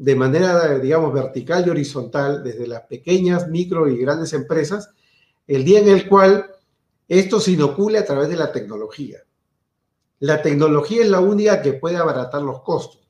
de 0.00 0.16
manera, 0.16 0.78
digamos, 0.78 1.12
vertical 1.12 1.62
y 1.66 1.68
horizontal, 1.68 2.42
desde 2.42 2.66
las 2.66 2.84
pequeñas, 2.84 3.48
micro 3.48 3.86
y 3.86 3.98
grandes 3.98 4.32
empresas, 4.32 4.88
el 5.46 5.62
día 5.62 5.80
en 5.80 5.90
el 5.90 6.08
cual 6.08 6.50
esto 7.06 7.38
se 7.38 7.50
inocule 7.50 7.98
a 7.98 8.06
través 8.06 8.30
de 8.30 8.36
la 8.36 8.50
tecnología. 8.50 9.18
La 10.20 10.40
tecnología 10.40 11.02
es 11.02 11.10
la 11.10 11.20
única 11.20 11.60
que 11.60 11.74
puede 11.74 11.98
abaratar 11.98 12.40
los 12.40 12.62
costos. 12.62 13.02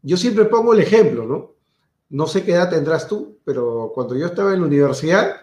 Yo 0.00 0.16
siempre 0.16 0.46
pongo 0.46 0.72
el 0.72 0.80
ejemplo, 0.80 1.26
¿no? 1.26 1.52
No 2.08 2.26
sé 2.26 2.44
qué 2.44 2.52
edad 2.52 2.70
tendrás 2.70 3.06
tú, 3.06 3.38
pero 3.44 3.92
cuando 3.94 4.16
yo 4.16 4.24
estaba 4.24 4.54
en 4.54 4.60
la 4.60 4.66
universidad, 4.68 5.36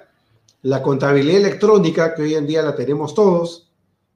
la 0.64 0.82
contabilidad 0.82 1.38
electrónica, 1.38 2.16
que 2.16 2.24
hoy 2.24 2.34
en 2.34 2.48
día 2.48 2.64
la 2.64 2.74
tenemos 2.74 3.14
todos, 3.14 3.72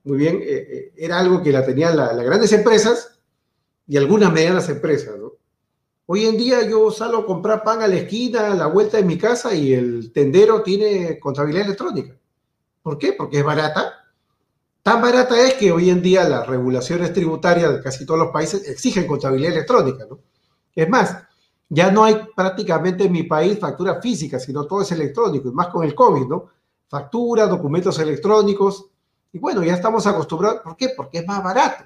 muy 0.06 0.18
bien, 0.18 0.38
eh, 0.42 0.48
eh, 0.48 0.94
era 0.98 1.20
algo 1.20 1.44
que 1.44 1.52
la 1.52 1.64
tenían 1.64 1.96
las 1.96 2.18
grandes 2.18 2.52
empresas 2.52 3.20
y 3.86 3.98
algunas 3.98 4.34
medianas 4.34 4.68
empresas, 4.70 5.20
¿no? 5.20 5.34
Hoy 6.14 6.26
en 6.26 6.36
día 6.36 6.68
yo 6.68 6.92
salgo 6.92 7.20
a 7.20 7.26
comprar 7.26 7.64
pan 7.64 7.82
a 7.82 7.88
la 7.88 7.96
esquina, 7.96 8.52
a 8.52 8.54
la 8.54 8.68
vuelta 8.68 8.98
de 8.98 9.04
mi 9.04 9.18
casa 9.18 9.56
y 9.56 9.72
el 9.72 10.12
tendero 10.12 10.62
tiene 10.62 11.18
contabilidad 11.18 11.68
electrónica. 11.68 12.14
¿Por 12.84 12.98
qué? 12.98 13.14
Porque 13.14 13.40
es 13.40 13.46
barata. 13.46 13.94
Tan 14.84 15.02
barata 15.02 15.40
es 15.40 15.54
que 15.54 15.72
hoy 15.72 15.90
en 15.90 16.02
día 16.02 16.28
las 16.28 16.46
regulaciones 16.46 17.14
tributarias 17.14 17.72
de 17.72 17.82
casi 17.82 18.06
todos 18.06 18.20
los 18.20 18.30
países 18.30 18.68
exigen 18.68 19.08
contabilidad 19.08 19.54
electrónica, 19.54 20.06
¿no? 20.10 20.20
Es 20.76 20.90
más, 20.90 21.16
ya 21.70 21.90
no 21.92 22.04
hay 22.04 22.20
prácticamente 22.36 23.06
en 23.06 23.14
mi 23.14 23.24
país 23.24 23.58
factura 23.58 24.02
física, 24.02 24.38
sino 24.38 24.66
todo 24.66 24.82
es 24.82 24.92
electrónico, 24.92 25.48
y 25.48 25.54
más 25.54 25.68
con 25.68 25.86
el 25.86 25.96
COVID, 25.96 26.28
¿no? 26.28 26.50
Factura, 26.90 27.48
documentos 27.48 27.98
electrónicos, 28.00 28.86
y 29.32 29.40
bueno, 29.40 29.64
ya 29.64 29.76
estamos 29.76 30.06
acostumbrados. 30.06 30.60
¿Por 30.62 30.76
qué? 30.76 30.90
Porque 30.90 31.20
es 31.20 31.26
más 31.26 31.42
barato. 31.42 31.86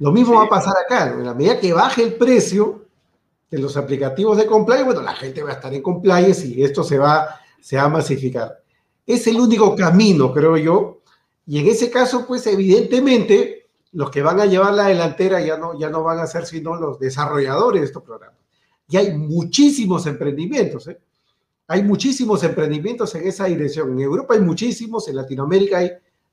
Lo 0.00 0.10
mismo 0.10 0.34
va 0.34 0.46
a 0.46 0.48
pasar 0.48 0.74
acá. 0.84 1.10
En 1.10 1.24
la 1.24 1.34
medida 1.34 1.60
que 1.60 1.72
baje 1.72 2.02
el 2.02 2.14
precio, 2.16 2.85
de 3.50 3.58
los 3.58 3.76
aplicativos 3.76 4.36
de 4.36 4.46
compliance, 4.46 4.84
bueno, 4.84 5.02
la 5.02 5.14
gente 5.14 5.42
va 5.42 5.50
a 5.50 5.54
estar 5.54 5.72
en 5.72 5.82
compliance 5.82 6.46
y 6.46 6.62
esto 6.62 6.82
se 6.82 6.98
va, 6.98 7.40
se 7.60 7.76
va 7.76 7.84
a 7.84 7.88
masificar. 7.88 8.62
Es 9.06 9.26
el 9.26 9.38
único 9.38 9.76
camino, 9.76 10.32
creo 10.32 10.56
yo, 10.56 11.00
y 11.46 11.60
en 11.60 11.68
ese 11.68 11.90
caso, 11.90 12.26
pues 12.26 12.46
evidentemente, 12.46 13.68
los 13.92 14.10
que 14.10 14.20
van 14.20 14.40
a 14.40 14.46
llevar 14.46 14.74
la 14.74 14.88
delantera 14.88 15.40
ya 15.40 15.56
no, 15.56 15.78
ya 15.78 15.88
no 15.88 16.02
van 16.02 16.18
a 16.18 16.26
ser 16.26 16.44
sino 16.44 16.74
los 16.74 16.98
desarrolladores 16.98 17.82
de 17.82 17.86
estos 17.86 18.02
programas. 18.02 18.38
Y 18.88 18.96
hay 18.96 19.16
muchísimos 19.16 20.06
emprendimientos, 20.06 20.88
¿eh? 20.88 20.98
Hay 21.68 21.82
muchísimos 21.82 22.44
emprendimientos 22.44 23.12
en 23.16 23.26
esa 23.26 23.46
dirección. 23.46 23.92
En 23.92 24.00
Europa 24.00 24.34
hay 24.34 24.40
muchísimos, 24.40 25.08
en 25.08 25.16
Latinoamérica 25.16 25.78
hay 25.78 25.90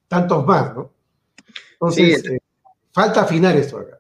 tantos 0.08 0.46
más, 0.46 0.76
¿no? 0.76 0.92
Entonces, 1.74 2.24
eh, 2.26 2.40
falta 2.92 3.22
afinar 3.22 3.56
esto 3.56 3.80
acá. 3.80 4.00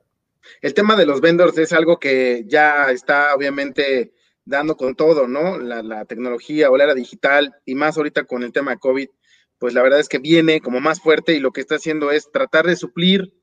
El 0.63 0.73
tema 0.73 0.95
de 0.95 1.05
los 1.05 1.19
vendors 1.19 1.57
es 1.57 1.73
algo 1.73 1.99
que 1.99 2.45
ya 2.47 2.89
está 2.89 3.35
obviamente 3.35 4.13
dando 4.45 4.77
con 4.77 4.95
todo, 4.95 5.27
¿no? 5.27 5.57
La, 5.57 6.05
tecnología 6.05 6.71
o 6.71 6.77
la 6.77 6.85
era 6.85 6.93
digital 6.93 7.53
y 7.65 7.75
más 7.75 7.97
ahorita 7.97 8.23
con 8.23 8.43
el 8.43 8.53
tema 8.53 8.71
de 8.71 8.77
COVID, 8.77 9.09
pues 9.57 9.73
la 9.73 9.83
verdad 9.83 9.99
es 9.99 10.07
que 10.07 10.19
viene 10.19 10.61
como 10.61 10.79
más 10.79 11.01
fuerte 11.01 11.33
y 11.33 11.41
lo 11.41 11.51
que 11.51 11.59
está 11.59 11.75
haciendo 11.75 12.11
es 12.11 12.31
tratar 12.31 12.65
de 12.65 12.77
suplir 12.77 13.33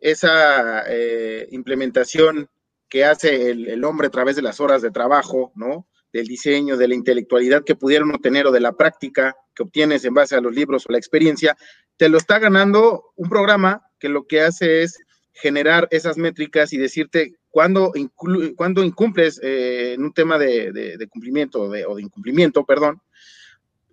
esa 0.00 0.84
eh, 0.88 1.48
implementación 1.50 2.48
que 2.88 3.04
hace 3.04 3.50
el, 3.50 3.84
hombre 3.84 4.06
a 4.06 4.10
través 4.10 4.34
de 4.34 4.40
las 4.40 4.58
horas 4.58 4.80
de 4.80 4.90
trabajo, 4.90 5.52
¿no? 5.54 5.86
Del 6.14 6.26
diseño, 6.26 6.78
de 6.78 6.88
la 6.88 6.94
intelectualidad 6.94 7.62
que 7.62 7.74
pudieron 7.74 8.10
obtener 8.14 8.46
o 8.46 8.52
de 8.52 8.60
la 8.60 8.72
práctica 8.72 9.36
que 9.54 9.64
obtienes 9.64 10.02
en 10.06 10.14
base 10.14 10.34
a 10.34 10.40
los 10.40 10.54
libros 10.54 10.86
o 10.86 10.92
la 10.92 10.98
experiencia, 10.98 11.58
te 11.98 12.08
lo 12.08 12.16
está 12.16 12.38
ganando 12.38 13.12
un 13.16 13.28
programa 13.28 13.82
que 13.98 14.08
lo 14.08 14.26
que 14.26 14.40
hace 14.40 14.82
es 14.82 14.98
generar 15.40 15.88
esas 15.90 16.16
métricas 16.16 16.72
y 16.72 16.78
decirte 16.78 17.34
cuándo, 17.50 17.92
cuando 18.56 18.84
incumples 18.84 19.40
eh, 19.42 19.94
en 19.94 20.04
un 20.04 20.12
tema 20.12 20.38
de, 20.38 21.08
cumplimiento 21.10 21.62
o 21.62 21.70
de 21.70 22.02
incumplimiento, 22.02 22.64
perdón, 22.64 23.00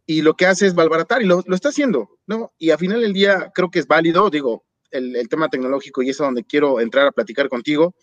y 0.05 0.21
lo 0.21 0.35
que 0.35 0.45
hace 0.45 0.67
es 0.67 0.75
malbaratar 0.75 1.21
y 1.21 1.25
lo, 1.25 1.43
lo, 1.47 1.55
está 1.55 1.69
haciendo, 1.69 2.19
¿no? 2.27 2.53
Y 2.59 2.69
al 2.69 2.77
final 2.77 3.01
del 3.01 3.13
día 3.13 3.51
creo 3.55 3.71
que 3.71 3.79
es 3.79 3.87
válido, 3.87 4.29
digo, 4.29 4.65
el, 4.91 5.15
el, 5.15 5.27
tema 5.29 5.49
tecnológico 5.49 6.03
y 6.03 6.09
es 6.09 6.17
donde 6.17 6.43
quiero 6.43 6.79
entrar 6.79 7.07
a 7.07 7.11
platicar 7.11 7.49
contigo, 7.49 7.95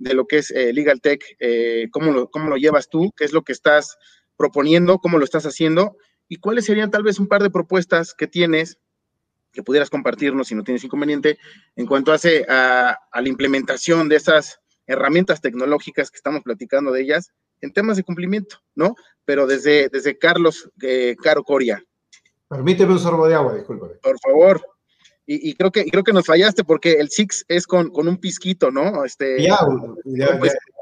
de 0.00 0.14
lo 0.14 0.26
que 0.26 0.38
es 0.38 0.50
eh, 0.50 0.72
Legal 0.72 1.00
Tech, 1.00 1.22
eh, 1.38 1.88
cómo, 1.92 2.28
cómo 2.30 2.48
lo 2.48 2.56
llevas 2.56 2.88
tú, 2.88 3.12
qué 3.16 3.24
es 3.24 3.32
lo 3.32 3.42
que 3.42 3.52
estás 3.52 3.98
proponiendo, 4.36 4.98
cómo 4.98 5.18
lo 5.18 5.24
estás 5.24 5.44
haciendo 5.44 5.96
y 6.26 6.36
cuáles 6.36 6.64
serían 6.64 6.90
tal 6.90 7.02
vez 7.02 7.20
un 7.20 7.28
par 7.28 7.42
de 7.42 7.50
propuestas 7.50 8.14
que 8.14 8.26
tienes 8.26 8.78
que 9.52 9.62
pudieras 9.62 9.90
compartirnos 9.90 10.48
si 10.48 10.54
no 10.54 10.62
tienes 10.62 10.84
inconveniente 10.84 11.38
en 11.76 11.86
cuanto 11.86 12.12
hace 12.12 12.44
a, 12.48 12.96
a 13.10 13.20
la 13.20 13.28
implementación 13.28 14.08
de 14.08 14.16
esas 14.16 14.60
herramientas 14.86 15.40
tecnológicas 15.40 16.10
que 16.10 16.16
estamos 16.16 16.42
platicando 16.42 16.92
de 16.92 17.02
ellas 17.02 17.32
en 17.60 17.72
temas 17.72 17.96
de 17.96 18.02
cumplimiento, 18.04 18.56
¿no? 18.74 18.94
Pero 19.24 19.46
desde, 19.46 19.88
desde 19.88 20.18
Carlos 20.18 20.70
eh, 20.82 21.16
Caro 21.22 21.44
Coria. 21.44 21.82
Permíteme 22.48 22.92
un 22.92 22.98
sorbo 22.98 23.28
de 23.28 23.34
agua, 23.34 23.54
discúlpame. 23.54 23.94
Por 24.02 24.18
favor. 24.20 24.60
Y, 25.32 25.54
creo 25.54 25.70
que 25.70 25.84
creo 25.84 26.02
que 26.02 26.12
nos 26.12 26.26
fallaste 26.26 26.64
porque 26.64 26.94
el 26.94 27.08
Six 27.08 27.44
es 27.46 27.64
con, 27.64 27.90
con 27.90 28.08
un 28.08 28.16
pisquito, 28.16 28.72
¿no? 28.72 29.04
Este, 29.04 29.40
ya, 29.40 29.60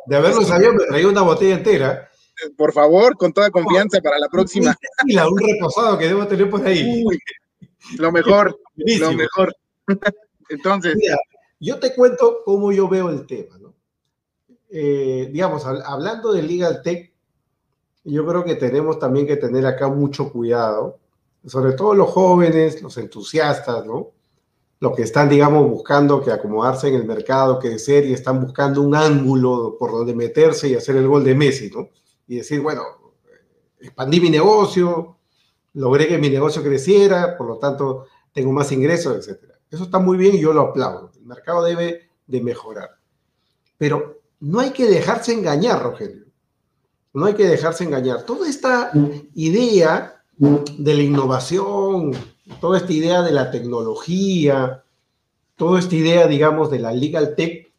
de 0.06 0.16
haberlo 0.16 0.40
sabido 0.40 0.72
me 0.72 0.86
traía 0.86 1.06
una 1.06 1.20
botella 1.20 1.56
entera. 1.56 2.08
Por 2.56 2.72
favor, 2.72 3.14
con 3.18 3.34
toda 3.34 3.50
confianza 3.50 4.00
para 4.00 4.18
la 4.18 4.28
próxima. 4.30 4.74
Y 5.04 5.12
la 5.12 5.28
un 5.28 5.38
reposado 5.38 5.98
que 5.98 6.06
debo 6.06 6.26
tener 6.26 6.48
por 6.48 6.66
ahí. 6.66 7.04
Lo 7.98 8.12
mejor, 8.12 8.58
lo 8.76 9.12
mejor. 9.12 9.54
Entonces. 10.48 10.96
yo 11.60 11.78
te 11.78 11.94
cuento 11.94 12.38
cómo 12.44 12.72
yo 12.72 12.88
veo 12.88 13.10
el 13.10 13.26
tema, 13.26 13.58
¿no? 13.58 13.74
Eh, 14.70 15.28
digamos, 15.32 15.64
hablando 15.64 16.32
de 16.32 16.42
Legal 16.42 16.82
Tech, 16.82 17.12
yo 18.04 18.26
creo 18.26 18.44
que 18.44 18.54
tenemos 18.54 18.98
también 18.98 19.26
que 19.26 19.36
tener 19.36 19.66
acá 19.66 19.88
mucho 19.88 20.30
cuidado, 20.30 20.98
sobre 21.46 21.72
todo 21.72 21.94
los 21.94 22.10
jóvenes, 22.10 22.82
los 22.82 22.96
entusiastas, 22.98 23.84
¿no? 23.86 24.12
Los 24.80 24.94
que 24.94 25.02
están, 25.02 25.28
digamos, 25.28 25.68
buscando 25.68 26.22
que 26.22 26.30
acomodarse 26.30 26.88
en 26.88 26.94
el 26.94 27.04
mercado, 27.04 27.58
que 27.58 27.78
ser 27.78 28.06
y 28.06 28.12
están 28.12 28.40
buscando 28.40 28.82
un 28.82 28.94
ángulo 28.94 29.76
por 29.78 29.90
donde 29.90 30.14
meterse 30.14 30.68
y 30.68 30.74
hacer 30.74 30.96
el 30.96 31.08
gol 31.08 31.24
de 31.24 31.34
Messi, 31.34 31.70
¿no? 31.70 31.88
Y 32.26 32.36
decir, 32.36 32.60
bueno, 32.60 32.82
expandí 33.80 34.20
mi 34.20 34.30
negocio, 34.30 35.17
logré 35.74 36.08
que 36.08 36.18
mi 36.18 36.30
negocio 36.30 36.62
creciera, 36.62 37.36
por 37.36 37.46
lo 37.46 37.58
tanto, 37.58 38.06
tengo 38.32 38.52
más 38.52 38.70
ingresos, 38.72 39.28
etc. 39.28 39.52
Eso 39.70 39.84
está 39.84 39.98
muy 39.98 40.16
bien 40.16 40.36
y 40.36 40.40
yo 40.40 40.52
lo 40.52 40.62
aplaudo. 40.62 41.12
El 41.16 41.26
mercado 41.26 41.62
debe 41.62 42.10
de 42.26 42.40
mejorar. 42.40 42.90
Pero 43.76 44.20
no 44.40 44.60
hay 44.60 44.70
que 44.70 44.86
dejarse 44.86 45.32
engañar, 45.32 45.82
Rogelio. 45.82 46.26
No 47.12 47.26
hay 47.26 47.34
que 47.34 47.46
dejarse 47.46 47.84
engañar. 47.84 48.24
Toda 48.24 48.48
esta 48.48 48.92
idea 49.34 50.22
de 50.36 50.94
la 50.94 51.02
innovación, 51.02 52.12
toda 52.60 52.78
esta 52.78 52.92
idea 52.92 53.22
de 53.22 53.32
la 53.32 53.50
tecnología, 53.50 54.84
toda 55.56 55.80
esta 55.80 55.94
idea, 55.94 56.26
digamos, 56.26 56.70
de 56.70 56.78
la 56.78 56.92
legal 56.92 57.34
tech, 57.34 57.72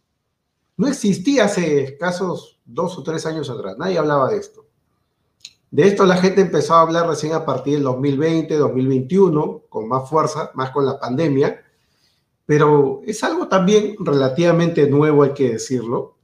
no 0.77 0.87
existía 0.87 1.45
hace 1.45 1.83
escasos 1.83 2.59
dos 2.65 2.97
o 2.97 3.03
tres 3.03 3.25
años 3.25 3.49
atrás. 3.49 3.77
Nadie 3.77 3.97
hablaba 3.97 4.29
de 4.29 4.37
esto. 4.37 4.68
De 5.71 5.87
esto 5.87 6.05
la 6.05 6.17
gente 6.17 6.41
empezó 6.41 6.75
a 6.75 6.81
hablar 6.81 7.07
recién 7.07 7.33
a 7.33 7.45
partir 7.45 7.75
del 7.75 7.83
2020, 7.83 8.55
2021, 8.55 9.63
con 9.69 9.87
más 9.87 10.09
fuerza, 10.09 10.51
más 10.55 10.71
con 10.71 10.85
la 10.85 10.99
pandemia, 10.99 11.63
pero 12.45 13.01
es 13.05 13.23
algo 13.23 13.47
también 13.47 13.95
relativamente 13.99 14.89
nuevo, 14.89 15.23
hay 15.23 15.33
que 15.33 15.51
decirlo 15.51 16.19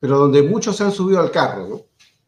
pero 0.00 0.18
donde 0.18 0.42
muchos 0.42 0.76
se 0.76 0.84
han 0.84 0.92
subido 0.92 1.20
al 1.20 1.30
carro, 1.30 1.68
¿no? 1.68 1.80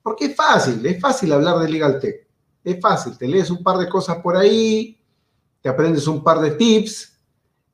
Porque 0.03 0.27
es 0.27 0.37
fácil, 0.37 0.85
es 0.85 1.01
fácil 1.01 1.33
hablar 1.33 1.59
de 1.59 1.69
Legal 1.69 2.01
Tech. 2.01 2.27
Es 2.65 2.81
fácil, 2.81 3.17
te 3.17 3.29
lees 3.29 3.51
un 3.51 3.63
par 3.63 3.79
de 3.79 3.89
cosas 3.89 4.19
por 4.19 4.37
ahí, 4.37 4.99
te 5.61 5.69
aprendes 5.69 6.07
un 6.07 6.23
par 6.23 6.41
de 6.41 6.53
tips 6.53 7.19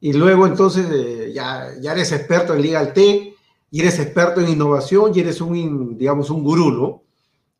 y 0.00 0.12
luego 0.12 0.46
entonces 0.46 0.86
eh, 0.90 1.32
ya, 1.34 1.72
ya 1.80 1.92
eres 1.92 2.12
experto 2.12 2.54
en 2.54 2.62
Legal 2.62 2.92
Tech 2.92 3.34
y 3.70 3.80
eres 3.80 3.98
experto 3.98 4.40
en 4.40 4.48
innovación 4.48 5.12
y 5.14 5.20
eres 5.20 5.40
un, 5.40 5.96
digamos, 5.96 6.30
un 6.30 6.44
gurú, 6.44 6.70
¿no? 6.70 7.02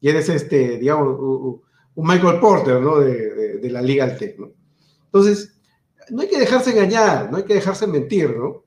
Eres, 0.09 0.29
este, 0.29 0.79
digamos, 0.79 1.19
un 1.19 2.07
Michael 2.07 2.41
Porter, 2.41 2.81
¿no? 2.81 2.99
De, 2.99 3.71
la 3.71 3.83
Legal 3.83 4.17
Tech, 4.17 4.39
¿no? 4.39 4.53
Entonces, 5.07 5.59
no 6.11 6.23
hay 6.23 6.29
que 6.29 6.39
dejarse 6.39 6.71
engañar, 6.71 7.31
no 7.31 7.39
hay 7.39 7.45
que 7.45 7.55
dejarse 7.55 7.87
mentir, 7.87 8.37
¿no? 8.37 8.65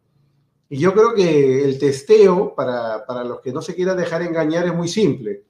Y 0.67 0.77
yo 0.77 0.93
creo 0.93 1.13
que 1.13 1.63
el 1.63 1.79
testeo, 1.79 2.53
para, 2.53 3.05
para, 3.05 3.23
los 3.23 3.39
que 3.39 3.53
no 3.53 3.61
se 3.61 3.73
quieran 3.75 3.97
dejar 3.97 4.21
engañar, 4.21 4.65
es 4.65 4.73
muy 4.73 4.87
simple. 4.87 5.45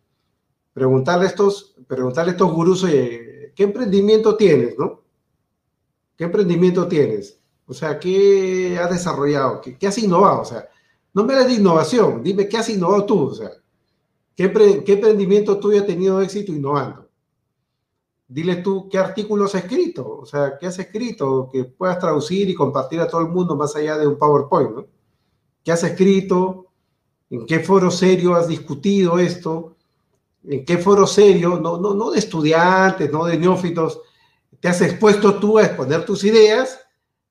Preguntarle 0.73 1.25
a 1.25 1.29
estos, 1.29 1.75
preguntarle 1.87 2.31
a 2.31 2.33
estos 2.33 2.51
gurús, 2.53 2.83
oye, 2.83 3.51
¿qué 3.55 3.63
emprendimiento 3.63 4.37
tienes, 4.37 4.77
no? 4.77 5.03
¿Qué 6.15 6.25
emprendimiento 6.25 6.87
tienes? 6.87 7.39
O 7.65 7.73
sea, 7.73 7.99
¿qué 7.99 8.77
has 8.79 8.91
desarrollado? 8.91 9.61
¿Qué, 9.61 9.77
qué 9.77 9.87
has 9.87 9.97
innovado? 9.97 10.41
O 10.41 10.45
sea, 10.45 10.69
no 11.13 11.23
me 11.23 11.33
hables 11.33 11.47
de 11.47 11.53
innovación, 11.55 12.23
dime 12.23 12.47
qué 12.47 12.57
has 12.57 12.69
innovado 12.69 13.05
tú, 13.05 13.25
o 13.27 13.33
sea, 13.33 13.51
¿qué, 14.39 14.83
qué 14.85 14.93
emprendimiento 14.93 15.59
tuyo 15.59 15.81
ha 15.81 15.85
tenido 15.85 16.21
éxito 16.21 16.53
innovando? 16.53 17.09
Dile 18.25 18.57
tú 18.57 18.87
qué 18.89 18.97
artículos 18.97 19.53
has 19.53 19.65
escrito, 19.65 20.19
o 20.19 20.25
sea, 20.25 20.57
qué 20.57 20.67
has 20.67 20.79
escrito 20.79 21.49
que 21.51 21.65
puedas 21.65 21.99
traducir 21.99 22.49
y 22.49 22.55
compartir 22.55 23.01
a 23.01 23.07
todo 23.07 23.19
el 23.19 23.27
mundo 23.27 23.57
más 23.57 23.75
allá 23.75 23.97
de 23.97 24.07
un 24.07 24.17
PowerPoint, 24.17 24.71
¿no? 24.71 24.85
¿Qué 25.61 25.73
has 25.73 25.83
escrito? 25.83 26.67
¿En 27.29 27.45
qué 27.45 27.59
foro 27.59 27.91
serio 27.91 28.33
has 28.33 28.47
discutido 28.47 29.19
esto? 29.19 29.75
¿En 30.45 30.63
qué 30.63 30.77
foro 30.77 31.05
serio? 31.05 31.59
No, 31.59 31.77
no, 31.77 31.93
no 31.93 32.11
de 32.11 32.19
estudiantes, 32.19 33.11
no 33.11 33.25
de 33.25 33.37
neófitos. 33.37 33.99
Te 34.61 34.69
has 34.69 34.81
expuesto 34.81 35.37
tú 35.37 35.57
a 35.57 35.63
exponer 35.63 36.05
tus 36.05 36.23
ideas 36.23 36.79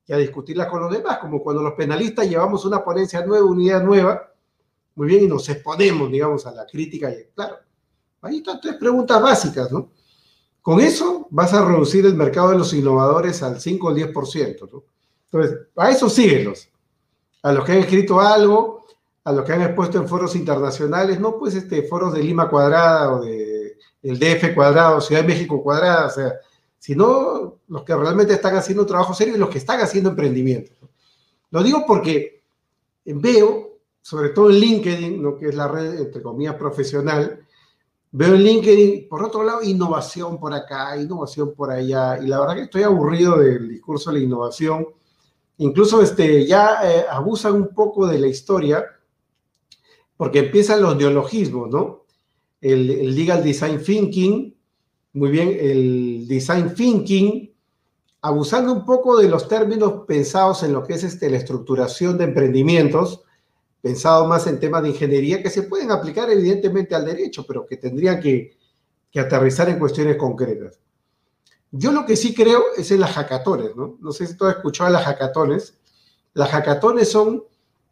y 0.05 0.13
a 0.13 0.17
discutirlas 0.17 0.67
con 0.67 0.81
los 0.81 0.91
demás, 0.91 1.17
como 1.17 1.41
cuando 1.41 1.63
los 1.63 1.73
penalistas 1.73 2.29
llevamos 2.29 2.65
una 2.65 2.83
ponencia 2.83 3.25
nueva, 3.25 3.45
una 3.45 3.63
idea 3.63 3.79
nueva, 3.79 4.31
muy 4.99 5.07
bien, 5.07 5.23
y 5.23 5.27
nos 5.27 5.47
exponemos, 5.47 6.11
digamos, 6.11 6.45
a 6.45 6.51
la 6.51 6.65
crítica. 6.65 7.09
Y, 7.09 7.33
claro, 7.33 7.55
ahí 8.21 8.39
están 8.39 8.59
tres 8.59 8.75
preguntas 8.75 9.21
básicas, 9.21 9.71
¿no? 9.71 9.91
Con 10.61 10.81
eso 10.81 11.25
vas 11.29 11.53
a 11.53 11.63
reducir 11.63 12.05
el 12.05 12.15
mercado 12.15 12.49
de 12.49 12.57
los 12.57 12.73
innovadores 12.73 13.41
al 13.41 13.61
5 13.61 13.87
o 13.87 13.95
10%, 13.95 14.69
¿no? 14.69 14.83
Entonces, 15.31 15.57
a 15.77 15.89
eso 15.89 16.09
síguelos 16.09 16.67
a 17.41 17.53
los 17.53 17.63
que 17.63 17.71
han 17.71 17.77
escrito 17.77 18.19
algo, 18.19 18.83
a 19.23 19.31
los 19.31 19.45
que 19.45 19.53
han 19.53 19.61
expuesto 19.61 19.99
en 19.99 20.09
foros 20.09 20.35
internacionales, 20.35 21.17
no 21.17 21.39
pues 21.39 21.55
este, 21.55 21.83
foros 21.83 22.13
de 22.13 22.21
Lima 22.21 22.49
cuadrada 22.49 23.13
o 23.13 23.21
de 23.21 23.77
el 24.03 24.19
DF 24.19 24.53
cuadrado, 24.53 24.99
Ciudad 24.99 25.21
de 25.21 25.29
México 25.29 25.63
cuadrada, 25.63 26.07
o 26.07 26.09
sea, 26.09 26.33
sino 26.77 27.59
los 27.69 27.83
que 27.83 27.95
realmente 27.95 28.33
están 28.33 28.57
haciendo 28.57 28.83
un 28.83 28.89
trabajo 28.89 29.13
serio 29.13 29.37
y 29.37 29.39
los 29.39 29.49
que 29.49 29.59
están 29.59 29.79
haciendo 29.79 30.09
emprendimiento. 30.09 30.73
Lo 31.51 31.63
digo 31.63 31.85
porque 31.87 32.43
veo, 33.05 33.68
sobre 34.09 34.29
todo 34.29 34.49
en 34.49 34.55
LinkedIn, 34.59 35.21
¿no? 35.21 35.37
que 35.37 35.49
es 35.49 35.55
la 35.55 35.67
red, 35.67 35.99
entre 35.99 36.21
comillas, 36.21 36.55
profesional, 36.55 37.45
veo 38.11 38.33
en 38.33 38.43
LinkedIn, 38.43 39.07
por 39.07 39.23
otro 39.23 39.43
lado, 39.43 39.61
innovación 39.61 40.39
por 40.39 40.53
acá, 40.53 40.97
innovación 40.97 41.53
por 41.53 41.69
allá, 41.71 42.17
y 42.21 42.27
la 42.27 42.39
verdad 42.39 42.55
que 42.55 42.63
estoy 42.63 42.83
aburrido 42.83 43.37
del 43.37 43.69
discurso 43.69 44.11
de 44.11 44.19
la 44.19 44.25
innovación 44.25 44.87
Incluso 45.59 46.01
este, 46.01 46.45
ya 46.47 46.79
eh, 46.83 47.05
abusan 47.09 47.53
un 47.53 47.67
poco 47.75 48.07
de 48.07 48.17
la 48.17 48.27
historia 48.27 48.85
porque 50.15 50.39
empiezan 50.39 50.81
los 50.81 50.95
neologismos, 50.95 51.69
¿no? 51.69 52.05
El, 52.61 53.13
legal 53.13 53.43
design 53.43 53.83
thinking, 53.83 54.55
muy 55.13 55.29
bien, 55.29 55.57
el 55.59 56.27
design 56.29 56.73
thinking, 56.73 57.53
abusando 58.21 58.71
un 58.71 58.85
poco 58.85 59.17
de 59.17 59.27
los 59.27 59.49
términos 59.49 60.05
pensados 60.07 60.63
en 60.63 60.71
lo 60.71 60.83
que 60.85 60.93
es 60.93 61.03
este, 61.03 61.29
la 61.29 61.37
estructuración 61.37 62.17
de 62.17 62.25
emprendimientos, 62.25 63.23
pensado 63.81 64.27
más 64.27 64.45
en 64.47 64.59
temas 64.59 64.83
de 64.83 64.89
ingeniería 64.89 65.41
que 65.41 65.49
se 65.49 65.63
pueden 65.63 65.91
aplicar 65.91 66.29
evidentemente 66.29 66.95
al 66.95 67.05
derecho, 67.05 67.45
pero 67.47 67.65
que 67.65 67.77
tendrían 67.77 68.19
que, 68.19 68.57
que 69.11 69.19
aterrizar 69.19 69.69
en 69.69 69.79
cuestiones 69.79 70.17
concretas. 70.17 70.79
Yo 71.71 71.91
lo 71.91 72.05
que 72.05 72.15
sí 72.15 72.33
creo 72.33 72.63
es 72.75 72.91
en 72.91 72.99
las 72.99 73.11
hackatones, 73.11 73.75
¿no? 73.75 73.97
No 74.01 74.11
sé 74.11 74.25
si 74.25 74.35
tú 74.35 74.45
has 74.45 74.55
escuchado 74.55 74.89
las 74.89 75.05
hackatones. 75.05 75.75
Las 76.33 76.49
hackatones 76.49 77.11
son, 77.11 77.43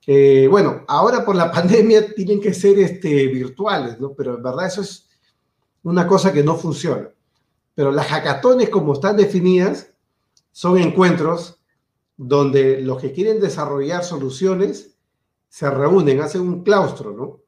eh, 0.08 0.48
bueno, 0.50 0.84
ahora 0.88 1.24
por 1.24 1.36
la 1.36 1.52
pandemia 1.54 2.14
tienen 2.14 2.42
que 2.42 2.54
ser 2.54 2.80
este, 2.80 3.28
virtuales, 3.28 4.00
¿no? 4.00 4.14
Pero 4.14 4.36
en 4.36 4.44
verdad 4.44 4.68
eso 4.68 4.82
es 4.82 5.08
una 5.84 6.08
cosa 6.08 6.34
que 6.34 6.44
no 6.44 6.56
funciona. 6.56 7.10
Pero 7.76 7.92
las 7.92 8.08
hackatones, 8.08 8.70
como 8.70 8.94
están 8.94 9.16
definidas, 9.16 9.92
son 10.52 10.80
encuentros 10.80 11.60
donde 12.18 12.82
los 12.82 13.00
que 13.00 13.14
quieren 13.14 13.40
desarrollar 13.40 14.04
soluciones 14.04 14.97
se 15.50 15.70
reúnen, 15.70 16.22
hacen 16.22 16.42
un 16.42 16.64
claustro, 16.64 17.12
¿no? 17.12 17.48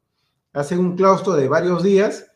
hacen 0.52 0.80
un 0.80 0.96
claustro 0.96 1.34
de 1.34 1.48
varios 1.48 1.82
días, 1.82 2.26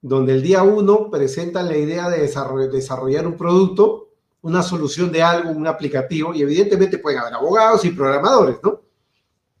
donde 0.00 0.34
el 0.34 0.42
día 0.42 0.62
uno 0.62 1.10
presentan 1.10 1.68
la 1.68 1.76
idea 1.76 2.08
de 2.08 2.20
desarrollar 2.20 3.26
un 3.26 3.36
producto, 3.36 4.08
una 4.42 4.62
solución 4.62 5.10
de 5.10 5.22
algo, 5.22 5.50
un 5.50 5.66
aplicativo, 5.66 6.34
y 6.34 6.42
evidentemente 6.42 6.98
pueden 6.98 7.20
haber 7.20 7.34
abogados 7.34 7.84
y 7.84 7.90
programadores, 7.90 8.58
¿no? 8.62 8.82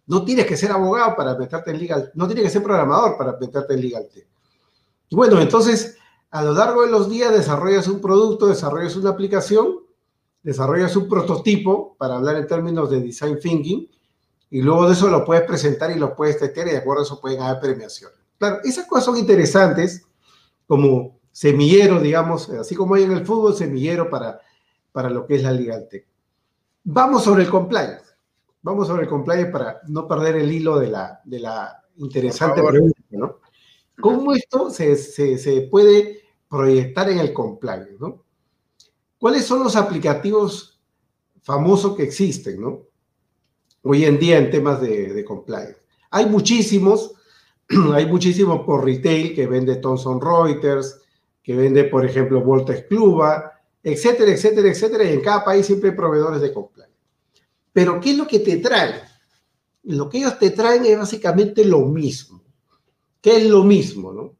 No 0.06 0.24
tienes 0.24 0.46
que 0.46 0.56
ser 0.56 0.70
abogado 0.70 1.16
para 1.16 1.36
meterte 1.36 1.72
en 1.72 1.78
legal, 1.78 2.12
no 2.14 2.26
tienes 2.26 2.44
que 2.44 2.50
ser 2.50 2.62
programador 2.62 3.16
para 3.16 3.36
meterte 3.40 3.74
en 3.74 3.80
legal 3.80 4.06
Y 5.08 5.16
bueno, 5.16 5.40
entonces, 5.40 5.96
a 6.30 6.44
lo 6.44 6.52
largo 6.52 6.82
de 6.82 6.90
los 6.90 7.10
días 7.10 7.32
desarrollas 7.32 7.88
un 7.88 8.00
producto, 8.00 8.46
desarrollas 8.46 8.94
una 8.94 9.10
aplicación, 9.10 9.80
desarrollas 10.44 10.94
un 10.94 11.08
prototipo, 11.08 11.96
para 11.98 12.16
hablar 12.16 12.36
en 12.36 12.46
términos 12.46 12.88
de 12.88 13.00
design 13.00 13.40
thinking, 13.40 13.88
y 14.50 14.62
luego 14.62 14.86
de 14.86 14.92
eso 14.92 15.08
lo 15.08 15.24
puedes 15.24 15.44
presentar 15.44 15.90
y 15.90 15.98
lo 15.98 16.14
puedes 16.14 16.38
testear 16.38 16.68
y 16.68 16.72
de 16.72 16.78
acuerdo 16.78 17.02
a 17.02 17.04
eso 17.04 17.20
pueden 17.20 17.42
haber 17.42 17.60
premiaciones. 17.60 18.18
Claro, 18.38 18.60
esas 18.64 18.86
cosas 18.86 19.06
son 19.06 19.16
interesantes 19.16 20.06
como 20.66 21.18
semillero, 21.32 22.00
digamos, 22.00 22.48
así 22.50 22.74
como 22.74 22.94
hay 22.94 23.04
en 23.04 23.12
el 23.12 23.26
fútbol, 23.26 23.54
semillero 23.54 24.08
para, 24.08 24.40
para 24.92 25.10
lo 25.10 25.26
que 25.26 25.36
es 25.36 25.42
la 25.42 25.52
Legal 25.52 25.88
Tech. 25.88 26.06
Vamos 26.84 27.24
sobre 27.24 27.42
el 27.42 27.50
compliance. 27.50 28.04
Vamos 28.62 28.86
sobre 28.88 29.02
el 29.02 29.08
compliance 29.08 29.50
para 29.50 29.80
no 29.86 30.08
perder 30.08 30.36
el 30.36 30.50
hilo 30.50 30.78
de 30.78 30.88
la, 30.88 31.20
de 31.24 31.40
la 31.40 31.84
interesante 31.96 32.62
pregunta, 32.62 33.00
¿no? 33.10 33.40
¿Cómo 34.00 34.32
esto 34.32 34.70
se, 34.70 34.96
se, 34.96 35.38
se, 35.38 35.62
puede 35.62 36.22
proyectar 36.48 37.08
en 37.08 37.18
el 37.18 37.32
compliance, 37.32 37.96
¿no? 37.98 38.24
¿Cuáles 39.18 39.46
son 39.46 39.62
los 39.62 39.76
aplicativos 39.76 40.80
famosos 41.42 41.96
que 41.96 42.02
existen, 42.02 42.60
¿no? 42.60 42.85
Hoy 43.86 44.04
en 44.04 44.18
día 44.18 44.38
en 44.38 44.50
temas 44.50 44.80
de, 44.80 45.24
compliance. 45.24 45.76
Hay 46.10 46.26
muchísimos, 46.26 47.12
hay 47.92 48.06
muchísimos 48.06 48.64
por 48.66 48.84
retail 48.84 49.34
que 49.34 49.46
vende 49.46 49.76
Thomson 49.76 50.20
Reuters, 50.20 51.00
que 51.42 51.54
vende, 51.54 51.84
por 51.84 52.04
ejemplo, 52.04 52.42
Voltex 52.42 52.86
Cluba, 52.88 53.52
etcétera, 53.82 54.32
etcétera, 54.32 54.68
etcétera, 54.68 55.04
y 55.04 55.12
en 55.12 55.20
cada 55.20 55.44
país 55.44 55.66
siempre 55.66 55.90
hay 55.90 55.96
proveedores 55.96 56.40
de 56.40 56.52
compliance. 56.52 56.94
Pero, 57.72 58.00
¿qué 58.00 58.10
es 58.10 58.16
lo 58.16 58.26
que 58.26 58.40
te 58.40 58.56
traen? 58.56 59.02
Lo 59.84 60.08
que 60.08 60.18
ellos 60.18 60.38
te 60.38 60.50
traen 60.50 60.84
es 60.86 60.98
básicamente 60.98 61.64
lo 61.64 61.80
mismo. 61.82 62.42
¿Qué 63.20 63.36
es 63.36 63.44
lo 63.44 63.62
mismo, 63.62 64.12
no? 64.12 64.34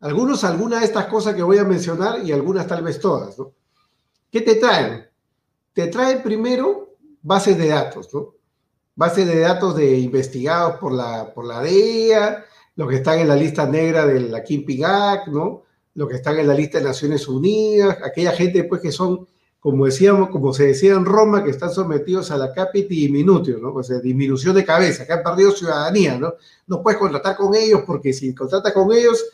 Algunos, 0.00 0.42
algunas 0.44 0.80
de 0.80 0.86
estas 0.86 1.06
cosas 1.06 1.34
que 1.34 1.42
voy 1.42 1.58
a 1.58 1.64
mencionar 1.64 2.24
y 2.24 2.32
algunas 2.32 2.66
tal 2.66 2.82
vez 2.82 3.00
todas, 3.00 3.38
¿no? 3.38 3.52
¿Qué 4.30 4.40
te 4.40 4.56
traen? 4.56 5.06
Te 5.72 5.86
traen 5.88 6.22
primero 6.22 6.96
bases 7.22 7.56
de 7.58 7.68
datos, 7.68 8.12
¿no? 8.12 8.37
Base 8.98 9.24
de 9.24 9.38
datos 9.38 9.76
de 9.76 9.96
investigados 9.96 10.80
por 10.80 10.92
la, 10.92 11.32
por 11.32 11.46
la 11.46 11.62
DEA, 11.62 12.44
los 12.74 12.88
que 12.88 12.96
están 12.96 13.20
en 13.20 13.28
la 13.28 13.36
lista 13.36 13.64
negra 13.64 14.04
de 14.04 14.18
la 14.18 14.42
Kimping 14.42 14.84
Act, 14.84 15.28
¿no? 15.28 15.62
Los 15.94 16.08
que 16.08 16.16
están 16.16 16.36
en 16.36 16.48
la 16.48 16.54
lista 16.54 16.78
de 16.78 16.84
Naciones 16.84 17.28
Unidas, 17.28 17.96
aquella 18.04 18.32
gente 18.32 18.64
pues 18.64 18.80
que 18.80 18.90
son, 18.90 19.28
como 19.60 19.84
decíamos, 19.84 20.30
como 20.30 20.52
se 20.52 20.66
decía 20.66 20.94
en 20.94 21.04
Roma, 21.04 21.44
que 21.44 21.50
están 21.50 21.70
sometidos 21.70 22.32
a 22.32 22.36
la 22.36 22.52
capiti 22.52 23.06
diminutio, 23.06 23.58
¿no? 23.58 23.72
O 23.72 23.84
sea, 23.84 24.00
disminución 24.00 24.56
de 24.56 24.64
cabeza, 24.64 25.06
que 25.06 25.12
han 25.12 25.22
perdido 25.22 25.52
ciudadanía, 25.52 26.18
¿no? 26.18 26.34
No 26.66 26.82
puedes 26.82 26.98
contratar 26.98 27.36
con 27.36 27.54
ellos 27.54 27.82
porque 27.86 28.12
si 28.12 28.34
contratas 28.34 28.72
con 28.72 28.92
ellos, 28.92 29.24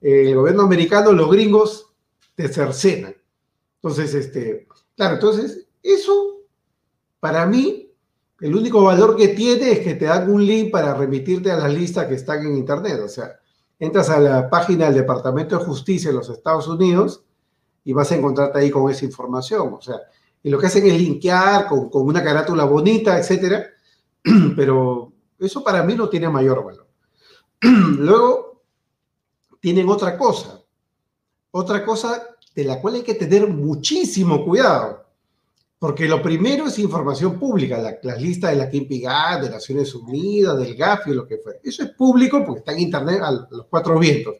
eh, 0.00 0.30
el 0.30 0.34
gobierno 0.34 0.62
americano, 0.62 1.12
los 1.12 1.30
gringos, 1.30 1.92
te 2.34 2.48
cercenan. 2.48 3.14
Entonces, 3.82 4.14
este, 4.14 4.66
claro, 4.96 5.16
entonces, 5.16 5.66
eso 5.82 6.38
para 7.20 7.44
mí 7.44 7.79
el 8.40 8.54
único 8.54 8.82
valor 8.82 9.16
que 9.16 9.28
tiene 9.28 9.72
es 9.72 9.78
que 9.80 9.94
te 9.94 10.06
dan 10.06 10.30
un 10.30 10.44
link 10.44 10.70
para 10.70 10.94
remitirte 10.94 11.50
a 11.50 11.56
las 11.56 11.72
listas 11.72 12.06
que 12.06 12.14
están 12.14 12.44
en 12.46 12.56
Internet. 12.56 13.00
O 13.04 13.08
sea, 13.08 13.38
entras 13.78 14.08
a 14.08 14.18
la 14.18 14.48
página 14.48 14.86
del 14.86 14.94
Departamento 14.94 15.58
de 15.58 15.64
Justicia 15.64 16.10
de 16.10 16.16
los 16.16 16.28
Estados 16.30 16.66
Unidos 16.66 17.22
y 17.84 17.92
vas 17.92 18.10
a 18.12 18.16
encontrarte 18.16 18.58
ahí 18.58 18.70
con 18.70 18.90
esa 18.90 19.04
información. 19.04 19.74
O 19.74 19.80
sea, 19.82 19.96
y 20.42 20.48
lo 20.48 20.58
que 20.58 20.66
hacen 20.66 20.86
es 20.86 20.98
linkear 20.98 21.66
con, 21.68 21.90
con 21.90 22.06
una 22.06 22.24
carátula 22.24 22.64
bonita, 22.64 23.18
etcétera. 23.18 23.66
Pero 24.56 25.12
eso 25.38 25.62
para 25.62 25.82
mí 25.82 25.94
no 25.94 26.08
tiene 26.08 26.28
mayor 26.30 26.64
valor. 26.64 26.88
Luego, 27.60 28.62
tienen 29.60 29.88
otra 29.88 30.16
cosa. 30.16 30.62
Otra 31.50 31.84
cosa 31.84 32.36
de 32.54 32.64
la 32.64 32.80
cual 32.80 32.94
hay 32.94 33.02
que 33.02 33.14
tener 33.14 33.46
muchísimo 33.48 34.44
cuidado. 34.44 35.04
Porque 35.80 36.06
lo 36.06 36.20
primero 36.20 36.66
es 36.66 36.78
información 36.78 37.38
pública, 37.38 37.78
la, 37.78 37.98
las 38.02 38.20
listas 38.20 38.50
de 38.50 38.58
la 38.58 38.68
KIMPIGAD, 38.68 39.40
de 39.40 39.48
Naciones 39.48 39.94
Unidas, 39.94 40.58
del 40.58 40.76
GAFI, 40.76 41.14
lo 41.14 41.26
que 41.26 41.38
fue. 41.38 41.58
Eso 41.64 41.82
es 41.82 41.88
público 41.92 42.44
porque 42.44 42.58
está 42.58 42.72
en 42.72 42.80
Internet 42.80 43.22
a 43.22 43.30
los 43.32 43.66
cuatro 43.70 43.98
vientos. 43.98 44.36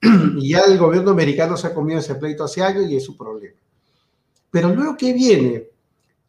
Y 0.38 0.50
ya 0.50 0.62
el 0.62 0.78
gobierno 0.78 1.12
americano 1.12 1.56
se 1.56 1.68
ha 1.68 1.74
comido 1.74 2.00
ese 2.00 2.16
pleito 2.16 2.42
hace 2.42 2.64
años 2.64 2.90
y 2.90 2.96
es 2.96 3.04
su 3.04 3.16
problema. 3.16 3.56
Pero 4.50 4.74
luego, 4.74 4.96
¿qué 4.96 5.12
viene? 5.12 5.68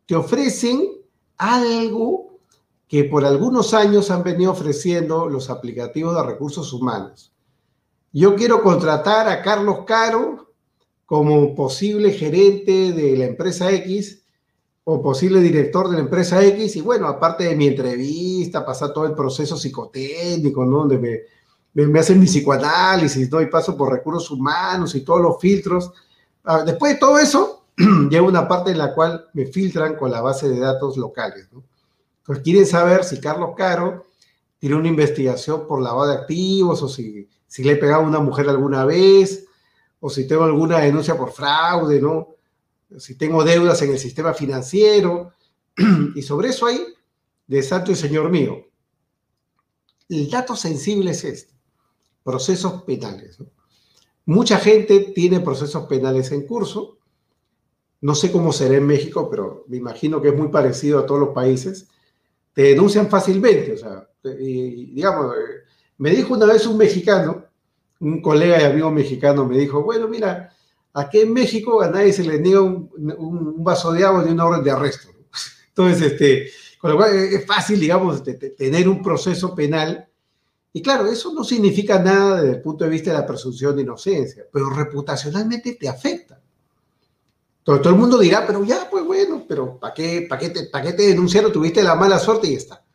Te 0.06 0.16
ofrecen 0.16 0.88
algo 1.36 2.38
que 2.88 3.06
por 3.06 3.26
algunos 3.26 3.74
años 3.74 4.12
han 4.12 4.22
venido 4.22 4.52
ofreciendo 4.52 5.28
los 5.28 5.50
aplicativos 5.50 6.16
de 6.16 6.32
recursos 6.32 6.72
humanos. 6.72 7.34
Yo 8.12 8.36
quiero 8.36 8.62
contratar 8.62 9.28
a 9.28 9.42
Carlos 9.42 9.80
Caro 9.88 10.54
como 11.08 11.56
posible 11.56 12.12
gerente 12.12 12.92
de 12.92 13.18
la 13.18 13.26
empresa 13.26 13.72
X 13.72 14.23
o 14.86 15.02
posible 15.02 15.40
director 15.40 15.90
de 15.90 15.96
la 15.96 16.02
empresa 16.02 16.44
X, 16.44 16.76
y 16.76 16.82
bueno, 16.82 17.08
aparte 17.08 17.46
de 17.46 17.56
mi 17.56 17.68
entrevista, 17.68 18.66
pasar 18.66 18.92
todo 18.92 19.06
el 19.06 19.14
proceso 19.14 19.56
psicotécnico, 19.56 20.66
¿no? 20.66 20.80
Donde 20.80 20.98
me, 21.74 21.86
me, 21.86 22.00
hacen 22.00 22.20
mi 22.20 22.26
psicoanálisis, 22.26 23.32
¿no? 23.32 23.42
Y 23.42 23.46
paso 23.46 23.78
por 23.78 23.92
recursos 23.92 24.30
humanos 24.32 24.94
y 24.96 25.02
todos 25.02 25.22
los 25.22 25.40
filtros. 25.40 25.92
Ah, 26.44 26.64
después 26.66 26.94
de 26.94 27.00
todo 27.00 27.18
eso, 27.18 27.64
llega 28.10 28.22
una 28.22 28.48
parte 28.48 28.72
en 28.72 28.78
la 28.78 28.94
cual 28.94 29.30
me 29.34 29.46
filtran 29.46 29.96
con 29.96 30.12
la 30.12 30.22
base 30.22 30.50
de 30.50 30.60
datos 30.60 30.98
locales, 30.98 31.48
¿no? 31.52 31.64
Entonces 32.20 32.44
quieren 32.44 32.66
saber 32.66 33.04
si 33.04 33.20
Carlos 33.20 33.52
Caro 33.56 34.06
tiene 34.58 34.76
una 34.78 34.88
investigación 34.88 35.68
por 35.68 35.82
lavado 35.82 36.08
de 36.08 36.14
activos 36.14 36.82
o 36.82 36.88
si, 36.88 37.28
si 37.48 37.64
le 37.64 37.74
he 37.74 37.76
pegado 37.76 38.04
a 38.04 38.08
una 38.08 38.20
mujer 38.20 38.48
alguna 38.48 38.86
vez 38.86 39.46
o 40.00 40.10
si 40.10 40.26
tengo 40.28 40.44
alguna 40.44 40.80
denuncia 40.80 41.18
por 41.18 41.32
fraude, 41.32 42.00
¿no? 42.02 42.36
Si 43.00 43.16
tengo 43.16 43.44
deudas 43.44 43.82
en 43.82 43.92
el 43.92 44.00
sistema 44.00 44.34
financiero, 44.34 45.34
y 46.16 46.22
sobre 46.22 46.50
eso 46.50 46.68
hay 46.68 46.80
de 47.48 47.64
santo 47.64 47.92
y 47.92 47.96
señor 47.96 48.30
mío. 48.30 48.68
El 50.10 50.30
dato 50.30 50.56
sensible 50.56 51.12
es 51.12 51.24
este, 51.24 51.54
procesos 52.24 52.84
penales. 52.84 53.38
Mucha 54.26 54.58
gente 54.58 55.12
tiene 55.14 55.40
procesos 55.40 55.86
penales 55.88 56.32
en 56.32 56.46
curso, 56.46 56.98
no 58.02 58.16
sé 58.16 58.32
cómo 58.32 58.52
será 58.52 58.76
en 58.76 58.86
México, 58.86 59.30
pero 59.30 59.66
me 59.68 59.78
imagino 59.78 60.22
que 60.22 60.30
es 60.30 60.36
muy 60.36 60.50
parecido 60.50 61.00
a 61.00 61.06
todos 61.06 61.20
los 61.20 61.30
países, 61.30 61.88
te 62.54 62.64
denuncian 62.64 63.10
fácilmente, 63.10 63.74
o 63.74 63.78
sea, 63.78 64.10
digamos, 64.24 65.34
eh, 65.36 65.64
me 65.98 66.12
dijo 66.12 66.34
una 66.34 66.46
vez 66.46 66.66
un 66.68 66.78
mexicano, 66.78 67.46
un 68.00 68.22
colega 68.22 68.62
y 68.62 68.66
amigo 68.66 68.92
mexicano 68.92 69.46
me 69.46 69.58
dijo, 69.58 69.84
bueno, 69.84 70.08
mira, 70.08 70.53
Aquí 70.94 71.22
en 71.22 71.34
México 71.34 71.82
a 71.82 71.90
nadie 71.90 72.14
se 72.14 72.24
le 72.24 72.40
niega 72.40 72.62
un, 72.62 73.64
vaso 73.64 73.92
de 73.92 74.04
agua 74.04 74.24
ni 74.24 74.32
una 74.32 74.46
orden 74.46 74.64
de 74.64 74.72
arresto. 74.72 75.10
Entonces, 75.70 76.12
este, 76.12 76.52
con 76.78 76.92
lo 76.92 76.98
cual 76.98 77.16
es 77.16 77.46
fácil, 77.48 77.80
digamos, 77.80 78.22
tener 78.24 78.88
un 78.88 79.02
proceso 79.02 79.56
penal. 79.56 80.08
Y 80.72 80.82
claro, 80.82 81.08
eso 81.08 81.34
no 81.34 81.44
significa 81.44 82.00
nada 82.00 82.42
desde 82.42 82.58
el 82.58 82.62
punto 82.62 82.84
de 82.84 82.92
vista 82.92 83.12
de 83.12 83.18
la 83.18 83.26
presunción 83.26 83.76
de 83.76 83.82
inocencia, 83.82 84.46
pero 84.52 84.70
reputacionalmente 84.70 85.76
te 85.76 85.90
afecta. 85.90 86.40
Todo, 87.64 87.80
todo 87.80 87.94
el 87.94 88.00
mundo 88.00 88.18
dirá, 88.20 88.46
pero 88.46 88.64
ya, 88.64 88.88
pues 88.90 89.06
bueno, 89.06 89.46
pero 89.48 89.80
¿para 89.80 89.94
qué, 89.94 90.26
para 90.30 90.40
qué, 90.40 90.50
te, 90.50 90.66
para 90.66 90.86
qué 90.86 90.94
te 90.94 91.04
denunciaron? 91.04 91.52
Tuviste 91.52 91.82
la 91.82 91.96
mala 91.96 92.20
suerte 92.20 92.48
y 92.48 92.52
ya 92.52 92.58
está. 92.58 92.86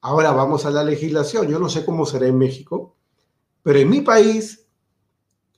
Ahora 0.00 0.32
vamos 0.32 0.64
a 0.64 0.70
la 0.70 0.82
legislación. 0.82 1.48
Yo 1.48 1.58
no 1.58 1.68
sé 1.68 1.84
cómo 1.84 2.06
será 2.06 2.26
en 2.26 2.38
México, 2.38 2.96
pero 3.62 3.78
en 3.78 3.90
mi 3.90 4.00
país 4.00 4.67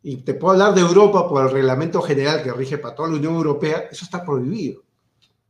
y 0.02 0.16
te 0.18 0.34
puedo 0.34 0.52
hablar 0.52 0.74
de 0.74 0.80
Europa 0.80 1.28
por 1.28 1.44
el 1.44 1.50
reglamento 1.50 2.00
general 2.00 2.42
que 2.42 2.52
rige 2.52 2.78
para 2.78 2.94
toda 2.94 3.10
la 3.10 3.16
Unión 3.16 3.34
Europea, 3.34 3.88
eso 3.90 4.04
está 4.04 4.24
prohibido. 4.24 4.82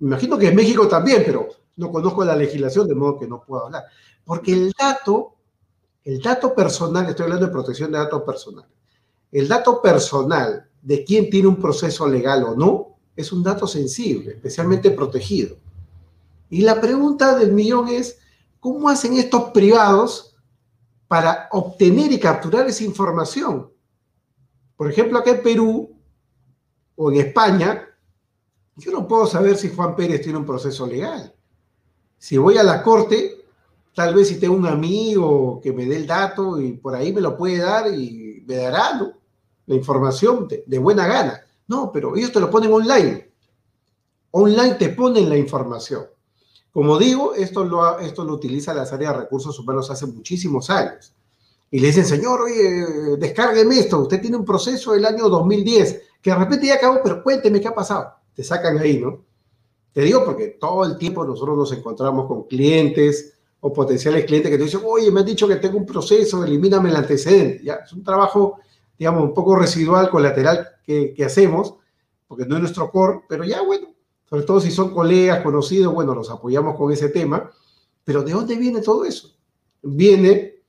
Me 0.00 0.08
imagino 0.08 0.36
que 0.38 0.48
en 0.48 0.56
México 0.56 0.88
también, 0.88 1.22
pero 1.24 1.48
no 1.76 1.90
conozco 1.90 2.24
la 2.24 2.34
legislación, 2.34 2.88
de 2.88 2.94
modo 2.94 3.18
que 3.18 3.28
no 3.28 3.42
puedo 3.42 3.66
hablar. 3.66 3.84
Porque 4.24 4.52
el 4.52 4.72
dato, 4.78 5.34
el 6.04 6.20
dato 6.20 6.54
personal, 6.54 7.08
estoy 7.08 7.24
hablando 7.24 7.46
de 7.46 7.52
protección 7.52 7.92
de 7.92 7.98
datos 7.98 8.22
personales, 8.22 8.70
el 9.30 9.46
dato 9.46 9.80
personal 9.80 10.68
de 10.82 11.04
quién 11.04 11.30
tiene 11.30 11.48
un 11.48 11.56
proceso 11.56 12.08
legal 12.08 12.42
o 12.44 12.56
no, 12.56 12.96
es 13.14 13.32
un 13.32 13.42
dato 13.42 13.66
sensible, 13.66 14.32
especialmente 14.32 14.90
protegido. 14.90 15.56
Y 16.48 16.62
la 16.62 16.80
pregunta 16.80 17.36
del 17.36 17.52
millón 17.52 17.88
es, 17.88 18.18
¿cómo 18.58 18.88
hacen 18.88 19.14
estos 19.14 19.50
privados 19.50 20.36
para 21.06 21.48
obtener 21.52 22.10
y 22.10 22.18
capturar 22.18 22.66
esa 22.66 22.82
información? 22.82 23.70
Por 24.80 24.90
ejemplo, 24.90 25.18
acá 25.18 25.32
en 25.32 25.42
Perú 25.42 25.94
o 26.96 27.12
en 27.12 27.20
España, 27.20 27.86
yo 28.76 28.90
no 28.92 29.06
puedo 29.06 29.26
saber 29.26 29.58
si 29.58 29.68
Juan 29.68 29.94
Pérez 29.94 30.22
tiene 30.22 30.38
un 30.38 30.46
proceso 30.46 30.86
legal. 30.86 31.34
Si 32.16 32.38
voy 32.38 32.56
a 32.56 32.62
la 32.62 32.82
corte, 32.82 33.40
Tal 33.94 34.14
vez 34.14 34.28
si 34.28 34.38
tengo 34.38 34.54
un 34.54 34.66
amigo 34.66 35.60
que 35.62 35.72
me 35.72 35.84
dé 35.84 35.96
el 35.96 36.06
dato 36.06 36.60
y 36.60 36.72
por 36.72 36.94
ahí 36.94 37.12
me 37.12 37.20
lo 37.20 37.36
puede 37.36 37.58
dar 37.58 37.92
y 37.92 38.42
me 38.46 38.54
dará 38.54 39.14
la 39.66 39.74
información 39.74 40.48
de, 40.48 40.78
buena 40.78 41.06
gana. 41.06 41.40
No, 41.66 41.90
pero 41.92 42.16
ellos 42.16 42.32
te 42.32 42.40
lo 42.40 42.48
ponen 42.50 42.72
online. 42.72 43.30
Online 44.30 44.74
te 44.74 44.90
ponen 44.90 45.28
la 45.28 45.36
información. 45.36 46.06
Como 46.72 46.98
digo, 46.98 47.34
esto 47.34 47.64
lo, 47.64 47.98
esto 47.98 48.24
lo 48.24 48.34
utiliza 48.34 48.72
las 48.72 48.92
áreas 48.92 49.12
de 49.12 49.20
recursos 49.22 49.58
humanos 49.58 49.90
hace 49.90 50.06
muchísimos 50.06 50.70
años. 50.70 51.12
Y 51.70 51.78
le 51.78 51.88
dicen, 51.88 52.04
señor, 52.04 52.40
oye, 52.42 53.16
descárgueme 53.18 53.78
esto, 53.78 54.00
usted 54.00 54.20
tiene 54.20 54.36
un 54.36 54.44
proceso 54.44 54.92
del 54.92 55.04
año 55.04 55.28
2010, 55.28 56.02
que 56.20 56.30
de 56.30 56.36
repente 56.36 56.66
ya 56.66 56.74
acabó, 56.74 57.00
pero 57.02 57.22
cuénteme 57.22 57.60
qué 57.60 57.68
ha 57.68 57.74
pasado. 57.74 58.14
Te 58.34 58.42
sacan 58.42 58.78
ahí, 58.78 58.98
¿no? 58.98 59.24
Te 59.92 60.02
digo 60.02 60.24
porque 60.24 60.56
todo 60.60 60.84
el 60.84 60.96
tiempo 60.98 61.24
nosotros 61.24 61.56
nos 61.56 61.72
encontramos 61.72 62.26
con 62.26 62.44
clientes 62.44 63.34
o 63.60 63.72
potenciales 63.72 64.24
clientes 64.24 64.50
que 64.50 64.58
te 64.58 64.64
dicen, 64.64 64.80
oye, 64.84 65.10
me 65.10 65.20
han 65.20 65.26
dicho 65.26 65.46
que 65.46 65.56
tengo 65.56 65.78
un 65.78 65.86
proceso, 65.86 66.44
elimíname 66.44 66.90
el 66.90 66.96
antecedente. 66.96 67.62
Ya, 67.62 67.74
es 67.84 67.92
un 67.92 68.02
trabajo, 68.02 68.58
digamos, 68.98 69.22
un 69.22 69.34
poco 69.34 69.56
residual, 69.56 70.10
colateral 70.10 70.66
que, 70.84 71.12
que 71.14 71.24
hacemos, 71.24 71.74
porque 72.26 72.46
no 72.46 72.56
es 72.56 72.62
nuestro 72.62 72.90
core, 72.90 73.20
pero 73.28 73.44
ya, 73.44 73.62
bueno, 73.62 73.88
sobre 74.28 74.44
todo 74.44 74.60
si 74.60 74.70
son 74.70 74.94
colegas, 74.94 75.42
conocidos, 75.42 75.92
bueno, 75.92 76.14
los 76.14 76.30
apoyamos 76.30 76.76
con 76.76 76.92
ese 76.92 77.08
tema. 77.08 77.50
Pero 78.04 78.22
¿de 78.22 78.32
dónde 78.32 78.56
viene 78.56 78.80
todo 78.80 79.04
eso? 79.04 79.34
Viene, 79.82 80.59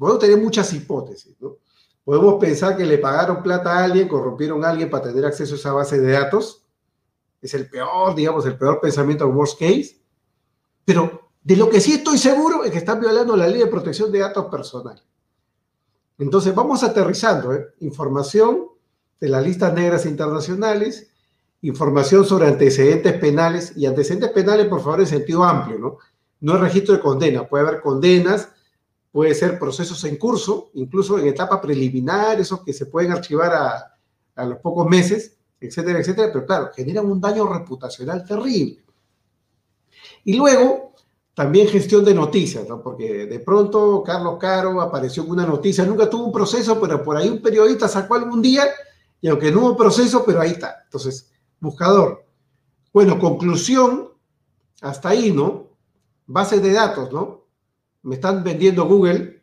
podemos 0.00 0.18
tener 0.18 0.38
muchas 0.38 0.72
hipótesis, 0.72 1.36
¿no? 1.40 1.58
Podemos 2.02 2.40
pensar 2.40 2.74
que 2.74 2.86
le 2.86 2.96
pagaron 2.96 3.42
plata 3.42 3.78
a 3.78 3.84
alguien, 3.84 4.08
corrompieron 4.08 4.64
a 4.64 4.70
alguien 4.70 4.88
para 4.88 5.04
tener 5.04 5.26
acceso 5.26 5.54
a 5.54 5.58
esa 5.58 5.72
base 5.74 6.00
de 6.00 6.12
datos. 6.12 6.64
Es 7.42 7.52
el 7.52 7.68
peor, 7.68 8.14
digamos, 8.14 8.46
el 8.46 8.56
peor 8.56 8.80
pensamiento 8.80 9.28
worst 9.28 9.60
case. 9.60 10.00
Pero 10.86 11.28
de 11.42 11.54
lo 11.54 11.68
que 11.68 11.82
sí 11.82 11.92
estoy 11.92 12.16
seguro 12.16 12.64
es 12.64 12.70
que 12.70 12.78
están 12.78 12.98
violando 12.98 13.36
la 13.36 13.46
ley 13.46 13.60
de 13.60 13.66
protección 13.66 14.10
de 14.10 14.20
datos 14.20 14.46
personales. 14.46 15.04
Entonces, 16.16 16.54
vamos 16.54 16.82
aterrizando, 16.82 17.52
¿eh? 17.52 17.66
Información 17.80 18.68
de 19.20 19.28
las 19.28 19.44
listas 19.44 19.74
negras 19.74 20.06
internacionales, 20.06 21.10
información 21.60 22.24
sobre 22.24 22.48
antecedentes 22.48 23.12
penales 23.18 23.74
y 23.76 23.84
antecedentes 23.84 24.30
penales, 24.30 24.66
por 24.66 24.80
favor, 24.80 25.00
en 25.00 25.06
sentido 25.06 25.44
amplio, 25.44 25.78
¿no? 25.78 25.98
No 26.40 26.54
es 26.54 26.60
registro 26.60 26.94
de 26.94 27.02
condena, 27.02 27.46
puede 27.46 27.68
haber 27.68 27.82
condenas, 27.82 28.48
puede 29.12 29.34
ser 29.34 29.58
procesos 29.58 30.02
en 30.04 30.16
curso, 30.16 30.70
incluso 30.74 31.18
en 31.18 31.26
etapa 31.28 31.60
preliminar, 31.60 32.40
esos 32.40 32.62
que 32.62 32.72
se 32.72 32.86
pueden 32.86 33.12
archivar 33.12 33.52
a, 33.52 33.98
a 34.36 34.44
los 34.44 34.58
pocos 34.58 34.86
meses, 34.88 35.36
etcétera, 35.60 35.98
etcétera, 35.98 36.30
pero 36.32 36.46
claro, 36.46 36.70
generan 36.74 37.10
un 37.10 37.20
daño 37.20 37.46
reputacional 37.46 38.24
terrible. 38.24 38.82
Y 40.24 40.36
luego, 40.36 40.94
también 41.34 41.68
gestión 41.68 42.04
de 42.04 42.14
noticias, 42.14 42.68
¿no? 42.68 42.82
Porque 42.82 43.26
de 43.26 43.40
pronto 43.40 44.02
Carlos 44.04 44.36
Caro 44.38 44.80
apareció 44.80 45.24
con 45.24 45.32
una 45.32 45.46
noticia, 45.46 45.84
nunca 45.84 46.08
tuvo 46.08 46.26
un 46.26 46.32
proceso, 46.32 46.80
pero 46.80 47.02
por 47.02 47.16
ahí 47.16 47.28
un 47.28 47.42
periodista 47.42 47.88
sacó 47.88 48.14
algún 48.14 48.42
día, 48.42 48.64
y 49.20 49.28
aunque 49.28 49.50
no 49.50 49.60
hubo 49.60 49.76
proceso, 49.76 50.24
pero 50.24 50.40
ahí 50.40 50.52
está. 50.52 50.82
Entonces, 50.84 51.30
buscador. 51.58 52.24
Bueno, 52.92 53.18
conclusión, 53.18 54.10
hasta 54.80 55.10
ahí, 55.10 55.30
¿no? 55.30 55.68
Base 56.26 56.60
de 56.60 56.72
datos, 56.72 57.12
¿no? 57.12 57.39
Me 58.02 58.14
están 58.16 58.42
vendiendo 58.42 58.86
Google, 58.86 59.42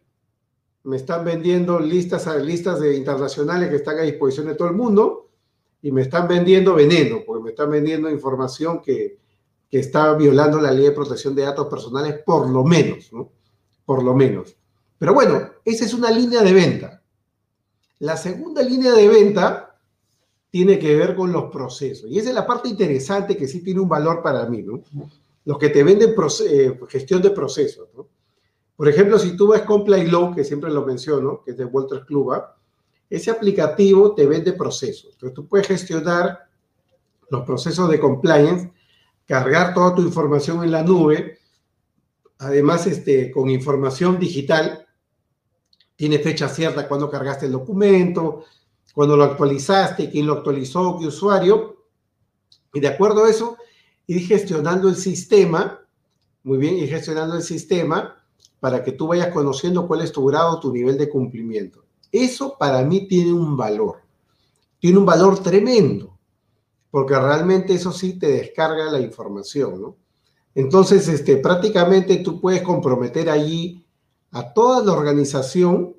me 0.84 0.97
están 0.97 1.26
vendiendo 1.26 1.80
listas, 1.80 2.28
listas 2.43 2.80
de 2.80 2.95
internacionales 2.95 3.70
que 3.70 3.76
están 3.76 3.99
a 3.99 4.03
disposición 4.03 4.47
de 4.47 4.55
todo 4.55 4.70
el 4.70 4.76
mundo 4.76 5.30
y 5.82 5.91
me 5.91 6.01
están 6.01 6.28
vendiendo 6.28 6.76
veneno, 6.76 7.24
porque 7.26 7.43
me 7.43 7.49
están 7.51 7.70
vendiendo 7.70 8.10
información 8.10 8.82
que, 8.82 9.20
que 9.70 9.80
está 9.80 10.14
violando 10.14 10.60
la 10.60 10.72
ley 10.72 10.86
de 10.86 10.91
protección 10.91 11.36
de 11.36 11.43
datos 11.43 11.68
personales, 11.68 12.22
por 12.26 12.49
lo 12.49 12.64
menos, 12.64 13.12
¿no? 13.12 13.32
Por 13.86 14.03
lo 14.03 14.14
menos. 14.14 14.55
Pero 14.97 15.14
bueno, 15.14 15.51
esa 15.64 15.86
es 15.86 15.93
una 15.93 16.10
línea 16.10 16.41
de 16.41 16.53
venta. 16.53 17.03
La 17.99 18.18
segunda 18.18 18.62
línea 18.62 18.93
de 18.93 19.08
venta 19.08 19.80
tiene 20.49 20.80
que 20.80 20.95
ver 20.95 21.16
con 21.16 21.32
los 21.32 21.51
procesos. 21.51 22.10
Y 22.10 22.18
esa 22.18 22.30
es 22.30 22.36
la 22.36 22.47
parte 22.47 22.70
interesante 22.70 23.36
que 23.36 23.47
sí 23.47 23.62
tiene 23.62 23.80
un 23.80 23.89
valor 23.89 24.22
para 24.24 24.45
mí, 24.45 24.64
¿no? 24.64 24.82
Los 25.45 25.58
que 25.58 25.70
te 25.70 25.84
venden 25.84 26.16
eh, 26.49 26.80
gestión 26.88 27.22
de 27.22 27.30
procesos, 27.32 27.89
¿no? 27.95 28.08
Por 28.78 28.88
ejemplo, 28.88 29.18
si 29.18 29.36
tú 29.36 29.52
Comply 29.66 30.06
Law, 30.06 30.36
que 30.36 30.44
siempre 30.44 30.72
lo 30.72 30.86
menciono, 30.86 31.42
que 31.44 31.52
es 31.52 31.58
de 31.58 31.66
Walter 31.66 32.06
Kluba, 32.06 32.56
ese 33.10 33.32
aplicativo 33.32 34.14
te 34.14 34.28
vende 34.28 34.54
procesos. 34.54 35.14
Entonces 35.14 35.34
tú 35.34 35.48
puedes 35.48 35.68
gestionar 35.68 36.48
los 37.32 37.44
procesos 37.44 37.90
de 37.90 38.00
compliance, 38.00 38.72
cargar 39.26 39.74
toda 39.74 39.96
tu 39.96 40.04
información 40.04 40.64
en 40.64 40.72
la 40.72 40.84
nube, 40.84 41.40
además 42.38 42.86
este, 42.86 43.32
con 43.32 43.50
información 43.50 44.20
digital, 44.20 44.86
tiene 45.96 46.20
fecha 46.20 46.48
cierta 46.48 46.88
cuando 46.88 47.10
cargaste 47.10 47.48
el 47.48 47.54
documento, 47.54 48.44
cuando 48.94 49.18
lo 49.18 49.24
actualizaste, 49.24 50.12
quién 50.12 50.28
lo 50.28 50.34
actualizó, 50.34 50.98
qué 51.00 51.08
usuario, 51.08 51.86
y 52.74 52.80
de 52.80 52.90
acuerdo 52.90 53.26
a 53.26 53.30
eso, 53.30 53.58
ir 54.06 54.22
gestionando 54.28 54.88
el 54.88 54.96
sistema, 54.96 55.84
muy 56.44 56.60
bien, 56.60 56.78
ir 56.78 56.90
gestionando 56.90 57.36
el 57.36 57.42
sistema 57.42 58.16
para 58.60 58.84
que 58.84 58.91
tú 58.91 59.08
vayas 59.08 59.34
conociendo 59.34 59.88
cuál 59.88 60.01
es 60.01 60.12
tu 60.12 60.26
grado, 60.26 60.60
tu 60.60 60.74
nivel 60.74 60.97
de 60.97 61.10
cumplimiento. 61.10 61.84
Eso 62.12 62.58
para 62.58 62.84
mí 62.84 63.08
tiene 63.08 63.34
un 63.34 63.55
valor, 63.55 63.97
tiene 64.80 64.97
un 64.97 65.05
valor 65.05 65.39
tremendo, 65.39 66.18
porque 66.89 67.20
realmente 67.20 67.74
eso 67.74 67.91
sí 67.91 68.18
te 68.18 68.28
descarga 68.28 68.91
la 68.91 68.99
información, 68.99 69.82
¿no? 69.82 69.95
Entonces, 70.55 71.08
este, 71.08 71.38
prácticamente 71.38 72.18
tú 72.18 72.41
puedes 72.41 72.64
comprometer 72.64 73.30
allí 73.30 73.86
a 74.32 74.53
toda 74.53 74.84
la 74.84 74.91
organización 74.91 75.95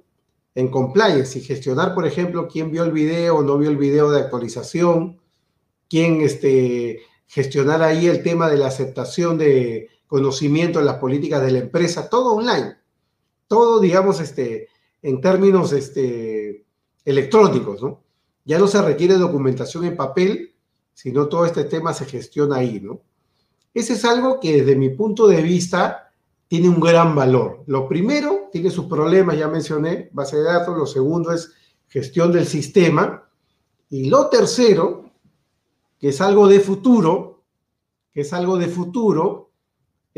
en 0.55 0.69
compliance 0.69 1.39
y 1.39 1.43
gestionar, 1.43 1.95
por 1.95 2.05
ejemplo, 2.05 2.49
quién 2.49 2.73
vio 2.73 2.83
el 2.83 2.91
video 2.91 3.37
o 3.37 3.43
no 3.43 3.57
vio 3.57 3.71
el 3.71 3.77
video 3.77 4.11
de 4.11 4.19
actualización, 4.19 5.21
quién 5.89 6.23
este, 6.23 7.03
gestionar 7.29 7.83
ahí 7.83 8.07
el 8.09 8.25
tema 8.25 8.49
de 8.51 8.57
la 8.57 8.67
aceptación 8.67 9.39
de 9.39 9.89
conocimiento 10.09 10.81
en 10.81 10.87
las 10.87 10.97
políticas 10.97 11.43
de 11.43 11.53
la 11.53 11.59
empresa, 11.61 12.09
todo 12.09 12.35
online, 12.35 12.77
todo, 13.47 13.79
digamos, 13.79 14.21
este, 14.21 14.69
en 15.03 15.21
términos 15.21 15.73
este, 15.73 16.65
electrónicos, 17.05 17.81
¿no? 17.83 18.03
Ya 18.45 18.59
no 18.59 18.67
se 18.67 18.83
requiere 18.83 19.15
documentación 19.15 19.85
en 19.85 19.97
papel, 19.97 20.55
sino 20.95 21.29
todo 21.29 21.45
este 21.45 21.65
tema 21.65 21.95
se 21.95 22.07
gestiona 22.07 22.57
ahí, 22.57 22.81
¿no? 22.81 23.01
Ese 23.75 23.93
es 23.93 24.05
algo 24.05 24.41
que 24.41 24.57
desde 24.57 24.75
mi 24.75 24.89
punto 24.89 25.29
de 25.29 25.43
vista 25.43 26.13
tiene 26.49 26.69
un 26.69 26.81
gran 26.81 27.15
valor. 27.15 27.63
Lo 27.67 27.87
primero, 27.87 28.49
tiene 28.51 28.71
sus 28.71 28.87
problemas, 28.87 29.39
ya 29.39 29.49
mencioné, 29.49 30.09
base 30.13 30.39
de 30.39 30.45
datos. 30.45 30.77
Lo 30.77 30.87
segundo 30.87 31.31
es 31.31 31.53
gestión 31.89 32.33
del 32.33 32.47
sistema. 32.47 33.29
Y 33.91 34.09
lo 34.09 34.29
tercero, 34.29 35.11
que 36.01 36.09
es 36.09 36.21
algo 36.21 36.49
de 36.49 36.61
futuro, 36.61 37.45
que 38.13 38.23
es 38.23 38.33
algo 38.33 38.57
de 38.57 38.69
futuro, 38.69 39.48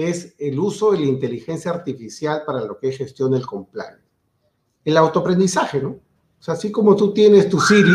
es 0.09 0.35
el 0.39 0.59
uso 0.59 0.93
de 0.93 1.01
la 1.01 1.07
inteligencia 1.07 1.71
artificial 1.71 2.43
para 2.47 2.61
lo 2.61 2.79
que 2.79 2.89
es 2.89 2.99
gestión 2.99 3.33
del 3.33 3.47
compliance. 3.47 4.03
El 4.85 4.97
autoaprendizaje, 4.97 5.81
¿no? 5.81 5.91
O 5.91 6.43
sea, 6.43 6.55
así 6.55 6.71
como 6.71 6.97
tú 6.97 7.13
tienes 7.13 7.49
tu 7.49 7.61
Siri, 7.61 7.95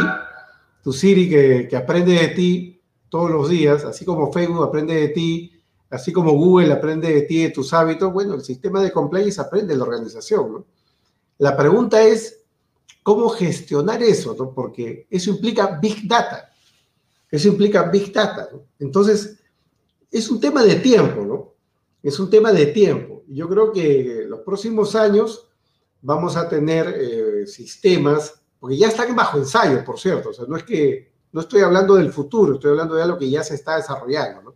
tu 0.84 0.94
Siri 0.94 1.30
que, 1.30 1.76
aprende 1.76 2.14
de 2.14 2.28
ti 2.30 2.82
todos 3.10 3.32
los 3.32 3.50
días, 3.50 3.84
así 3.86 4.06
como 4.06 4.32
Facebook 4.32 4.64
aprende 4.64 4.94
de 4.94 5.08
ti, 5.10 5.52
así 5.90 6.12
como 6.12 6.34
Google 6.34 6.72
aprende 6.72 7.12
de 7.12 7.22
ti, 7.24 7.44
de 7.44 7.50
tus 7.50 7.74
hábitos, 7.74 8.14
bueno, 8.14 8.36
el 8.36 8.44
sistema 8.44 8.82
de 8.84 8.92
compliance 8.92 9.42
aprende 9.42 9.74
de 9.74 9.78
la 9.78 9.86
organización, 9.86 10.52
¿no? 10.52 10.66
La 11.38 11.58
pregunta 11.58 12.02
es, 12.02 12.44
¿cómo 13.04 13.30
gestionar 13.30 14.02
eso? 14.02 14.36
¿no? 14.38 14.54
Porque 14.54 15.08
eso 15.10 15.32
implica 15.32 15.80
Big 15.82 16.08
Data. 16.08 16.50
Eso 17.30 17.50
implica 17.50 17.84
Big 17.84 18.14
Data. 18.14 18.50
Entonces, 18.80 19.40
es 20.12 20.30
un 20.30 20.40
tema 20.40 20.64
de 20.64 20.76
tiempo, 20.76 21.22
¿no? 21.26 21.55
Es 22.06 22.20
un 22.20 22.30
tema 22.30 22.52
de 22.52 22.68
tiempo. 22.68 23.24
Yo 23.28 23.50
creo 23.50 23.72
que 23.72 24.26
los 24.28 24.42
próximos 24.42 24.96
años 24.96 25.50
vamos 26.04 26.38
a 26.38 26.48
tener 26.48 26.88
eh, 26.88 27.48
sistemas, 27.48 28.44
porque 28.60 28.78
ya 28.78 28.90
están 28.90 29.16
bajo 29.16 29.40
ensayo, 29.40 29.84
por 29.84 30.00
cierto. 30.00 30.30
O 30.30 30.34
sea, 30.34 30.46
no 30.48 30.56
es 30.56 30.64
que, 30.64 31.12
no 31.32 31.42
estoy 31.42 31.62
hablando 31.62 31.96
del 31.96 32.14
futuro, 32.14 32.54
estoy 32.54 32.70
hablando 32.70 32.94
de 32.94 33.02
algo 33.02 33.18
que 33.18 33.28
ya 33.28 33.44
se 33.44 33.56
está 33.56 33.78
desarrollando, 33.78 34.44
¿no? 34.44 34.56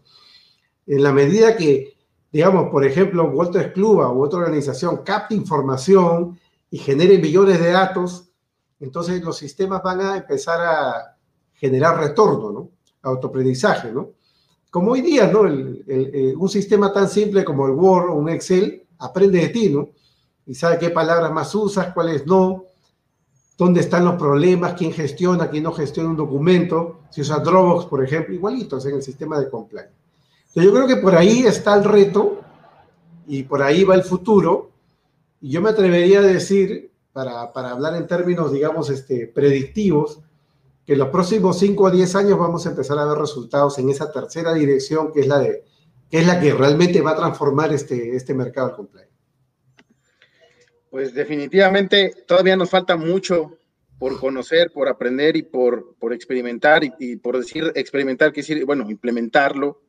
en 0.85 1.01
la 1.01 1.11
medida 1.11 1.57
que, 1.57 1.97
digamos, 2.31 2.69
por 2.69 2.85
ejemplo, 2.85 3.23
Walter 3.25 3.73
Cluba 3.73 4.11
u 4.11 4.23
otra 4.23 4.39
organización 4.39 4.97
capte 5.03 5.33
información 5.33 6.39
y 6.69 6.77
genere 6.77 7.17
millones 7.17 7.59
de 7.59 7.71
datos, 7.71 8.29
entonces 8.79 9.23
los 9.23 9.37
sistemas 9.37 9.81
van 9.81 10.01
a 10.01 10.17
empezar 10.17 10.61
a 10.61 11.17
generar 11.53 11.99
retorno, 11.99 12.51
¿no? 12.51 12.69
Autoaprendizaje, 13.01 13.91
¿no? 13.91 14.13
Como 14.69 14.91
hoy 14.91 15.01
día, 15.01 15.27
¿no? 15.27 15.47
Eh, 15.47 16.33
un 16.37 16.49
sistema 16.49 16.93
tan 16.93 17.09
simple 17.09 17.43
como 17.43 17.65
el 17.65 17.73
Word 17.73 18.09
o 18.11 18.13
un 18.13 18.29
Excel 18.29 18.83
aprende 18.99 19.39
de 19.39 19.49
ti, 19.49 19.69
¿no? 19.69 19.89
Y 20.45 20.55
sabe 20.55 20.77
qué 20.77 20.89
palabras 20.89 21.31
más 21.31 21.53
usas, 21.55 21.93
cuáles 21.93 22.25
no, 22.25 22.65
dónde 23.57 23.81
están 23.81 24.05
los 24.05 24.15
problemas, 24.15 24.73
quién 24.73 24.91
gestiona, 24.91 25.49
quién 25.49 25.63
no 25.63 25.71
gestiona 25.71 26.09
un 26.09 26.17
documento, 26.17 27.01
si 27.09 27.21
usa 27.21 27.39
Dropbox, 27.39 27.85
por 27.85 28.03
ejemplo, 28.03 28.33
igualitos 28.33 28.85
en 28.85 28.95
el 28.95 29.03
sistema 29.03 29.39
de 29.39 29.49
compliance 29.49 29.99
yo 30.55 30.73
creo 30.73 30.87
que 30.87 30.97
por 30.97 31.15
ahí 31.15 31.45
está 31.45 31.75
el 31.75 31.83
reto 31.83 32.41
y 33.27 33.43
por 33.43 33.61
ahí 33.61 33.83
va 33.83 33.95
el 33.95 34.03
futuro. 34.03 34.71
Y 35.41 35.51
yo 35.51 35.61
me 35.61 35.69
atrevería 35.69 36.19
a 36.19 36.23
decir, 36.23 36.91
para, 37.13 37.53
para 37.53 37.71
hablar 37.71 37.95
en 37.95 38.07
términos, 38.07 38.51
digamos, 38.51 38.89
este, 38.89 39.27
predictivos, 39.27 40.19
que 40.89 40.95
los 40.95 41.09
próximos 41.09 41.59
5 41.59 41.85
a 41.85 41.91
10 41.91 42.15
años 42.15 42.39
vamos 42.39 42.65
a 42.65 42.71
empezar 42.71 42.97
a 42.97 43.05
ver 43.05 43.15
resultados 43.15 43.77
en 43.77 43.91
esa 43.91 44.11
tercera 44.11 44.55
dirección, 44.55 45.13
que 45.13 45.19
es 45.19 45.27
la, 45.27 45.37
de, 45.37 45.63
que, 46.09 46.17
es 46.17 46.25
la 46.25 46.39
que 46.39 46.51
realmente 46.51 46.99
va 46.99 47.11
a 47.11 47.15
transformar 47.15 47.71
este, 47.71 48.15
este 48.15 48.33
mercado 48.33 48.69
al 48.69 48.75
completo. 48.75 49.13
Pues 50.89 51.13
definitivamente 51.13 52.11
todavía 52.25 52.57
nos 52.57 52.71
falta 52.71 52.97
mucho 52.97 53.55
por 53.99 54.19
conocer, 54.19 54.71
por 54.71 54.87
aprender 54.87 55.37
y 55.37 55.43
por, 55.43 55.95
por 55.99 56.11
experimentar, 56.11 56.81
y, 56.83 57.17
por 57.17 57.37
decir 57.37 57.71
experimentar, 57.75 58.33
que 58.33 58.41
decir, 58.41 58.65
bueno, 58.65 58.89
implementarlo. 58.89 59.83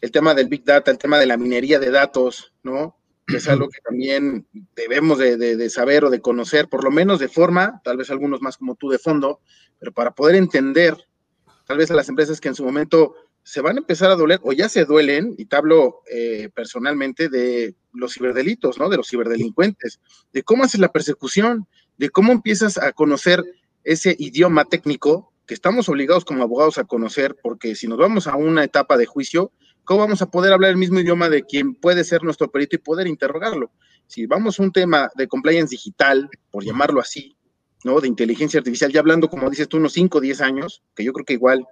El 0.00 0.10
tema 0.10 0.32
del 0.32 0.48
Big 0.48 0.64
Data, 0.64 0.90
el 0.90 0.96
tema 0.96 1.18
de 1.18 1.26
la 1.26 1.36
minería 1.36 1.78
de 1.78 1.90
datos, 1.90 2.54
¿no? 2.62 2.96
Que 3.26 3.38
es 3.38 3.48
algo 3.48 3.68
que 3.68 3.80
también 3.80 4.46
debemos 4.76 5.18
de, 5.18 5.36
de, 5.38 5.70
saber 5.70 6.04
o 6.04 6.10
de 6.10 6.20
conocer, 6.20 6.68
por 6.68 6.84
lo 6.84 6.90
menos 6.90 7.20
de 7.20 7.28
forma, 7.28 7.80
tal 7.82 7.96
vez 7.96 8.10
algunos 8.10 8.42
más 8.42 8.58
como 8.58 8.74
tú 8.74 8.90
de 8.90 8.98
fondo, 8.98 9.40
pero 9.78 9.92
para 9.92 10.14
poder 10.14 10.36
entender, 10.36 10.96
tal 11.66 11.78
vez 11.78 11.90
a 11.90 11.94
las 11.94 12.08
empresas 12.08 12.40
que 12.40 12.48
en 12.48 12.54
su 12.54 12.64
momento 12.64 13.14
se 13.42 13.60
van 13.60 13.76
a 13.76 13.80
empezar 13.80 14.10
a 14.10 14.16
doler 14.16 14.40
o 14.42 14.52
ya 14.52 14.68
se 14.68 14.84
duelen, 14.84 15.34
y 15.38 15.46
te 15.46 15.56
hablo 15.56 16.02
eh, 16.10 16.50
personalmente 16.54 17.28
de 17.28 17.74
los 17.92 18.14
ciberdelitos, 18.14 18.78
¿no? 18.78 18.88
De 18.88 18.96
los 18.96 19.08
ciberdelincuentes, 19.08 20.00
de 20.32 20.42
cómo 20.42 20.64
haces 20.64 20.80
la 20.80 20.92
persecución, 20.92 21.66
de 21.98 22.10
cómo 22.10 22.32
empiezas 22.32 22.78
a 22.78 22.92
conocer 22.92 23.44
ese 23.84 24.16
idioma 24.18 24.64
técnico 24.64 25.32
que 25.46 25.54
estamos 25.54 25.88
obligados 25.88 26.24
como 26.24 26.42
abogados 26.42 26.78
a 26.78 26.84
conocer, 26.84 27.36
porque 27.42 27.74
si 27.74 27.86
nos 27.86 27.98
vamos 27.98 28.26
a 28.26 28.36
una 28.36 28.64
etapa 28.64 28.96
de 28.96 29.06
juicio, 29.06 29.52
¿cómo 29.84 30.00
vamos 30.00 30.22
a 30.22 30.30
poder 30.30 30.52
hablar 30.52 30.70
el 30.70 30.76
mismo 30.76 31.00
idioma 31.00 31.28
de 31.28 31.44
quien 31.44 31.74
puede 31.74 32.04
ser 32.04 32.22
nuestro 32.22 32.50
perito 32.50 32.76
y 32.76 32.80
poder 32.80 33.06
interrogarlo? 33.06 33.72
Si 34.06 34.26
vamos 34.26 34.58
a 34.58 34.62
un 34.62 34.72
tema 34.72 35.10
de 35.14 35.28
compliance 35.28 35.70
digital, 35.70 36.28
por 36.50 36.64
llamarlo 36.64 37.00
así, 37.00 37.36
¿no? 37.84 38.00
De 38.00 38.08
inteligencia 38.08 38.58
artificial, 38.58 38.92
ya 38.92 39.00
hablando, 39.00 39.28
como 39.28 39.48
dices 39.50 39.68
tú, 39.68 39.76
unos 39.76 39.92
5 39.92 40.18
o 40.18 40.20
10 40.20 40.40
años, 40.40 40.82
que 40.94 41.04
yo 41.04 41.12
creo 41.12 41.24
que 41.24 41.34
igual 41.34 41.66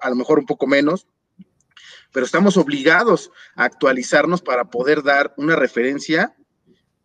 a 0.00 0.10
lo 0.10 0.16
mejor 0.16 0.38
un 0.38 0.46
poco 0.46 0.66
menos, 0.66 1.06
pero 2.12 2.24
estamos 2.24 2.56
obligados 2.56 3.30
a 3.56 3.64
actualizarnos 3.64 4.40
para 4.40 4.70
poder 4.70 5.02
dar 5.02 5.34
una 5.36 5.56
referencia 5.56 6.36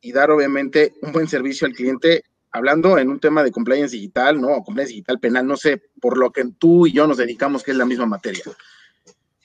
y 0.01 0.11
dar 0.11 0.31
obviamente 0.31 0.93
un 1.01 1.11
buen 1.11 1.27
servicio 1.27 1.67
al 1.67 1.73
cliente, 1.73 2.23
hablando 2.51 2.97
en 2.97 3.09
un 3.09 3.19
tema 3.19 3.43
de 3.43 3.51
compliance 3.51 3.95
digital, 3.95 4.39
¿no? 4.39 4.49
O 4.49 4.63
compliance 4.63 4.93
digital 4.93 5.19
penal, 5.19 5.47
no 5.47 5.57
sé, 5.57 5.81
por 5.99 6.17
lo 6.17 6.31
que 6.31 6.45
tú 6.57 6.87
y 6.87 6.93
yo 6.93 7.07
nos 7.07 7.17
dedicamos, 7.17 7.63
que 7.63 7.71
es 7.71 7.77
la 7.77 7.85
misma 7.85 8.05
materia. 8.05 8.43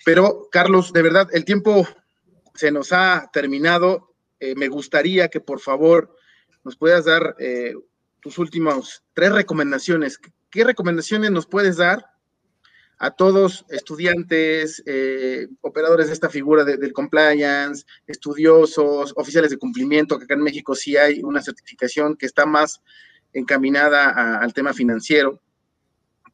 Pero, 0.04 0.48
Carlos, 0.50 0.92
de 0.92 1.02
verdad, 1.02 1.28
el 1.32 1.44
tiempo 1.44 1.88
se 2.54 2.70
nos 2.70 2.92
ha 2.92 3.30
terminado. 3.32 4.14
Eh, 4.38 4.54
me 4.54 4.68
gustaría 4.68 5.28
que 5.28 5.40
por 5.40 5.60
favor 5.60 6.14
nos 6.62 6.76
puedas 6.76 7.06
dar 7.06 7.36
eh, 7.38 7.74
tus 8.20 8.38
últimas 8.38 9.02
tres 9.14 9.32
recomendaciones. 9.32 10.18
¿Qué 10.50 10.64
recomendaciones 10.64 11.30
nos 11.30 11.46
puedes 11.46 11.76
dar 11.76 12.06
a 12.98 13.10
todos 13.10 13.64
estudiantes, 13.70 14.82
eh, 14.86 15.48
operadores 15.62 16.06
de 16.06 16.12
esta 16.12 16.30
figura 16.30 16.64
del 16.64 16.92
compliance, 16.92 17.84
estudiosos, 18.06 19.12
oficiales 19.16 19.50
de 19.50 19.58
cumplimiento, 19.58 20.16
que 20.16 20.24
acá 20.24 20.34
en 20.34 20.42
México 20.42 20.74
sí 20.74 20.96
hay 20.96 21.20
una 21.22 21.42
certificación 21.42 22.16
que 22.16 22.26
está 22.26 22.46
más 22.46 22.82
encaminada 23.32 24.38
al 24.38 24.54
tema 24.54 24.72
financiero. 24.72 25.40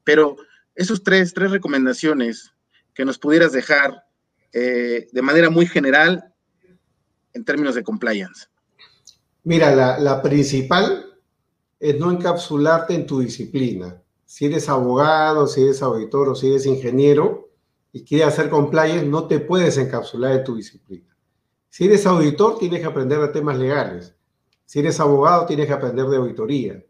Pero 0.04 0.36
esos 0.74 1.02
tres, 1.02 1.32
tres 1.32 1.50
recomendaciones 1.50 2.52
que 2.94 3.04
nos 3.04 3.18
pudieras 3.18 3.52
dejar 3.52 4.04
eh, 4.52 5.08
de 5.10 5.22
manera 5.22 5.50
muy 5.50 5.66
general 5.66 6.32
en 7.32 7.44
términos 7.44 7.74
de 7.74 7.82
compliance. 7.82 8.46
Mira, 9.44 9.74
la, 9.74 9.98
la 9.98 10.20
principal 10.22 11.06
es 11.78 11.98
no 11.98 12.10
encapsularte 12.10 12.94
en 12.94 13.06
tu 13.06 13.20
disciplina 13.20 14.00
si 14.30 14.46
eres 14.46 14.68
abogado, 14.68 15.48
si 15.48 15.60
eres 15.60 15.82
auditor 15.82 16.28
o 16.28 16.36
si 16.36 16.46
eres 16.46 16.64
ingeniero 16.64 17.50
y 17.92 18.04
quieres 18.04 18.28
hacer 18.28 18.48
compliance, 18.48 19.04
no 19.04 19.26
te 19.26 19.40
puedes 19.40 19.76
encapsular 19.76 20.36
en 20.36 20.44
tu 20.44 20.54
disciplina. 20.54 21.16
Si 21.68 21.86
eres 21.86 22.06
auditor, 22.06 22.56
tienes 22.56 22.78
que 22.78 22.86
aprender 22.86 23.18
de 23.18 23.26
temas 23.26 23.58
legales. 23.58 24.14
Si 24.64 24.78
eres 24.78 25.00
abogado, 25.00 25.46
tienes 25.46 25.66
que 25.66 25.72
aprender 25.72 26.06
de 26.06 26.18
auditoría. 26.18 26.80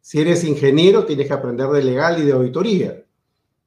Si 0.00 0.20
eres 0.20 0.44
ingeniero, 0.44 1.04
tienes 1.04 1.26
que 1.26 1.32
aprender 1.32 1.66
de 1.66 1.82
legal 1.82 2.22
y 2.22 2.26
de 2.26 2.32
auditoría. 2.32 3.04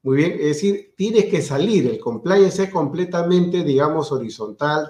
Muy 0.04 0.18
bien, 0.18 0.32
es 0.34 0.48
decir, 0.48 0.94
tienes 0.96 1.26
que 1.26 1.42
salir. 1.42 1.88
El 1.88 2.00
compliance 2.00 2.64
es 2.64 2.70
completamente, 2.70 3.64
digamos, 3.64 4.12
horizontal, 4.12 4.90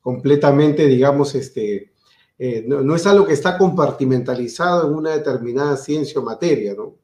completamente, 0.00 0.86
digamos, 0.86 1.34
este, 1.34 1.92
eh, 2.38 2.64
no, 2.66 2.82
no, 2.82 2.94
es 2.94 3.06
algo 3.06 3.26
que 3.26 3.32
está 3.32 3.58
compartimentalizado 3.58 4.86
en 4.86 4.94
una 4.94 5.10
determinada 5.10 5.76
ciencia 5.76 6.20
o 6.20 6.24
materia, 6.24 6.74
¿no? 6.74 6.94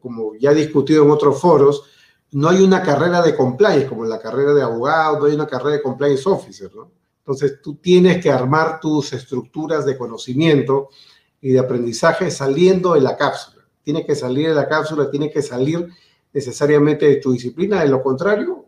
como, 0.00 0.34
ya 0.38 0.52
he 0.52 0.54
discutido 0.54 1.04
en 1.04 1.10
otros 1.10 1.40
foros, 1.40 1.84
no 2.32 2.48
hay 2.48 2.62
una 2.62 2.82
carrera 2.82 3.22
de 3.22 3.34
compliance 3.34 3.86
como 3.86 4.04
la 4.04 4.18
carrera 4.18 4.52
de 4.52 4.62
abogado, 4.62 5.20
no 5.20 5.24
hay 5.26 5.34
una 5.34 5.46
carrera 5.46 5.76
de 5.76 5.82
compliance 5.82 6.28
officer, 6.28 6.74
¿no? 6.74 6.90
Entonces 7.18 7.60
tú 7.60 7.76
tienes 7.76 8.22
que 8.22 8.30
armar 8.30 8.78
tus 8.78 9.12
estructuras 9.12 9.84
de 9.84 9.96
conocimiento 9.96 10.90
y 11.40 11.50
de 11.50 11.58
aprendizaje 11.58 12.30
saliendo 12.30 12.94
de 12.94 13.00
la 13.00 13.16
cápsula. 13.16 13.64
Tienes 13.82 14.06
que 14.06 14.14
salir 14.14 14.48
de 14.48 14.54
la 14.54 14.68
cápsula, 14.68 15.10
tienes 15.10 15.32
que 15.32 15.42
salir 15.42 15.88
necesariamente 16.36 17.06
de 17.06 17.16
tu 17.16 17.32
disciplina, 17.32 17.80
de 17.80 17.88
lo 17.88 18.02
contrario, 18.02 18.66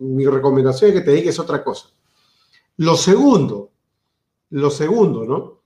mi 0.00 0.26
recomendación 0.26 0.90
es 0.90 0.96
que 0.96 1.00
te 1.00 1.12
dediques 1.12 1.38
a 1.38 1.42
otra 1.42 1.64
cosa. 1.64 1.88
Lo 2.76 2.94
segundo, 2.94 3.70
lo 4.50 4.70
segundo, 4.70 5.24
¿no? 5.24 5.62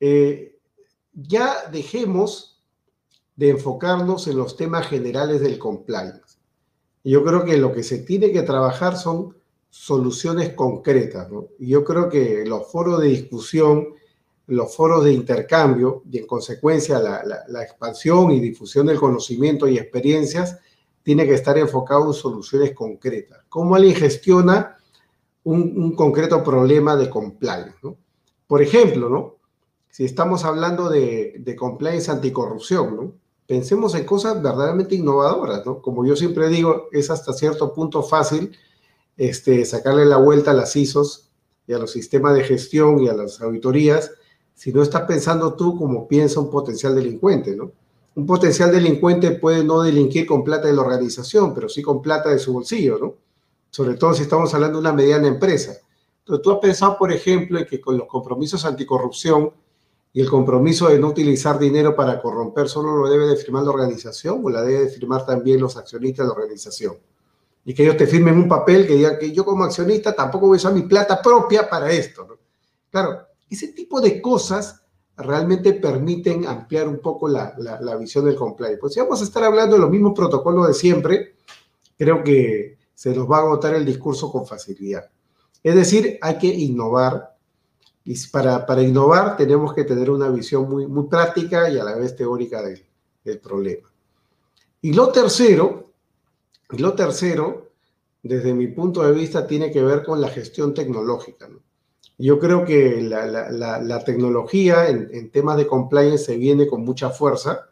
Eh, 0.00 0.58
ya 1.12 1.68
dejemos 1.70 2.60
de 3.36 3.50
enfocarnos 3.50 4.26
en 4.26 4.36
los 4.36 4.56
temas 4.56 4.88
generales 4.88 5.40
del 5.40 5.60
compliance. 5.60 6.38
Yo 7.04 7.22
creo 7.24 7.44
que 7.44 7.56
lo 7.56 7.72
que 7.72 7.84
se 7.84 7.98
tiene 7.98 8.32
que 8.32 8.42
trabajar 8.42 8.96
son 8.96 9.36
soluciones 9.70 10.54
concretas. 10.54 11.30
¿no? 11.30 11.50
Yo 11.60 11.84
creo 11.84 12.08
que 12.08 12.44
los 12.44 12.66
foros 12.72 13.00
de 13.00 13.08
discusión, 13.08 13.94
los 14.48 14.74
foros 14.74 15.04
de 15.04 15.12
intercambio 15.12 16.02
y 16.10 16.18
en 16.18 16.26
consecuencia 16.26 16.98
la, 16.98 17.62
expansión 17.62 18.30
y 18.30 18.40
difusión 18.40 18.86
del 18.86 18.98
conocimiento 18.98 19.68
y 19.68 19.78
experiencias 19.78 20.58
tiene 21.02 21.26
que 21.26 21.34
estar 21.34 21.56
enfocado 21.58 22.06
en 22.08 22.14
soluciones 22.14 22.74
concretas. 22.74 23.44
¿Cómo 23.48 23.76
alguien 23.76 23.94
gestiona 23.94 24.76
un, 25.44 25.94
concreto 25.94 26.42
problema 26.42 26.96
de 26.96 27.10
compliance? 27.10 27.76
¿no? 27.82 27.96
Por 28.46 28.62
ejemplo, 28.62 29.08
¿no? 29.10 29.36
si 29.90 30.04
estamos 30.04 30.44
hablando 30.44 30.88
de, 30.88 31.34
de 31.38 31.54
compliance 31.56 32.10
anticorrupción, 32.10 32.96
¿no? 32.96 33.12
pensemos 33.46 33.94
en 33.94 34.04
cosas 34.04 34.42
verdaderamente 34.42 34.94
innovadoras, 34.94 35.64
¿no? 35.64 35.80
Como 35.80 36.04
yo 36.04 36.14
siempre 36.14 36.48
digo, 36.48 36.88
es 36.92 37.10
hasta 37.10 37.32
cierto 37.32 37.72
punto 37.72 38.02
fácil 38.02 38.54
este, 39.16 39.64
sacarle 39.64 40.04
la 40.04 40.18
vuelta 40.18 40.50
a 40.50 40.54
las 40.54 40.76
ISOs 40.76 41.30
y 41.66 41.72
a 41.72 41.78
los 41.78 41.90
sistemas 41.90 42.34
de 42.34 42.44
gestión 42.44 43.00
y 43.00 43.08
a 43.08 43.14
las 43.14 43.40
auditorías 43.40 44.12
si 44.58 44.72
no 44.72 44.82
estás 44.82 45.02
pensando 45.02 45.54
tú 45.54 45.78
como 45.78 46.08
piensa 46.08 46.40
un 46.40 46.50
potencial 46.50 46.92
delincuente, 46.92 47.54
¿no? 47.54 47.70
Un 48.16 48.26
potencial 48.26 48.72
delincuente 48.72 49.30
puede 49.30 49.62
no 49.62 49.82
delinquir 49.82 50.26
con 50.26 50.42
plata 50.42 50.66
de 50.66 50.74
la 50.74 50.82
organización, 50.82 51.54
pero 51.54 51.68
sí 51.68 51.80
con 51.80 52.02
plata 52.02 52.30
de 52.30 52.40
su 52.40 52.52
bolsillo, 52.52 52.98
¿no? 52.98 53.14
Sobre 53.70 53.94
todo 53.94 54.12
si 54.14 54.22
estamos 54.22 54.52
hablando 54.52 54.78
de 54.78 54.80
una 54.80 54.92
mediana 54.92 55.28
empresa. 55.28 55.78
Entonces, 56.18 56.42
tú 56.42 56.50
has 56.50 56.58
pensado, 56.58 56.98
por 56.98 57.12
ejemplo, 57.12 57.56
en 57.56 57.66
que 57.66 57.80
con 57.80 57.96
los 57.96 58.08
compromisos 58.08 58.64
anticorrupción, 58.64 59.52
y 60.12 60.20
el 60.22 60.28
compromiso 60.28 60.88
de 60.88 60.98
no 60.98 61.06
utilizar 61.06 61.56
dinero 61.56 61.94
para 61.94 62.20
corromper 62.20 62.68
solo 62.68 62.96
lo 62.96 63.08
debe 63.08 63.28
de 63.28 63.36
firmar 63.36 63.62
la 63.62 63.70
organización 63.70 64.40
o 64.42 64.50
la 64.50 64.62
debe 64.62 64.86
de 64.86 64.88
firmar 64.88 65.24
también 65.24 65.60
los 65.60 65.76
accionistas 65.76 66.26
de 66.26 66.34
la 66.34 66.40
organización. 66.40 66.96
Y 67.64 67.74
que 67.74 67.84
ellos 67.84 67.96
te 67.96 68.08
firmen 68.08 68.34
un 68.34 68.48
papel 68.48 68.88
que 68.88 68.94
diga 68.94 69.16
que 69.16 69.30
yo 69.30 69.44
como 69.44 69.62
accionista 69.62 70.16
tampoco 70.16 70.48
voy 70.48 70.56
a 70.56 70.58
usar 70.58 70.72
mi 70.72 70.82
plata 70.82 71.22
propia 71.22 71.70
para 71.70 71.92
esto. 71.92 72.26
Claro, 72.90 73.27
ese 73.50 73.68
tipo 73.68 74.00
de 74.00 74.20
cosas 74.20 74.82
realmente 75.18 75.72
permiten 75.72 76.46
ampliar 76.46 76.86
un 76.86 77.00
poco 77.00 77.28
la, 77.28 77.54
la, 77.58 77.96
visión 77.96 78.24
del 78.24 78.36
compliance. 78.36 78.78
Pues 78.78 78.94
si 78.94 79.00
vamos 79.00 79.20
a 79.20 79.24
estar 79.24 79.42
hablando 79.42 79.74
de 79.74 79.82
los 79.82 79.90
mismos 79.90 80.12
protocolos 80.14 80.68
de 80.68 80.74
siempre, 80.74 81.34
creo 81.96 82.22
que 82.22 82.78
se 82.94 83.14
nos 83.14 83.30
va 83.30 83.38
a 83.38 83.40
agotar 83.40 83.74
el 83.74 83.84
discurso 83.84 84.30
con 84.30 84.46
facilidad. 84.46 85.10
Es 85.62 85.74
decir, 85.74 86.18
hay 86.22 86.38
que 86.38 86.46
innovar, 86.46 87.36
y 88.04 88.16
para, 88.28 88.64
para, 88.64 88.82
innovar 88.82 89.36
tenemos 89.36 89.74
que 89.74 89.84
tener 89.84 90.08
una 90.10 90.28
visión 90.30 90.68
muy, 90.68 90.86
muy 90.86 91.08
práctica 91.08 91.68
y 91.68 91.78
a 91.78 91.84
la 91.84 91.96
vez 91.96 92.14
teórica 92.14 92.62
del, 92.62 92.84
problema. 93.40 93.86
Y 94.80 94.94
lo 94.94 95.12
tercero, 95.12 95.92
y 96.72 96.78
lo 96.78 96.94
tercero, 96.94 97.72
desde 98.22 98.54
mi 98.54 98.68
punto 98.68 99.02
de 99.02 99.12
vista, 99.12 99.46
tiene 99.46 99.70
que 99.70 99.82
ver 99.82 100.02
con 100.02 100.20
la 100.20 100.28
gestión 100.28 100.72
tecnológica. 100.72 101.46
¿no? 101.46 101.58
Yo 102.18 102.38
creo 102.38 102.64
que 102.64 103.00
la, 103.00 103.26
la, 103.26 103.80
la, 103.80 104.04
tecnología 104.04 104.88
en, 104.88 105.08
en, 105.12 105.30
temas 105.30 105.56
de 105.56 105.68
compliance 105.68 106.24
se 106.24 106.36
viene 106.36 106.66
con 106.66 106.84
mucha 106.84 107.10
fuerza. 107.10 107.68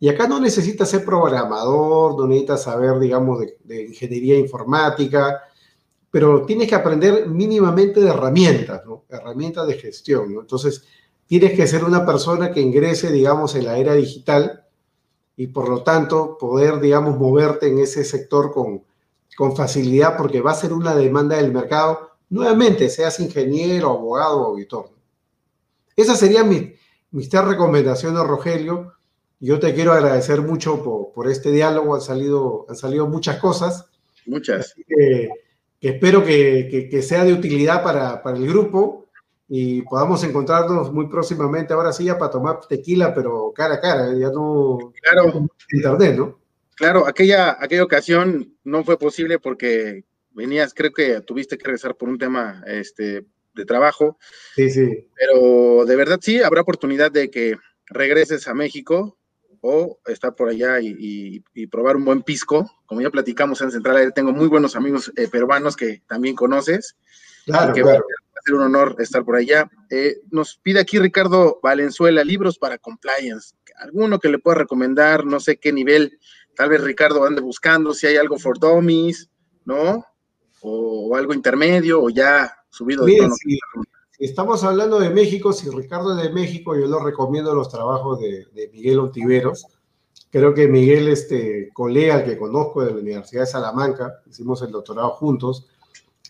Y 0.00 0.08
acá 0.08 0.26
no 0.26 0.40
necesitas 0.40 0.88
ser 0.88 1.04
programador, 1.04 2.18
no 2.18 2.26
necesitas 2.26 2.62
saber, 2.62 2.98
digamos, 2.98 3.40
de, 3.40 3.58
de 3.62 3.82
ingeniería 3.84 4.38
informática, 4.38 5.42
pero 6.10 6.46
tienes 6.46 6.68
que 6.68 6.74
aprender 6.74 7.28
mínimamente 7.28 8.00
de 8.00 8.08
herramientas, 8.08 8.86
¿no? 8.86 9.04
Herramientas 9.08 9.66
de 9.66 9.74
gestión, 9.74 10.32
¿no? 10.32 10.40
Entonces, 10.40 10.84
tienes 11.26 11.52
que 11.52 11.66
ser 11.66 11.84
una 11.84 12.06
persona 12.06 12.52
que 12.52 12.60
ingrese, 12.60 13.12
digamos, 13.12 13.54
en 13.54 13.64
la 13.66 13.76
era 13.78 13.94
digital 13.94 14.64
y 15.36 15.48
por 15.48 15.68
lo 15.68 15.82
tanto 15.82 16.38
poder, 16.38 16.80
digamos, 16.80 17.18
moverte 17.18 17.68
en 17.68 17.78
ese 17.80 18.04
sector 18.04 18.52
con, 18.52 18.84
con 19.36 19.56
facilidad 19.56 20.16
porque 20.16 20.40
va 20.40 20.52
a 20.52 20.54
ser 20.54 20.72
una 20.72 20.94
demanda 20.94 21.36
del 21.36 21.52
mercado, 21.52 22.10
nuevamente, 22.34 22.90
seas 22.90 23.20
ingeniero, 23.20 23.90
abogado 23.90 24.40
o 24.40 24.46
auditor. 24.46 24.90
Esas 25.94 26.18
serían 26.18 26.48
mis, 26.48 26.72
mis 27.12 27.28
tres 27.28 27.44
recomendaciones, 27.44 28.20
Rogelio. 28.24 28.92
Yo 29.38 29.60
te 29.60 29.72
quiero 29.72 29.92
agradecer 29.92 30.42
mucho 30.42 30.82
por, 30.82 31.12
por 31.12 31.30
este 31.30 31.52
diálogo, 31.52 31.94
han 31.94 32.00
salido, 32.00 32.66
han 32.68 32.74
salido 32.74 33.06
muchas 33.06 33.38
cosas. 33.38 33.86
Muchas. 34.26 34.74
Que, 34.74 35.28
que, 35.80 35.88
espero 35.88 36.24
que, 36.24 36.88
que, 36.90 37.02
sea 37.02 37.24
de 37.24 37.32
utilidad 37.32 37.84
para, 37.84 38.20
para 38.20 38.36
el 38.36 38.48
grupo 38.48 39.06
y 39.48 39.82
podamos 39.82 40.24
encontrarnos 40.24 40.92
muy 40.92 41.06
próximamente, 41.06 41.72
ahora 41.72 41.92
sí, 41.92 42.04
ya 42.04 42.18
para 42.18 42.32
tomar 42.32 42.60
tequila, 42.66 43.14
pero 43.14 43.52
cara 43.54 43.74
a 43.74 43.80
cara, 43.80 44.12
ya 44.14 44.30
no 44.30 44.92
claro. 45.00 45.48
internet, 45.70 46.16
¿no? 46.16 46.40
Claro, 46.74 47.06
aquella, 47.06 47.56
aquella 47.60 47.84
ocasión 47.84 48.56
no 48.64 48.82
fue 48.82 48.98
posible 48.98 49.38
porque 49.38 50.04
venías, 50.34 50.74
creo 50.74 50.92
que 50.92 51.20
tuviste 51.20 51.56
que 51.56 51.64
regresar 51.64 51.96
por 51.96 52.08
un 52.08 52.18
tema 52.18 52.62
este, 52.66 53.24
de 53.54 53.64
trabajo. 53.64 54.18
Sí, 54.54 54.70
sí. 54.70 55.08
Pero 55.16 55.84
de 55.86 55.96
verdad 55.96 56.18
sí, 56.20 56.42
habrá 56.42 56.60
oportunidad 56.60 57.10
de 57.10 57.30
que 57.30 57.56
regreses 57.86 58.48
a 58.48 58.54
México 58.54 59.18
o 59.60 59.98
estar 60.06 60.34
por 60.34 60.48
allá 60.48 60.78
y, 60.80 61.42
probar 61.70 61.96
un 61.96 62.04
buen 62.04 62.22
pisco. 62.22 62.70
Como 62.86 63.00
ya 63.00 63.10
platicamos 63.10 63.62
en 63.62 63.70
Central 63.70 64.12
tengo 64.14 64.32
muy 64.32 64.46
buenos 64.46 64.76
amigos 64.76 65.10
eh, 65.16 65.28
peruanos 65.28 65.76
que 65.76 66.02
también 66.06 66.34
conoces. 66.34 66.96
Claro, 67.46 67.72
que 67.72 67.80
claro. 67.80 67.98
Va 67.98 68.38
a 68.38 68.42
ser 68.44 68.54
un 68.54 68.62
honor 68.62 68.96
estar 68.98 69.24
por 69.24 69.36
allá. 69.36 69.70
Eh, 69.90 70.18
nos 70.30 70.58
pide 70.58 70.80
aquí 70.80 70.98
Ricardo 70.98 71.60
Valenzuela, 71.62 72.22
libros 72.24 72.58
para 72.58 72.76
compliance. 72.76 73.54
Alguno 73.76 74.18
que 74.18 74.28
le 74.28 74.38
pueda 74.38 74.58
recomendar, 74.58 75.24
no 75.24 75.40
sé 75.40 75.56
qué 75.56 75.72
nivel, 75.72 76.18
tal 76.54 76.68
vez 76.68 76.82
Ricardo 76.82 77.24
ande 77.24 77.40
buscando, 77.40 77.94
si 77.94 78.06
hay 78.06 78.16
algo 78.16 78.38
for 78.38 78.58
dummies, 78.58 79.30
¿no? 79.64 80.04
O, 80.66 81.14
algo 81.14 81.34
intermedio, 81.34 82.02
o 82.02 82.08
ya 82.08 82.50
subido 82.70 83.04
de 83.04 83.18
tono. 83.18 83.34
Si, 83.34 83.58
estamos 84.18 84.64
hablando 84.64 84.98
de 84.98 85.10
México, 85.10 85.52
si 85.52 85.68
Ricardo 85.68 86.16
es 86.16 86.22
de 86.22 86.32
México, 86.32 86.74
yo 86.74 86.86
lo 86.86 87.00
recomiendo 87.00 87.54
los 87.54 87.68
trabajos 87.68 88.18
de, 88.18 88.46
Miguel 88.72 89.00
Ontiveros. 89.00 89.66
Creo 90.30 90.54
que 90.54 90.66
Miguel, 90.66 91.08
este 91.08 91.70
colega 91.74 92.24
que 92.24 92.38
conozco 92.38 92.82
de 92.82 92.92
la 92.92 92.98
Universidad 92.98 93.42
de 93.42 93.46
Salamanca, 93.46 94.22
hicimos 94.26 94.62
el 94.62 94.70
doctorado 94.70 95.10
juntos, 95.10 95.66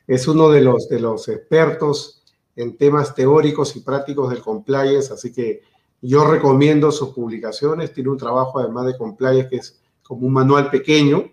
es 0.06 0.26
uno 0.26 0.50
de 0.50 0.62
los, 0.62 0.88
de 0.88 0.98
los 0.98 1.28
expertos 1.28 2.24
en 2.56 2.76
temas 2.76 3.14
teóricos 3.14 3.76
y 3.76 3.80
prácticos 3.80 4.30
del 4.30 4.42
compliance, 4.42 5.12
así 5.12 5.32
que 5.32 5.62
yo 6.02 6.26
recomiendo 6.26 6.92
sus 6.92 7.10
publicaciones. 7.10 7.92
Tiene 7.92 8.10
un 8.10 8.18
trabajo 8.18 8.58
además 8.58 8.86
de 8.86 8.98
compliance 8.98 9.48
que 9.48 9.56
es 9.56 9.80
como 10.02 10.26
un 10.26 10.32
manual 10.34 10.70
pequeño, 10.70 11.30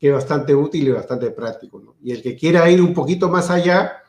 que 0.00 0.08
es 0.08 0.14
bastante 0.14 0.54
útil 0.54 0.88
y 0.88 0.92
bastante 0.92 1.30
práctico. 1.30 1.94
Y 2.02 2.12
el 2.12 2.22
que 2.22 2.34
quiera 2.34 2.70
ir 2.70 2.80
un 2.80 2.94
poquito 2.94 3.28
más 3.28 3.50
allá, 3.50 4.02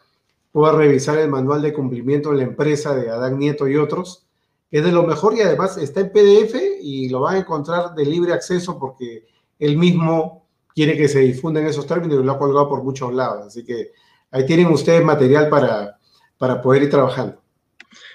puede 0.52 0.74
revisar 0.74 1.18
el 1.20 1.30
manual 1.30 1.62
de 1.62 1.74
cumplimiento 1.74 2.32
de 2.32 2.38
la 2.38 2.44
empresa 2.44 2.96
de 2.96 3.10
Adán 3.10 3.38
Nieto 3.38 3.68
y 3.68 3.76
otros, 3.76 4.26
es 4.72 4.86
de 4.86 4.92
lo 4.92 5.04
mejor 5.04 5.36
y 5.36 5.42
además 5.42 5.78
está 5.78 6.00
en 6.00 6.12
PDF 6.12 6.56
y 6.82 7.10
lo 7.10 7.20
van 7.20 7.36
a 7.36 7.40
encontrar 7.40 7.94
de 7.94 8.06
libre 8.06 8.32
acceso 8.32 8.80
porque 8.80 9.26
él 9.60 9.78
mismo 9.78 10.48
quiere 10.74 10.96
que 10.96 11.10
se 11.10 11.20
difundan 11.20 11.66
esos 11.66 11.86
términos 11.86 12.22
y 12.22 12.24
lo 12.24 12.32
ha 12.32 12.40
colgado 12.40 12.70
por 12.70 12.82
muchos 12.82 13.14
lados. 13.14 13.48
Así 13.48 13.66
que 13.66 13.92
ahí 14.32 14.46
tienen 14.46 14.68
ustedes 14.68 15.04
material 15.04 15.50
para, 15.50 16.00
para 16.38 16.62
poder 16.62 16.84
ir 16.84 16.90
trabajando. 16.90 17.42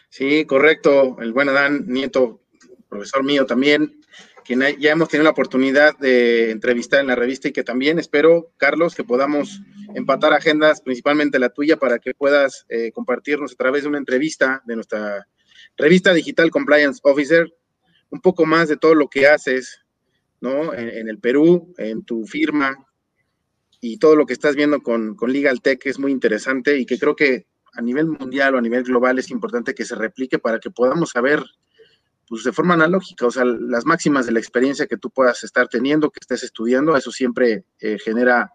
Sí, 0.08 0.46
correcto. 0.46 1.18
El 1.20 1.34
buen 1.34 1.50
Adán 1.50 1.84
Nieto, 1.88 2.40
profesor 2.88 3.22
mío 3.22 3.44
también, 3.44 4.00
quien 4.46 4.60
ya 4.78 4.92
hemos 4.92 5.08
tenido 5.08 5.24
la 5.24 5.30
oportunidad 5.30 5.98
de 5.98 6.52
entrevistar 6.52 7.00
en 7.00 7.08
la 7.08 7.16
revista 7.16 7.48
y 7.48 7.52
que 7.52 7.64
también 7.64 7.98
espero, 7.98 8.52
Carlos, 8.56 8.94
que 8.94 9.02
podamos 9.02 9.60
empatar 9.94 10.32
agendas, 10.32 10.80
principalmente 10.80 11.38
la 11.38 11.48
tuya, 11.48 11.76
para 11.76 11.98
que 11.98 12.14
puedas 12.14 12.64
eh, 12.68 12.92
compartirnos 12.92 13.52
a 13.52 13.56
través 13.56 13.82
de 13.82 13.88
una 13.88 13.98
entrevista 13.98 14.62
de 14.64 14.76
nuestra 14.76 15.26
revista 15.76 16.14
digital 16.14 16.50
Compliance 16.50 17.00
Officer, 17.02 17.52
un 18.10 18.20
poco 18.20 18.46
más 18.46 18.68
de 18.68 18.76
todo 18.76 18.94
lo 18.94 19.08
que 19.08 19.26
haces, 19.26 19.84
¿no? 20.40 20.72
En, 20.74 21.08
el 21.08 21.18
Perú, 21.18 21.74
en 21.76 22.04
tu 22.04 22.24
firma 22.24 22.86
y 23.80 23.98
todo 23.98 24.14
lo 24.14 24.26
que 24.26 24.32
estás 24.32 24.54
viendo 24.54 24.80
con, 24.80 25.16
con 25.16 25.32
Legal 25.32 25.60
Tech 25.60 25.84
es 25.86 25.98
muy 25.98 26.12
interesante 26.12 26.78
y 26.78 26.86
que 26.86 26.98
creo 26.98 27.16
que 27.16 27.46
a 27.72 27.82
nivel 27.82 28.06
mundial 28.06 28.54
o 28.54 28.58
a 28.58 28.62
nivel 28.62 28.84
global 28.84 29.18
es 29.18 29.30
importante 29.30 29.74
que 29.74 29.84
se 29.84 29.96
replique 29.96 30.38
para 30.38 30.60
que 30.60 30.70
podamos 30.70 31.10
saber 31.10 31.42
pues 32.28 32.44
de 32.44 32.52
forma 32.52 32.74
analógica, 32.74 33.26
o 33.26 33.30
sea, 33.30 33.44
las 33.44 33.84
máximas 33.84 34.26
de 34.26 34.32
la 34.32 34.40
experiencia 34.40 34.86
que 34.86 34.96
tú 34.96 35.10
puedas 35.10 35.44
estar 35.44 35.68
teniendo, 35.68 36.10
que 36.10 36.18
estés 36.20 36.42
estudiando, 36.42 36.96
eso 36.96 37.12
siempre 37.12 37.64
eh, 37.78 37.98
genera 38.02 38.52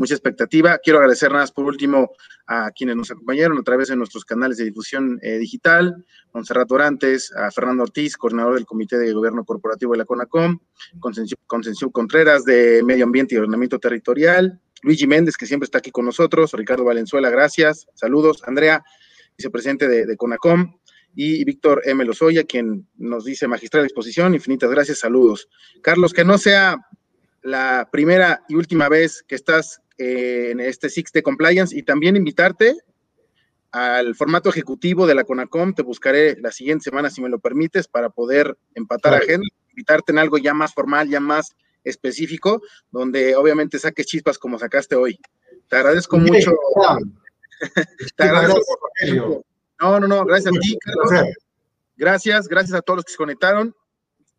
mucha 0.00 0.14
expectativa. 0.14 0.78
Quiero 0.78 0.98
agradecer 0.98 1.30
nada 1.30 1.42
más 1.42 1.52
por 1.52 1.66
último 1.66 2.10
a 2.46 2.70
quienes 2.70 2.96
nos 2.96 3.10
acompañaron 3.10 3.58
a 3.58 3.62
través 3.62 3.88
de 3.88 3.96
nuestros 3.96 4.24
canales 4.24 4.56
de 4.56 4.64
difusión 4.64 5.18
eh, 5.22 5.36
digital, 5.36 6.06
Monserrat 6.32 6.66
Dorantes, 6.66 7.30
a 7.36 7.50
Fernando 7.50 7.82
Ortiz, 7.82 8.16
coordinador 8.16 8.54
del 8.54 8.64
Comité 8.64 8.96
de 8.96 9.12
Gobierno 9.12 9.44
Corporativo 9.44 9.92
de 9.92 9.98
la 9.98 10.06
CONACOM, 10.06 10.58
Consensión 11.46 11.90
Contreras 11.92 12.44
de 12.44 12.82
Medio 12.82 13.04
Ambiente 13.04 13.34
y 13.34 13.38
Ordenamiento 13.38 13.78
Territorial, 13.78 14.58
Luigi 14.82 15.06
Méndez, 15.06 15.36
que 15.36 15.44
siempre 15.44 15.66
está 15.66 15.78
aquí 15.78 15.90
con 15.90 16.06
nosotros, 16.06 16.54
Ricardo 16.54 16.84
Valenzuela, 16.84 17.28
gracias, 17.28 17.86
saludos, 17.94 18.42
Andrea, 18.46 18.82
vicepresidente 19.36 19.86
de, 19.86 20.06
de 20.06 20.16
CONACOM, 20.16 20.79
y 21.14 21.44
Víctor 21.44 21.82
M. 21.84 22.04
Lozoya, 22.04 22.44
quien 22.44 22.86
nos 22.96 23.24
dice 23.24 23.48
magistral 23.48 23.84
exposición, 23.84 24.34
infinitas 24.34 24.70
gracias, 24.70 25.00
saludos. 25.00 25.48
Carlos, 25.82 26.12
que 26.12 26.24
no 26.24 26.38
sea 26.38 26.78
la 27.42 27.88
primera 27.90 28.44
y 28.48 28.54
última 28.54 28.88
vez 28.88 29.24
que 29.26 29.34
estás 29.34 29.80
eh, 29.98 30.50
en 30.50 30.60
este 30.60 30.88
Six 30.88 31.12
de 31.12 31.22
Compliance 31.22 31.76
y 31.76 31.82
también 31.82 32.16
invitarte 32.16 32.76
al 33.72 34.14
formato 34.14 34.48
ejecutivo 34.48 35.06
de 35.06 35.14
la 35.14 35.24
CONACOM, 35.24 35.74
te 35.74 35.82
buscaré 35.82 36.36
la 36.40 36.50
siguiente 36.50 36.84
semana, 36.84 37.10
si 37.10 37.20
me 37.22 37.28
lo 37.28 37.38
permites, 37.38 37.86
para 37.86 38.10
poder 38.10 38.56
empatar 38.74 39.14
agenda, 39.14 39.46
invitarte 39.70 40.12
en 40.12 40.18
algo 40.18 40.38
ya 40.38 40.54
más 40.54 40.74
formal, 40.74 41.08
ya 41.08 41.20
más 41.20 41.54
específico, 41.84 42.62
donde 42.90 43.36
obviamente 43.36 43.78
saques 43.78 44.06
chispas 44.06 44.38
como 44.38 44.58
sacaste 44.58 44.96
hoy. 44.96 45.18
Te 45.68 45.76
agradezco 45.76 46.18
mucho. 46.18 46.52
te 48.16 48.24
agradezco 48.24 49.44
no, 49.80 50.00
no, 50.00 50.06
no, 50.06 50.24
gracias 50.24 50.54
a 50.54 50.60
ti, 50.60 50.76
Carlos. 50.80 51.34
Gracias, 51.96 52.48
gracias 52.48 52.78
a 52.78 52.82
todos 52.82 52.98
los 52.98 53.04
que 53.04 53.12
se 53.12 53.18
conectaron. 53.18 53.74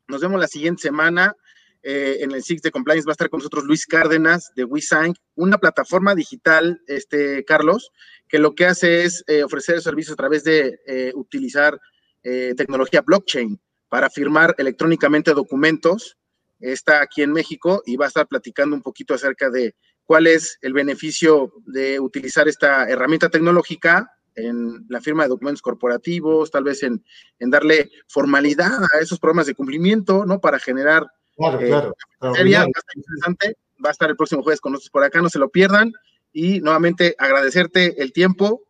Nos 0.08 0.22
vemos 0.22 0.40
la 0.40 0.48
siguiente 0.48 0.82
semana. 0.82 1.36
Eh, 1.84 2.20
en 2.22 2.32
el 2.32 2.44
Six 2.44 2.62
de 2.62 2.72
Compliance 2.72 3.08
va 3.08 3.12
a 3.12 3.14
estar 3.14 3.30
con 3.30 3.40
nosotros 3.40 3.64
Luis 3.64 3.88
Cárdenas 3.88 4.52
de 4.56 4.66
WeSign, 4.66 5.16
una 5.36 5.58
plataforma 5.58 6.14
digital, 6.14 6.80
este 6.86 7.44
Carlos, 7.44 7.92
que 8.28 8.38
lo 8.38 8.54
que 8.54 8.68
hace 8.68 9.04
es 9.04 9.24
eh, 9.28 9.44
ofrecer 9.44 9.82
servicios 9.82 10.14
a 10.14 10.18
través 10.18 10.44
de 10.44 10.80
eh, 10.86 11.12
utilizar 11.16 11.80
tecnología 12.24 13.02
blockchain 13.02 13.60
para 13.90 14.12
firmar 14.12 14.54
electrónicamente 14.60 15.34
documentos. 15.34 16.18
Está 16.60 17.02
aquí 17.02 17.24
en 17.24 17.32
México 17.32 17.82
y 17.84 17.96
va 17.96 18.06
a 18.06 18.10
estar 18.10 18.28
platicando 18.28 18.76
un 18.76 18.84
poquito 18.84 19.16
acerca 19.16 19.50
de 19.50 19.74
cuál 20.06 20.28
es 20.28 20.60
el 20.62 20.74
beneficio 20.74 21.52
de 21.66 22.00
utilizar 22.00 22.48
esta 22.48 22.88
herramienta 22.88 23.30
tecnológica 23.30 24.12
en 24.36 24.86
la 24.90 25.02
firma 25.02 25.24
de 25.24 25.30
documentos 25.30 25.62
corporativos, 25.62 26.52
tal 26.52 26.64
vez 26.64 26.84
en, 26.84 27.04
darle 27.40 27.92
formalidad 28.08 28.84
a 28.84 29.00
esos 29.00 29.20
programas 29.20 29.48
de 29.48 29.56
cumplimiento, 29.56 30.26
¿no? 30.26 30.40
Para 30.40 30.60
generar... 30.60 31.08
Claro, 31.36 31.60
eh, 31.60 31.68
claro. 31.68 31.96
Sería 32.36 32.66
interesante. 32.96 33.58
Va 33.84 33.90
a 33.90 33.92
estar 33.94 34.10
el 34.10 34.16
próximo 34.16 34.44
jueves 34.44 34.62
con 34.62 34.74
nosotros 34.74 34.92
por 34.92 35.04
acá, 35.04 35.22
no 35.22 35.30
se 35.30 35.40
lo 35.40 35.50
pierdan. 35.50 35.94
Y 36.34 36.62
nuevamente 36.62 37.16
agradecerte 37.18 38.02
el 38.02 38.14
tiempo 38.14 38.64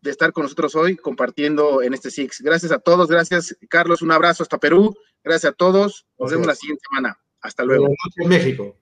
de 0.00 0.10
estar 0.10 0.32
con 0.32 0.44
nosotros 0.44 0.74
hoy 0.74 0.96
compartiendo 0.96 1.82
en 1.82 1.94
este 1.94 2.10
SIX. 2.10 2.40
Gracias 2.40 2.72
a 2.72 2.78
todos, 2.78 3.08
gracias 3.08 3.56
Carlos, 3.68 4.02
un 4.02 4.12
abrazo 4.12 4.42
hasta 4.42 4.58
Perú, 4.58 4.96
gracias 5.22 5.52
a 5.52 5.54
todos, 5.54 6.06
nos 6.18 6.30
vemos 6.30 6.46
la 6.46 6.54
siguiente 6.54 6.82
semana. 6.88 7.18
Hasta 7.42 7.64
luego. 7.64 7.88
en 8.16 8.28
México. 8.28 8.76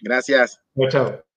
Gracias. 0.00 0.60
chao. 0.88 1.27